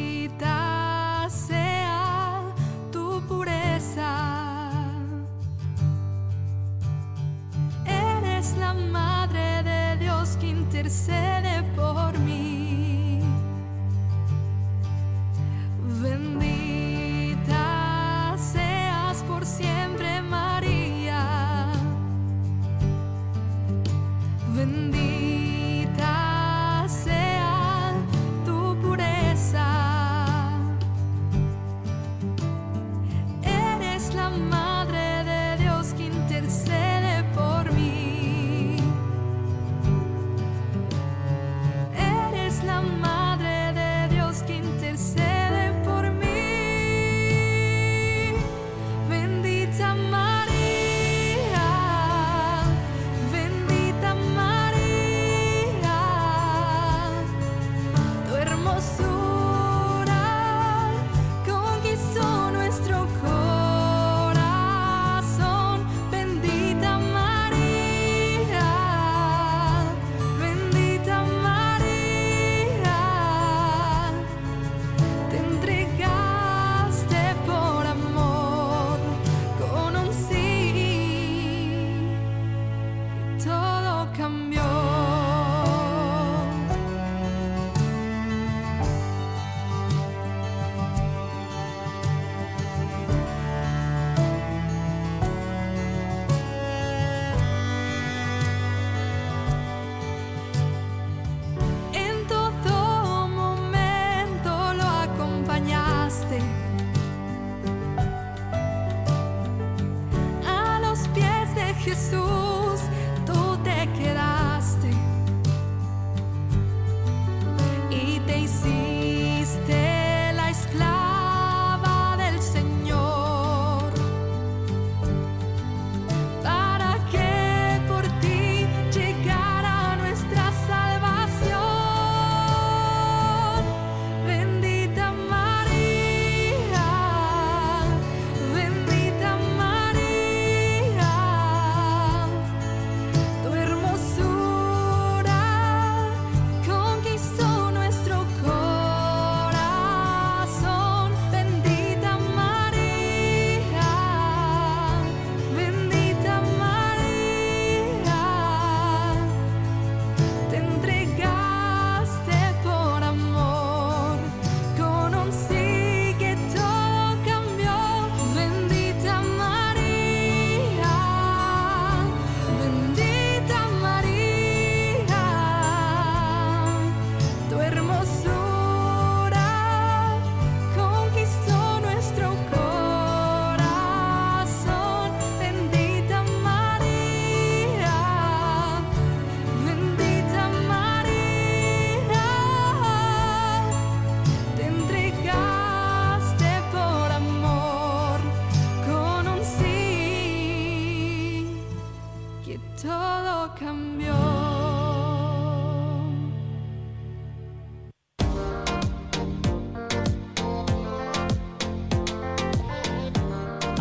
que 111.85 111.95
sua 111.95 112.34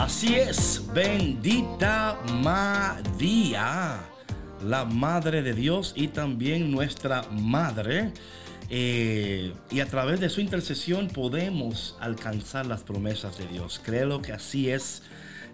Así 0.04 0.34
es, 0.34 0.82
bendita 0.92 2.20
María, 2.42 4.00
la 4.62 4.84
Madre 4.84 5.40
de 5.40 5.54
Dios 5.54 5.94
y 5.96 6.08
también 6.08 6.70
nuestra 6.70 7.22
Madre. 7.30 8.12
Eh, 8.68 9.54
y 9.70 9.80
a 9.80 9.86
través 9.86 10.20
de 10.20 10.28
su 10.28 10.42
intercesión 10.42 11.08
podemos 11.08 11.96
alcanzar 12.00 12.66
las 12.66 12.82
promesas 12.82 13.38
de 13.38 13.46
Dios. 13.46 13.80
Creo 13.82 14.20
que 14.20 14.32
así 14.32 14.68
es. 14.68 15.02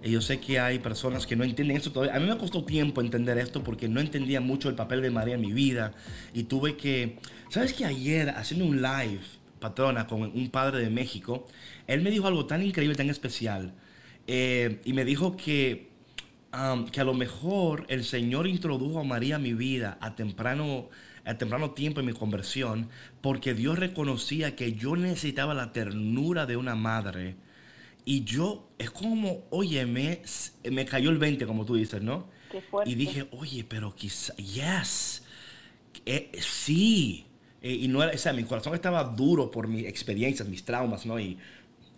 Y 0.02 0.10
Yo 0.10 0.20
sé 0.20 0.40
que 0.40 0.58
hay 0.58 0.80
personas 0.80 1.28
que 1.28 1.36
no 1.36 1.44
entienden 1.44 1.76
esto 1.76 1.92
todavía. 1.92 2.16
A 2.16 2.18
mí 2.18 2.26
me 2.26 2.36
costó 2.36 2.64
tiempo 2.64 3.02
entender 3.02 3.38
esto 3.38 3.62
porque 3.62 3.88
no 3.88 4.00
entendía 4.00 4.40
mucho 4.40 4.68
el 4.68 4.74
papel 4.74 5.00
de 5.00 5.10
María 5.10 5.36
en 5.36 5.42
mi 5.42 5.52
vida. 5.52 5.92
Y 6.34 6.42
tuve 6.42 6.76
que... 6.76 7.20
¿Sabes 7.50 7.72
que 7.72 7.84
ayer 7.84 8.30
haciendo 8.30 8.66
un 8.66 8.82
live, 8.82 9.20
patrona, 9.60 10.08
con 10.08 10.22
un 10.22 10.50
padre 10.50 10.80
de 10.80 10.90
México, 10.90 11.46
él 11.86 12.02
me 12.02 12.10
dijo 12.10 12.26
algo 12.26 12.46
tan 12.46 12.64
increíble, 12.64 12.96
tan 12.96 13.10
especial. 13.10 13.74
Eh, 14.32 14.80
y 14.84 14.92
me 14.92 15.04
dijo 15.04 15.36
que, 15.36 15.88
um, 16.54 16.86
que 16.86 17.00
a 17.00 17.04
lo 17.04 17.14
mejor 17.14 17.84
el 17.88 18.04
Señor 18.04 18.46
introdujo 18.46 19.00
a 19.00 19.02
María 19.02 19.36
a 19.36 19.38
mi 19.40 19.54
vida 19.54 19.98
a 20.00 20.14
temprano, 20.14 20.88
a 21.24 21.36
temprano 21.36 21.72
tiempo 21.72 21.98
en 21.98 22.06
mi 22.06 22.12
conversión, 22.12 22.90
porque 23.22 23.54
Dios 23.54 23.80
reconocía 23.80 24.54
que 24.54 24.74
yo 24.74 24.94
necesitaba 24.94 25.52
la 25.52 25.72
ternura 25.72 26.46
de 26.46 26.56
una 26.56 26.76
madre. 26.76 27.34
Y 28.04 28.22
yo, 28.22 28.70
es 28.78 28.92
como, 28.92 29.48
oye, 29.50 29.84
me, 29.84 30.22
me 30.70 30.84
cayó 30.84 31.10
el 31.10 31.18
20, 31.18 31.44
como 31.44 31.64
tú 31.64 31.74
dices, 31.74 32.00
¿no? 32.00 32.28
Qué. 32.52 32.62
Y 32.86 32.94
dije, 32.94 33.26
oye, 33.32 33.64
pero 33.64 33.96
quizá, 33.96 34.32
yes, 34.36 35.24
eh, 36.06 36.30
sí. 36.38 37.26
Eh, 37.62 37.72
y 37.72 37.88
no 37.88 38.00
era, 38.00 38.12
o 38.14 38.18
sea, 38.18 38.32
mi 38.32 38.44
corazón 38.44 38.74
estaba 38.74 39.02
duro 39.02 39.50
por 39.50 39.66
mis 39.66 39.86
experiencias, 39.86 40.48
mis 40.48 40.64
traumas, 40.64 41.04
¿no? 41.04 41.18
Y, 41.18 41.36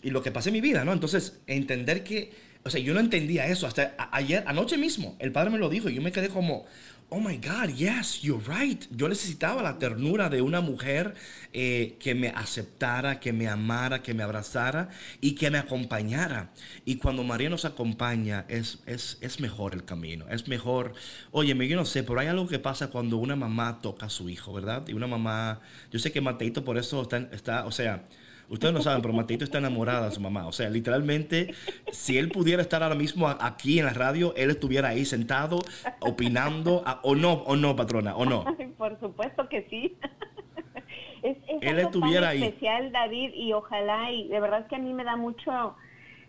y 0.03 0.11
lo 0.11 0.23
que 0.23 0.31
pasé 0.31 0.51
en 0.51 0.55
mi 0.55 0.61
vida, 0.61 0.85
¿no? 0.85 0.93
Entonces, 0.93 1.41
entender 1.47 2.05
que, 2.05 2.33
o 2.65 2.71
sea, 2.71 2.81
yo 2.81 2.95
no 2.95 3.01
entendía 3.01 3.47
eso 3.47 3.67
hasta 3.67 3.95
ayer, 4.13 4.45
anoche 4.47 4.77
mismo, 4.77 5.17
el 5.19 5.33
padre 5.33 5.51
me 5.51 5.59
lo 5.59 5.69
dijo 5.69 5.89
y 5.89 5.95
yo 5.95 6.03
me 6.03 6.13
quedé 6.13 6.29
como, 6.29 6.67
oh 7.15 7.21
my 7.21 7.37
God, 7.37 7.69
yes, 7.77 8.23
you're 8.23 8.43
right. 8.49 8.87
Yo 8.91 9.07
necesitaba 9.07 9.63
la 9.63 9.79
ternura 9.79 10.31
de 10.31 10.41
una 10.41 10.63
mujer 10.63 11.13
eh, 11.53 11.97
que 12.01 12.15
me 12.15 12.29
aceptara, 12.29 13.21
que 13.21 13.35
me 13.35 13.49
amara, 13.49 14.03
que 14.03 14.15
me 14.15 14.23
abrazara 14.23 14.89
y 15.21 15.35
que 15.35 15.51
me 15.51 15.59
acompañara. 15.59 16.53
Y 16.87 16.97
cuando 16.97 17.23
María 17.23 17.51
nos 17.51 17.67
acompaña, 17.67 18.47
es, 18.49 18.79
es, 18.87 19.19
es 19.21 19.41
mejor 19.41 19.75
el 19.75 19.85
camino, 19.85 20.25
es 20.31 20.49
mejor. 20.49 20.95
Oye, 21.33 21.55
yo 21.69 21.77
no 21.77 21.85
sé, 21.85 22.03
pero 22.03 22.19
hay 22.19 22.29
algo 22.29 22.49
que 22.49 22.59
pasa 22.59 22.89
cuando 22.89 23.19
una 23.19 23.37
mamá 23.37 23.81
toca 23.83 24.07
a 24.07 24.11
su 24.11 24.31
hijo, 24.31 24.55
¿verdad? 24.55 24.89
Y 24.89 24.95
una 24.95 25.07
mamá, 25.07 25.61
yo 25.91 25.99
sé 25.99 26.13
que 26.13 26.23
Mateito 26.23 26.65
por 26.65 26.79
eso 26.79 27.03
está, 27.03 27.19
está 27.33 27.67
o 27.67 27.73
sea, 27.73 28.07
Ustedes 28.49 28.75
no 28.75 28.81
saben, 28.81 29.01
pero 29.03 29.15
Mateito 29.15 29.45
está 29.45 29.59
enamorada 29.59 30.07
de 30.09 30.15
su 30.15 30.21
mamá. 30.21 30.47
O 30.47 30.53
sea, 30.53 30.69
literalmente, 30.69 31.55
si 31.91 32.19
él 32.19 32.29
pudiera 32.31 32.61
estar 32.63 32.83
ahora 32.83 32.95
mismo 32.95 33.29
aquí 33.29 33.79
en 33.79 33.87
la 33.87 33.93
radio, 33.95 34.35
él 34.37 34.51
estuviera 34.51 34.89
ahí 34.89 35.05
sentado, 35.05 35.59
opinando, 36.01 36.83
a- 36.87 37.01
o 37.03 37.15
no, 37.15 37.33
o 37.33 37.57
no, 37.57 37.75
patrona, 37.77 38.15
o 38.17 38.25
no. 38.27 38.45
Por 38.77 38.99
supuesto 39.01 39.49
que 39.49 39.67
sí. 39.71 39.97
es, 41.23 41.37
es 41.49 41.63
Él 41.63 41.77
algo 41.77 41.89
estuviera 41.89 42.21
tan 42.23 42.31
ahí. 42.31 42.43
especial, 42.45 42.93
David, 42.93 43.33
y 43.35 43.53
ojalá, 43.53 44.11
y 44.13 44.29
de 44.29 44.41
verdad 44.41 44.67
que 44.67 44.77
a 44.77 44.79
mí 44.81 44.93
me 44.93 45.05
da 45.05 45.17
mucho, 45.17 45.75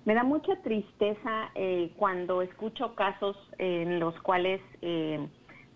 me 0.06 0.14
da 0.14 0.24
mucha 0.24 0.56
tristeza 0.64 1.52
eh, 1.56 1.92
cuando 1.98 2.42
escucho 2.42 2.96
casos 2.96 3.36
en 3.58 4.00
los 4.00 4.18
cuales, 4.22 4.62
eh, 4.82 5.28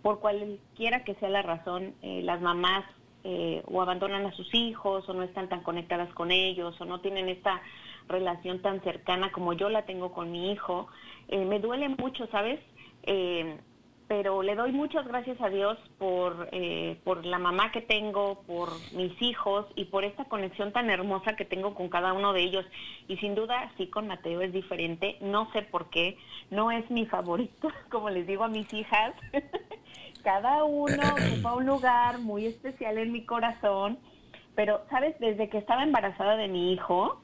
por 0.01 0.19
cualquiera 0.19 1.03
que 1.03 1.15
sea 1.15 1.29
la 1.29 1.41
razón, 1.41 1.93
eh, 2.01 2.21
las 2.23 2.39
mamás 2.41 2.85
eh, 3.30 3.61
o 3.65 3.82
abandonan 3.82 4.25
a 4.25 4.32
sus 4.32 4.47
hijos 4.53 5.07
o 5.09 5.13
no 5.13 5.21
están 5.23 5.49
tan 5.49 5.61
conectadas 5.61 6.07
con 6.13 6.32
ellos 6.32 6.80
o 6.80 6.86
no 6.86 7.01
tienen 7.01 7.28
esta 7.28 7.61
relación 8.07 8.61
tan 8.61 8.82
cercana 8.84 9.34
como 9.34 9.51
yo 9.51 9.67
la 9.69 9.82
tengo 9.86 10.13
con 10.13 10.32
mi 10.32 10.49
hijo. 10.53 10.88
Eh, 11.28 11.43
me 11.43 11.59
duele 11.59 11.89
mucho, 11.89 12.28
¿sabes? 12.28 12.61
Eh, 13.03 13.57
pero 14.07 14.41
le 14.41 14.55
doy 14.55 14.71
muchas 14.71 15.05
gracias 15.05 15.39
a 15.41 15.49
Dios 15.49 15.78
por, 15.97 16.47
eh, 16.53 16.97
por 17.03 17.25
la 17.25 17.39
mamá 17.39 17.71
que 17.73 17.82
tengo, 17.82 18.41
por 18.47 18.69
mis 18.93 19.21
hijos 19.21 19.65
y 19.75 19.86
por 19.86 20.05
esta 20.05 20.25
conexión 20.25 20.71
tan 20.71 20.89
hermosa 20.89 21.36
que 21.36 21.43
tengo 21.43 21.75
con 21.75 21.89
cada 21.89 22.13
uno 22.13 22.32
de 22.32 22.43
ellos. 22.43 22.65
Y 23.09 23.17
sin 23.17 23.36
duda, 23.36 23.69
sí, 23.78 23.88
con 23.88 24.07
Mateo 24.07 24.39
es 24.41 24.53
diferente. 24.53 25.17
No 25.19 25.51
sé 25.51 25.63
por 25.63 25.89
qué. 25.89 26.17
No 26.49 26.71
es 26.71 26.89
mi 26.89 27.05
favorito, 27.05 27.69
como 27.91 28.09
les 28.09 28.25
digo 28.25 28.45
a 28.45 28.49
mis 28.49 28.71
hijas. 28.73 29.13
cada 30.28 30.65
uno 30.65 31.01
ocupa 31.13 31.53
un 31.53 31.65
lugar 31.65 32.19
muy 32.19 32.47
especial 32.47 32.97
en 32.97 33.13
mi 33.13 33.23
corazón. 33.23 33.97
Pero, 34.55 34.82
¿sabes? 34.89 35.17
Desde 35.21 35.47
que 35.47 35.57
estaba 35.57 35.84
embarazada 35.84 36.36
de 36.36 36.49
mi 36.49 36.73
hijo, 36.73 37.21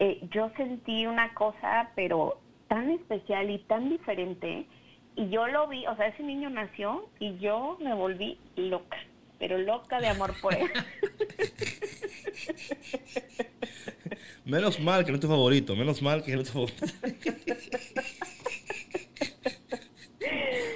eh, 0.00 0.18
yo 0.32 0.50
sentí 0.56 1.06
una 1.06 1.32
cosa, 1.34 1.92
pero 1.94 2.40
tan 2.66 2.90
especial 2.90 3.50
y 3.50 3.60
tan 3.60 3.88
diferente. 3.88 4.66
Y 5.14 5.28
yo 5.28 5.46
lo 5.46 5.68
vi, 5.68 5.86
o 5.86 5.94
sea, 5.94 6.08
ese 6.08 6.24
niño 6.24 6.50
nació 6.50 7.08
y 7.20 7.38
yo 7.38 7.78
me 7.80 7.94
volví 7.94 8.36
loca, 8.56 8.96
pero 9.38 9.56
loca 9.56 10.00
de 10.00 10.08
amor 10.08 10.34
por 10.42 10.54
él. 10.54 10.68
Menos 14.44 14.80
mal 14.80 15.04
que 15.04 15.12
no 15.12 15.18
es 15.18 15.20
tu 15.20 15.28
favorito, 15.28 15.74
menos 15.74 16.02
mal 16.02 16.22
que 16.22 16.34
no 16.34 16.42
es 16.42 16.50
tu 16.50 16.66
favorito. 16.66 16.84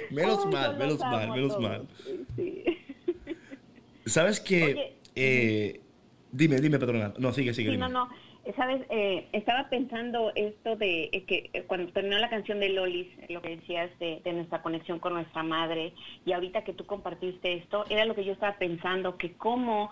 menos 0.15 0.45
Ay, 0.45 0.51
mal, 0.51 0.77
menos 0.77 0.99
mal, 0.99 1.31
menos 1.31 1.49
todos, 1.49 1.61
mal. 1.61 1.87
Sí. 2.35 2.63
¿Sabes 4.05 4.39
qué? 4.39 4.63
Oye, 4.63 4.95
Eh, 5.15 5.81
dime, 6.31 6.59
dime, 6.61 6.79
patrona. 6.79 7.13
No, 7.17 7.31
sigue, 7.31 7.53
sigue. 7.53 7.69
Sí, 7.69 7.75
dime. 7.75 7.89
no, 7.89 8.05
no. 8.05 8.09
Eh, 8.45 8.53
Sabes, 8.55 8.81
eh, 8.89 9.27
estaba 9.33 9.69
pensando 9.69 10.31
esto 10.33 10.75
de 10.77 11.09
eh, 11.11 11.25
que 11.25 11.49
eh, 11.53 11.63
cuando 11.67 11.91
terminó 11.91 12.17
la 12.17 12.29
canción 12.29 12.59
de 12.59 12.69
Lolis, 12.69 13.07
lo 13.29 13.41
que 13.41 13.57
decías 13.57 13.91
de, 13.99 14.21
de 14.23 14.33
nuestra 14.33 14.61
conexión 14.61 14.99
con 14.99 15.13
nuestra 15.13 15.43
madre, 15.43 15.93
y 16.25 16.31
ahorita 16.31 16.63
que 16.63 16.73
tú 16.73 16.85
compartiste 16.85 17.53
esto, 17.53 17.85
era 17.89 18.05
lo 18.05 18.15
que 18.15 18.23
yo 18.23 18.31
estaba 18.33 18.57
pensando, 18.57 19.17
que 19.17 19.33
cómo 19.33 19.91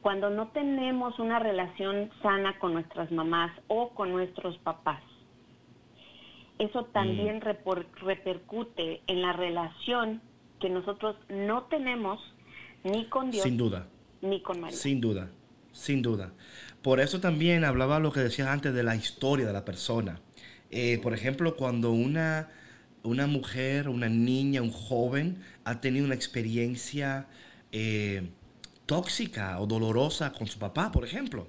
cuando 0.00 0.30
no 0.30 0.48
tenemos 0.48 1.18
una 1.18 1.40
relación 1.40 2.10
sana 2.22 2.56
con 2.60 2.72
nuestras 2.72 3.10
mamás 3.10 3.50
o 3.66 3.90
con 3.90 4.12
nuestros 4.12 4.56
papás, 4.58 5.02
eso 6.58 6.84
también 6.86 7.40
repor- 7.40 7.86
repercute 8.00 9.02
en 9.06 9.22
la 9.22 9.32
relación 9.32 10.20
que 10.60 10.68
nosotros 10.68 11.16
no 11.28 11.64
tenemos 11.64 12.20
ni 12.84 13.06
con 13.08 13.30
Dios 13.30 13.44
Sin 13.44 13.56
duda. 13.56 13.86
ni 14.22 14.40
con 14.42 14.60
María. 14.60 14.76
Sin 14.76 15.00
duda, 15.00 15.30
sin 15.72 16.02
duda. 16.02 16.32
Por 16.82 17.00
eso 17.00 17.20
también 17.20 17.64
hablaba 17.64 17.98
lo 18.00 18.12
que 18.12 18.20
decías 18.20 18.48
antes 18.48 18.72
de 18.74 18.82
la 18.82 18.96
historia 18.96 19.46
de 19.46 19.52
la 19.52 19.64
persona. 19.64 20.20
Eh, 20.70 20.98
por 21.02 21.14
ejemplo, 21.14 21.56
cuando 21.56 21.92
una, 21.92 22.48
una 23.02 23.26
mujer, 23.26 23.88
una 23.88 24.08
niña, 24.08 24.62
un 24.62 24.70
joven 24.70 25.42
ha 25.64 25.80
tenido 25.80 26.04
una 26.06 26.14
experiencia 26.14 27.26
eh, 27.72 28.28
tóxica 28.86 29.60
o 29.60 29.66
dolorosa 29.66 30.32
con 30.32 30.46
su 30.46 30.58
papá, 30.58 30.90
por 30.92 31.04
ejemplo. 31.04 31.48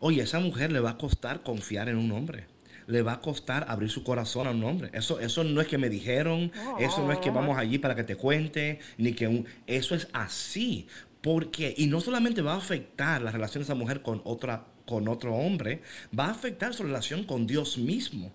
Oye, 0.00 0.20
a 0.20 0.24
esa 0.24 0.40
mujer 0.40 0.72
le 0.72 0.80
va 0.80 0.90
a 0.90 0.98
costar 0.98 1.42
confiar 1.42 1.88
en 1.88 1.96
un 1.96 2.10
hombre. 2.12 2.46
Le 2.86 3.02
va 3.02 3.14
a 3.14 3.20
costar 3.20 3.66
abrir 3.68 3.90
su 3.90 4.02
corazón 4.02 4.46
a 4.46 4.50
un 4.50 4.64
hombre. 4.64 4.90
Eso, 4.92 5.20
eso 5.20 5.44
no 5.44 5.60
es 5.60 5.68
que 5.68 5.78
me 5.78 5.88
dijeron, 5.88 6.52
eso 6.78 7.06
no 7.06 7.12
es 7.12 7.18
que 7.18 7.30
vamos 7.30 7.58
allí 7.58 7.78
para 7.78 7.94
que 7.94 8.04
te 8.04 8.16
cuente, 8.16 8.78
ni 8.98 9.12
que 9.12 9.28
un, 9.28 9.46
eso 9.66 9.94
es 9.94 10.08
así. 10.12 10.86
Porque, 11.20 11.74
y 11.76 11.86
no 11.86 12.00
solamente 12.00 12.42
va 12.42 12.54
a 12.54 12.58
afectar 12.58 13.22
la 13.22 13.30
relación 13.30 13.62
de 13.62 13.64
esa 13.64 13.74
mujer 13.74 14.02
con, 14.02 14.20
otra, 14.24 14.66
con 14.86 15.06
otro 15.08 15.34
hombre, 15.34 15.82
va 16.18 16.26
a 16.26 16.30
afectar 16.30 16.74
su 16.74 16.82
relación 16.82 17.24
con 17.24 17.46
Dios 17.46 17.78
mismo. 17.78 18.32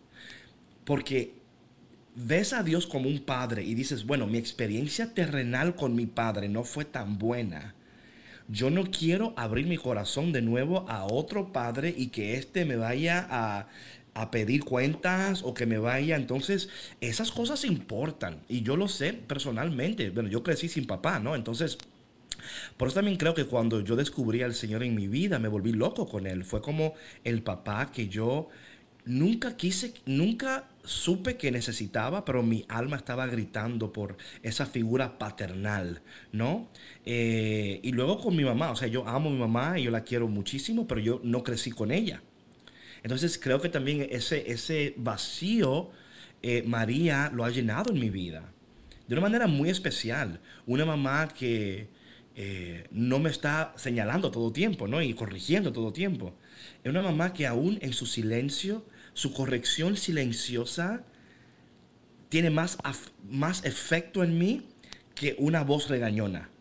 Porque 0.85 1.33
ves 2.17 2.53
a 2.53 2.63
Dios 2.63 2.87
como 2.87 3.09
un 3.09 3.19
padre 3.19 3.63
y 3.63 3.75
dices, 3.75 4.05
bueno, 4.05 4.25
mi 4.25 4.37
experiencia 4.37 5.13
terrenal 5.13 5.75
con 5.75 5.95
mi 5.95 6.07
padre 6.07 6.49
no 6.49 6.63
fue 6.63 6.85
tan 6.85 7.17
buena. 7.19 7.75
Yo 8.49 8.69
no 8.69 8.85
quiero 8.85 9.33
abrir 9.35 9.67
mi 9.67 9.77
corazón 9.77 10.31
de 10.31 10.41
nuevo 10.41 10.89
a 10.89 11.05
otro 11.05 11.51
padre 11.51 11.93
y 11.95 12.07
que 12.07 12.35
éste 12.35 12.65
me 12.65 12.77
vaya 12.77 13.27
a, 13.29 13.67
a 14.17 14.31
pedir 14.31 14.63
cuentas 14.63 15.43
o 15.43 15.53
que 15.53 15.65
me 15.65 15.77
vaya. 15.77 16.15
Entonces, 16.15 16.69
esas 17.01 17.31
cosas 17.31 17.63
importan. 17.65 18.41
Y 18.49 18.63
yo 18.63 18.75
lo 18.75 18.87
sé 18.87 19.13
personalmente. 19.13 20.09
Bueno, 20.09 20.29
yo 20.29 20.41
crecí 20.43 20.67
sin 20.67 20.87
papá, 20.87 21.19
¿no? 21.19 21.35
Entonces, 21.35 21.77
por 22.77 22.87
eso 22.87 22.95
también 22.95 23.17
creo 23.17 23.35
que 23.35 23.45
cuando 23.45 23.81
yo 23.81 23.95
descubrí 23.95 24.41
al 24.41 24.55
Señor 24.55 24.83
en 24.83 24.95
mi 24.95 25.07
vida, 25.07 25.37
me 25.37 25.47
volví 25.47 25.71
loco 25.71 26.07
con 26.07 26.25
Él. 26.25 26.45
Fue 26.45 26.61
como 26.61 26.95
el 27.23 27.43
papá 27.43 27.91
que 27.91 28.07
yo 28.07 28.49
nunca 29.05 29.55
quise, 29.55 29.93
nunca 30.05 30.67
supe 30.83 31.37
que 31.37 31.51
necesitaba, 31.51 32.25
pero 32.25 32.41
mi 32.41 32.65
alma 32.69 32.97
estaba 32.97 33.27
gritando 33.27 33.93
por 33.93 34.17
esa 34.41 34.65
figura 34.65 35.19
paternal, 35.19 36.01
¿no? 36.31 36.67
Eh, 37.05 37.79
y 37.83 37.91
luego 37.91 38.19
con 38.19 38.35
mi 38.35 38.43
mamá, 38.43 38.71
o 38.71 38.75
sea, 38.75 38.87
yo 38.87 39.07
amo 39.07 39.29
a 39.29 39.33
mi 39.33 39.39
mamá 39.39 39.79
y 39.79 39.83
yo 39.83 39.91
la 39.91 40.03
quiero 40.03 40.27
muchísimo, 40.27 40.87
pero 40.87 41.01
yo 41.01 41.21
no 41.23 41.43
crecí 41.43 41.71
con 41.71 41.91
ella. 41.91 42.21
Entonces 43.03 43.39
creo 43.41 43.61
que 43.61 43.69
también 43.69 44.07
ese, 44.09 44.51
ese 44.51 44.93
vacío 44.97 45.91
eh, 46.41 46.63
María 46.63 47.31
lo 47.33 47.45
ha 47.45 47.49
llenado 47.49 47.91
en 47.91 47.99
mi 47.99 48.09
vida. 48.09 48.51
De 49.07 49.15
una 49.15 49.21
manera 49.21 49.47
muy 49.47 49.69
especial. 49.69 50.39
Una 50.65 50.85
mamá 50.85 51.29
que 51.29 51.89
eh, 52.35 52.87
no 52.91 53.19
me 53.19 53.29
está 53.29 53.73
señalando 53.77 54.29
todo 54.29 54.51
tiempo, 54.51 54.87
¿no? 54.87 55.01
Y 55.01 55.13
corrigiendo 55.13 55.71
todo 55.71 55.91
tiempo. 55.91 56.35
Es 56.83 56.89
una 56.89 57.01
mamá 57.01 57.33
que 57.33 57.47
aún 57.47 57.79
en 57.81 57.93
su 57.93 58.05
silencio 58.05 58.85
su 59.13 59.33
corrección 59.33 59.97
silenciosa 59.97 61.03
tiene 62.29 62.51
más, 62.51 62.77
más 63.27 63.65
efecto 63.65 64.23
en 64.23 64.37
mí 64.37 64.67
que 65.15 65.35
una 65.39 65.63
voz 65.63 65.89
regañona. 65.89 66.51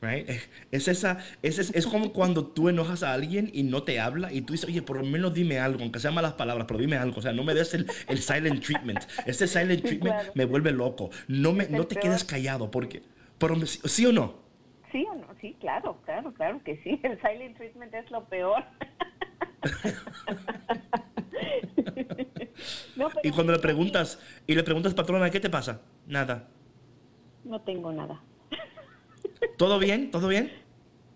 Right? 0.00 0.28
Es, 0.30 0.48
es 0.70 0.88
esa, 0.88 1.18
es, 1.42 1.58
es, 1.58 1.74
es 1.74 1.86
como 1.86 2.12
cuando 2.12 2.46
tú 2.46 2.68
enojas 2.68 3.02
a 3.02 3.12
alguien 3.12 3.50
y 3.52 3.64
no 3.64 3.82
te 3.82 3.98
habla 3.98 4.32
y 4.32 4.42
tú 4.42 4.52
dices, 4.52 4.68
oye, 4.68 4.80
por 4.82 4.98
lo 4.98 5.04
menos 5.04 5.34
dime 5.34 5.58
algo, 5.58 5.82
aunque 5.82 5.98
sean 5.98 6.14
malas 6.14 6.34
palabras, 6.34 6.66
pero 6.68 6.78
dime 6.78 6.96
algo. 6.96 7.18
O 7.18 7.22
sea, 7.22 7.32
no 7.32 7.42
me 7.42 7.52
des 7.54 7.74
el, 7.74 7.86
el 8.08 8.18
silent 8.18 8.62
treatment. 8.64 9.00
Este 9.26 9.48
silent 9.48 9.82
treatment 9.82 10.14
Claro. 10.14 10.32
me 10.34 10.44
vuelve 10.44 10.70
loco. 10.72 11.10
No, 11.26 11.52
me, 11.52 11.66
no 11.68 11.86
te 11.86 11.96
quedes 11.96 12.22
callado 12.24 12.70
porque, 12.70 13.02
pero 13.38 13.56
¿sí 13.66 14.06
o 14.06 14.12
no? 14.12 14.46
Sí 14.92 15.04
o 15.10 15.14
no, 15.16 15.26
sí, 15.40 15.56
claro, 15.60 16.00
claro, 16.04 16.32
claro 16.32 16.62
que 16.64 16.76
sí. 16.84 17.00
El 17.02 17.20
silent 17.20 17.56
treatment 17.56 17.92
es 17.94 18.10
lo 18.10 18.24
peor. 18.24 18.64
No, 22.96 23.08
Y 23.22 23.30
cuando 23.30 23.52
le 23.52 23.58
preguntas, 23.60 24.18
y 24.46 24.54
le 24.54 24.62
preguntas, 24.64 24.94
patrona, 24.94 25.30
¿qué 25.30 25.40
te 25.40 25.50
pasa? 25.50 25.80
Nada. 26.06 26.48
No 27.44 27.60
tengo 27.62 27.92
nada. 27.92 28.20
¿Todo 29.56 29.78
bien? 29.78 30.10
¿Todo 30.10 30.28
bien? 30.28 30.52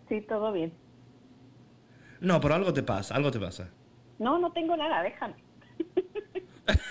Sí, 0.08 0.20
todo 0.28 0.52
bien. 0.52 0.72
No, 2.20 2.40
pero 2.40 2.54
algo 2.54 2.72
te 2.72 2.82
pasa, 2.82 3.14
algo 3.16 3.30
te 3.30 3.40
pasa. 3.40 3.68
No, 4.18 4.38
no 4.38 4.52
tengo 4.52 4.76
nada, 4.76 5.02
déjame. 5.02 5.34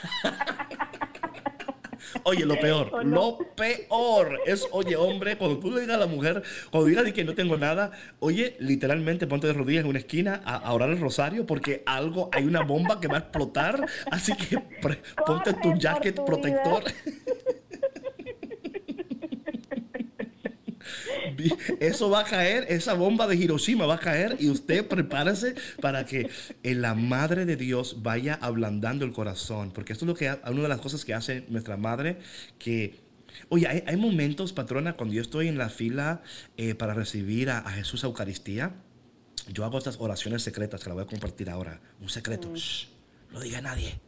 Oye, 2.23 2.45
lo 2.45 2.59
peor, 2.59 2.89
¿O 2.93 3.03
no? 3.03 3.09
lo 3.15 3.55
peor 3.55 4.41
es, 4.45 4.67
oye, 4.71 4.95
hombre, 4.95 5.37
cuando 5.37 5.59
tú 5.59 5.71
le 5.71 5.81
digas 5.81 5.95
a 5.97 5.99
la 5.99 6.07
mujer, 6.07 6.43
cuando 6.71 6.87
digas 6.87 7.05
de 7.05 7.13
que 7.13 7.23
no 7.23 7.33
tengo 7.35 7.57
nada, 7.57 7.91
oye, 8.19 8.57
literalmente 8.59 9.27
ponte 9.27 9.47
de 9.47 9.53
rodillas 9.53 9.83
en 9.83 9.89
una 9.89 9.99
esquina 9.99 10.41
a, 10.43 10.55
a 10.57 10.73
orar 10.73 10.89
el 10.89 10.99
rosario 10.99 11.45
porque 11.45 11.83
algo, 11.85 12.29
hay 12.33 12.45
una 12.45 12.61
bomba 12.61 12.99
que 12.99 13.07
va 13.07 13.17
a 13.17 13.19
explotar, 13.21 13.85
así 14.09 14.35
que 14.35 14.57
pre- 14.57 15.01
ponte 15.25 15.53
tu 15.53 15.73
jacket 15.77 16.15
tu 16.15 16.25
protector. 16.25 16.83
Vi- 20.73 20.77
Eso 21.79 22.09
va 22.09 22.21
a 22.21 22.23
caer, 22.23 22.65
esa 22.69 22.93
bomba 22.93 23.27
de 23.27 23.35
Hiroshima 23.35 23.85
va 23.85 23.95
a 23.95 23.99
caer 23.99 24.37
y 24.39 24.49
usted 24.49 24.87
prepárese 24.87 25.55
para 25.81 26.05
que 26.05 26.29
la 26.63 26.93
Madre 26.93 27.45
de 27.45 27.55
Dios 27.55 27.97
vaya 28.01 28.37
ablandando 28.41 29.05
el 29.05 29.13
corazón, 29.13 29.71
porque 29.71 29.93
esto 29.93 30.05
es 30.05 30.07
lo 30.07 30.15
que 30.15 30.29
una 30.49 30.63
de 30.63 30.67
las 30.67 30.81
cosas 30.81 31.05
que 31.05 31.13
hace 31.13 31.45
nuestra 31.49 31.77
Madre, 31.77 32.17
que, 32.59 32.99
oye, 33.49 33.67
hay, 33.67 33.83
hay 33.85 33.97
momentos, 33.97 34.53
patrona, 34.53 34.93
cuando 34.93 35.15
yo 35.15 35.21
estoy 35.21 35.47
en 35.47 35.57
la 35.57 35.69
fila 35.69 36.21
eh, 36.57 36.75
para 36.75 36.93
recibir 36.93 37.49
a, 37.49 37.59
a 37.59 37.71
Jesús 37.71 38.03
a 38.03 38.07
Eucaristía, 38.07 38.73
yo 39.47 39.65
hago 39.65 39.77
estas 39.77 39.97
oraciones 39.99 40.43
secretas 40.43 40.81
que 40.83 40.89
la 40.89 40.95
voy 40.95 41.03
a 41.03 41.07
compartir 41.07 41.49
ahora, 41.49 41.81
un 41.99 42.09
secreto, 42.09 42.53
Shh, 42.55 42.87
no 43.31 43.39
diga 43.39 43.59
a 43.59 43.61
nadie. 43.61 43.99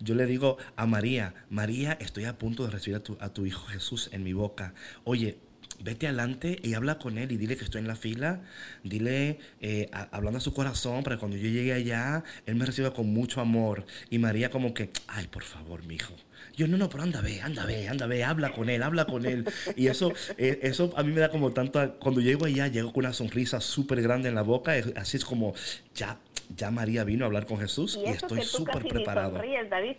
Yo 0.00 0.14
le 0.14 0.26
digo 0.26 0.56
a 0.76 0.86
María, 0.86 1.34
María, 1.50 1.96
estoy 2.00 2.24
a 2.24 2.38
punto 2.38 2.64
de 2.64 2.70
recibir 2.70 2.96
a 2.96 3.02
tu, 3.02 3.16
a 3.20 3.32
tu 3.32 3.46
hijo 3.46 3.66
Jesús 3.66 4.10
en 4.12 4.22
mi 4.22 4.32
boca. 4.32 4.74
Oye, 5.04 5.38
vete 5.84 6.06
adelante 6.06 6.58
y 6.62 6.74
habla 6.74 6.98
con 6.98 7.18
él 7.18 7.30
y 7.30 7.36
dile 7.36 7.56
que 7.56 7.64
estoy 7.64 7.80
en 7.80 7.86
la 7.88 7.94
fila. 7.96 8.40
Dile, 8.82 9.38
eh, 9.60 9.88
a- 9.92 10.08
hablando 10.16 10.38
a 10.38 10.40
su 10.40 10.54
corazón, 10.54 11.04
para 11.04 11.16
que 11.16 11.20
cuando 11.20 11.36
yo 11.36 11.48
llegue 11.48 11.72
allá, 11.74 12.24
él 12.46 12.56
me 12.56 12.64
reciba 12.64 12.92
con 12.94 13.12
mucho 13.12 13.40
amor. 13.40 13.84
Y 14.10 14.18
María 14.18 14.50
como 14.50 14.72
que, 14.74 14.90
ay, 15.06 15.26
por 15.28 15.42
favor, 15.42 15.84
mi 15.84 15.96
hijo. 15.96 16.14
Yo, 16.56 16.68
no, 16.68 16.76
no, 16.76 16.88
pero 16.88 17.02
anda, 17.02 17.20
ve, 17.20 17.40
anda, 17.40 17.66
ve, 17.66 17.88
anda, 17.88 18.06
ve, 18.06 18.24
habla 18.24 18.52
con 18.52 18.68
él, 18.70 18.82
habla 18.82 19.06
con 19.06 19.26
él. 19.26 19.44
Y 19.76 19.88
eso, 19.88 20.12
eh, 20.38 20.60
eso 20.62 20.92
a 20.96 21.02
mí 21.02 21.12
me 21.12 21.20
da 21.20 21.28
como 21.28 21.52
tanta, 21.52 21.92
cuando 21.94 22.20
llego 22.20 22.46
allá, 22.46 22.68
llego 22.68 22.92
con 22.92 23.04
una 23.04 23.12
sonrisa 23.12 23.60
súper 23.60 24.00
grande 24.02 24.28
en 24.28 24.34
la 24.36 24.42
boca, 24.42 24.72
así 24.96 25.16
es 25.16 25.24
como, 25.24 25.54
ya, 25.94 26.18
ya 26.56 26.70
María 26.70 27.04
vino 27.04 27.24
a 27.24 27.26
hablar 27.26 27.46
con 27.46 27.58
Jesús 27.58 27.98
y, 28.04 28.08
estoy 28.08 28.42
súper 28.42 28.86
preparado. 28.86 29.36
sonríes, 29.36 29.68
David. 29.68 29.96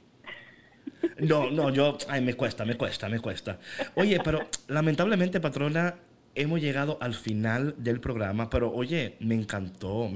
No, 1.19 1.49
no, 1.49 1.69
yo, 1.69 1.97
ay, 2.09 2.21
me 2.21 2.33
cuesta, 2.33 2.65
me 2.65 2.75
cuesta, 2.75 3.07
me 3.09 3.19
cuesta. 3.19 3.59
Oye, 3.95 4.19
pero 4.23 4.39
lamentablemente, 4.67 5.39
patrona, 5.39 5.95
hemos 6.36 6.61
llegado 6.61 6.97
al 6.99 7.13
final 7.13 7.75
del 7.77 7.99
programa, 7.99 8.49
pero 8.49 8.71
oye, 8.71 9.15
me 9.19 9.36
encantó. 9.36 10.09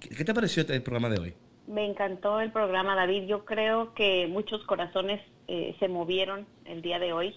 ¿Qué 0.00 0.24
te 0.24 0.34
pareció 0.34 0.64
el 0.68 0.82
programa 0.82 1.10
de 1.10 1.20
hoy? 1.20 1.34
Me 1.66 1.84
encantó 1.84 2.40
el 2.40 2.52
programa, 2.52 2.94
David. 2.94 3.24
Yo 3.26 3.44
creo 3.44 3.92
que 3.94 4.26
muchos 4.28 4.64
corazones 4.64 5.20
eh, 5.48 5.76
se 5.78 5.88
movieron 5.88 6.46
el 6.64 6.80
día 6.80 6.98
de 6.98 7.12
hoy. 7.12 7.34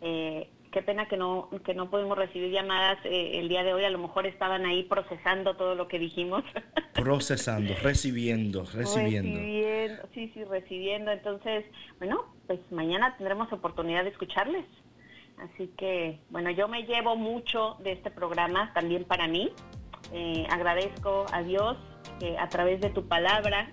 Eh, 0.00 0.48
qué 0.76 0.82
pena 0.82 1.08
que 1.08 1.16
no 1.16 1.48
que 1.64 1.72
no 1.72 1.88
pudimos 1.88 2.18
recibir 2.18 2.52
llamadas 2.52 2.98
eh, 3.04 3.38
el 3.38 3.48
día 3.48 3.64
de 3.64 3.72
hoy. 3.72 3.86
A 3.86 3.88
lo 3.88 3.96
mejor 3.96 4.26
estaban 4.26 4.66
ahí 4.66 4.82
procesando 4.82 5.56
todo 5.56 5.74
lo 5.74 5.88
que 5.88 5.98
dijimos. 5.98 6.44
Procesando, 6.92 7.72
recibiendo, 7.82 8.62
recibiendo. 8.64 9.38
Recibiendo, 9.38 10.02
sí, 10.12 10.30
sí, 10.34 10.44
recibiendo. 10.44 11.12
Entonces, 11.12 11.64
bueno, 11.98 12.26
pues 12.46 12.60
mañana 12.70 13.16
tendremos 13.16 13.50
oportunidad 13.54 14.04
de 14.04 14.10
escucharles. 14.10 14.66
Así 15.38 15.70
que, 15.78 16.20
bueno, 16.28 16.50
yo 16.50 16.68
me 16.68 16.82
llevo 16.82 17.16
mucho 17.16 17.78
de 17.82 17.92
este 17.92 18.10
programa 18.10 18.70
también 18.74 19.04
para 19.04 19.28
mí. 19.28 19.52
Eh, 20.12 20.46
agradezco 20.50 21.26
a 21.32 21.42
Dios 21.42 21.76
que 22.20 22.38
a 22.38 22.48
través 22.48 22.80
de 22.80 22.88
tu 22.90 23.06
palabra, 23.08 23.70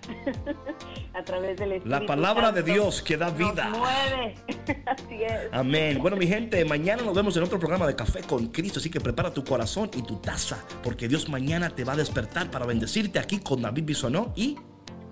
a 1.14 1.22
través 1.22 1.56
del 1.56 1.72
Espíritu 1.72 1.88
La 1.88 2.04
palabra 2.06 2.52
de 2.52 2.62
Dios 2.62 3.00
que 3.02 3.16
da 3.16 3.26
nos 3.30 3.38
vida. 3.38 3.70
mueve. 3.70 4.34
Así 4.86 5.22
es. 5.22 5.48
Amén. 5.52 5.98
Bueno, 6.00 6.16
mi 6.16 6.26
gente, 6.26 6.64
mañana 6.64 7.02
nos 7.02 7.14
vemos 7.14 7.36
en 7.36 7.44
otro 7.44 7.58
programa 7.58 7.86
de 7.86 7.94
Café 7.96 8.20
con 8.22 8.48
Cristo. 8.48 8.80
Así 8.80 8.90
que 8.90 9.00
prepara 9.00 9.32
tu 9.32 9.44
corazón 9.44 9.90
y 9.96 10.02
tu 10.02 10.16
taza, 10.16 10.62
porque 10.82 11.08
Dios 11.08 11.28
mañana 11.28 11.70
te 11.70 11.84
va 11.84 11.92
a 11.94 11.96
despertar 11.96 12.50
para 12.50 12.66
bendecirte 12.66 13.18
aquí 13.18 13.38
con 13.40 13.62
David 13.62 13.84
Bisonó 13.84 14.32
y. 14.36 14.56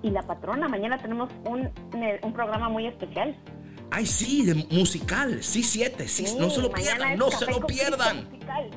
Y 0.03 0.11
la 0.11 0.23
patrona, 0.23 0.69
mañana 0.69 0.99
tenemos 0.99 1.31
un, 1.45 1.71
un 2.23 2.33
programa 2.33 2.69
muy 2.69 2.87
especial. 2.89 3.37
Ay, 3.93 4.05
sí, 4.07 4.45
de 4.45 4.55
musical. 4.77 5.43
Sí, 5.43 5.63
siete. 5.63 6.09
Sí, 6.09 6.25
no 6.39 6.51
se 6.51 6.61
lo 6.61 6.73
pierdan, 6.73 7.17
no 7.17 7.31
se 7.31 7.47
lo 7.47 7.65
pierdan. 7.67 8.25
musical. 8.25 8.71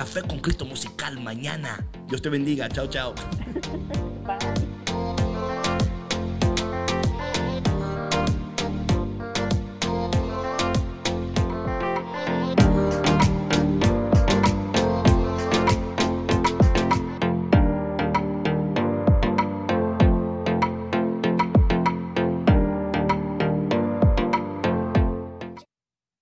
Café 0.00 0.22
con 0.22 0.38
Cristo 0.38 0.64
musical 0.64 1.20
mañana. 1.20 1.86
Dios 2.08 2.22
te 2.22 2.30
bendiga. 2.30 2.70
Chao, 2.70 2.86
chao. 2.86 3.14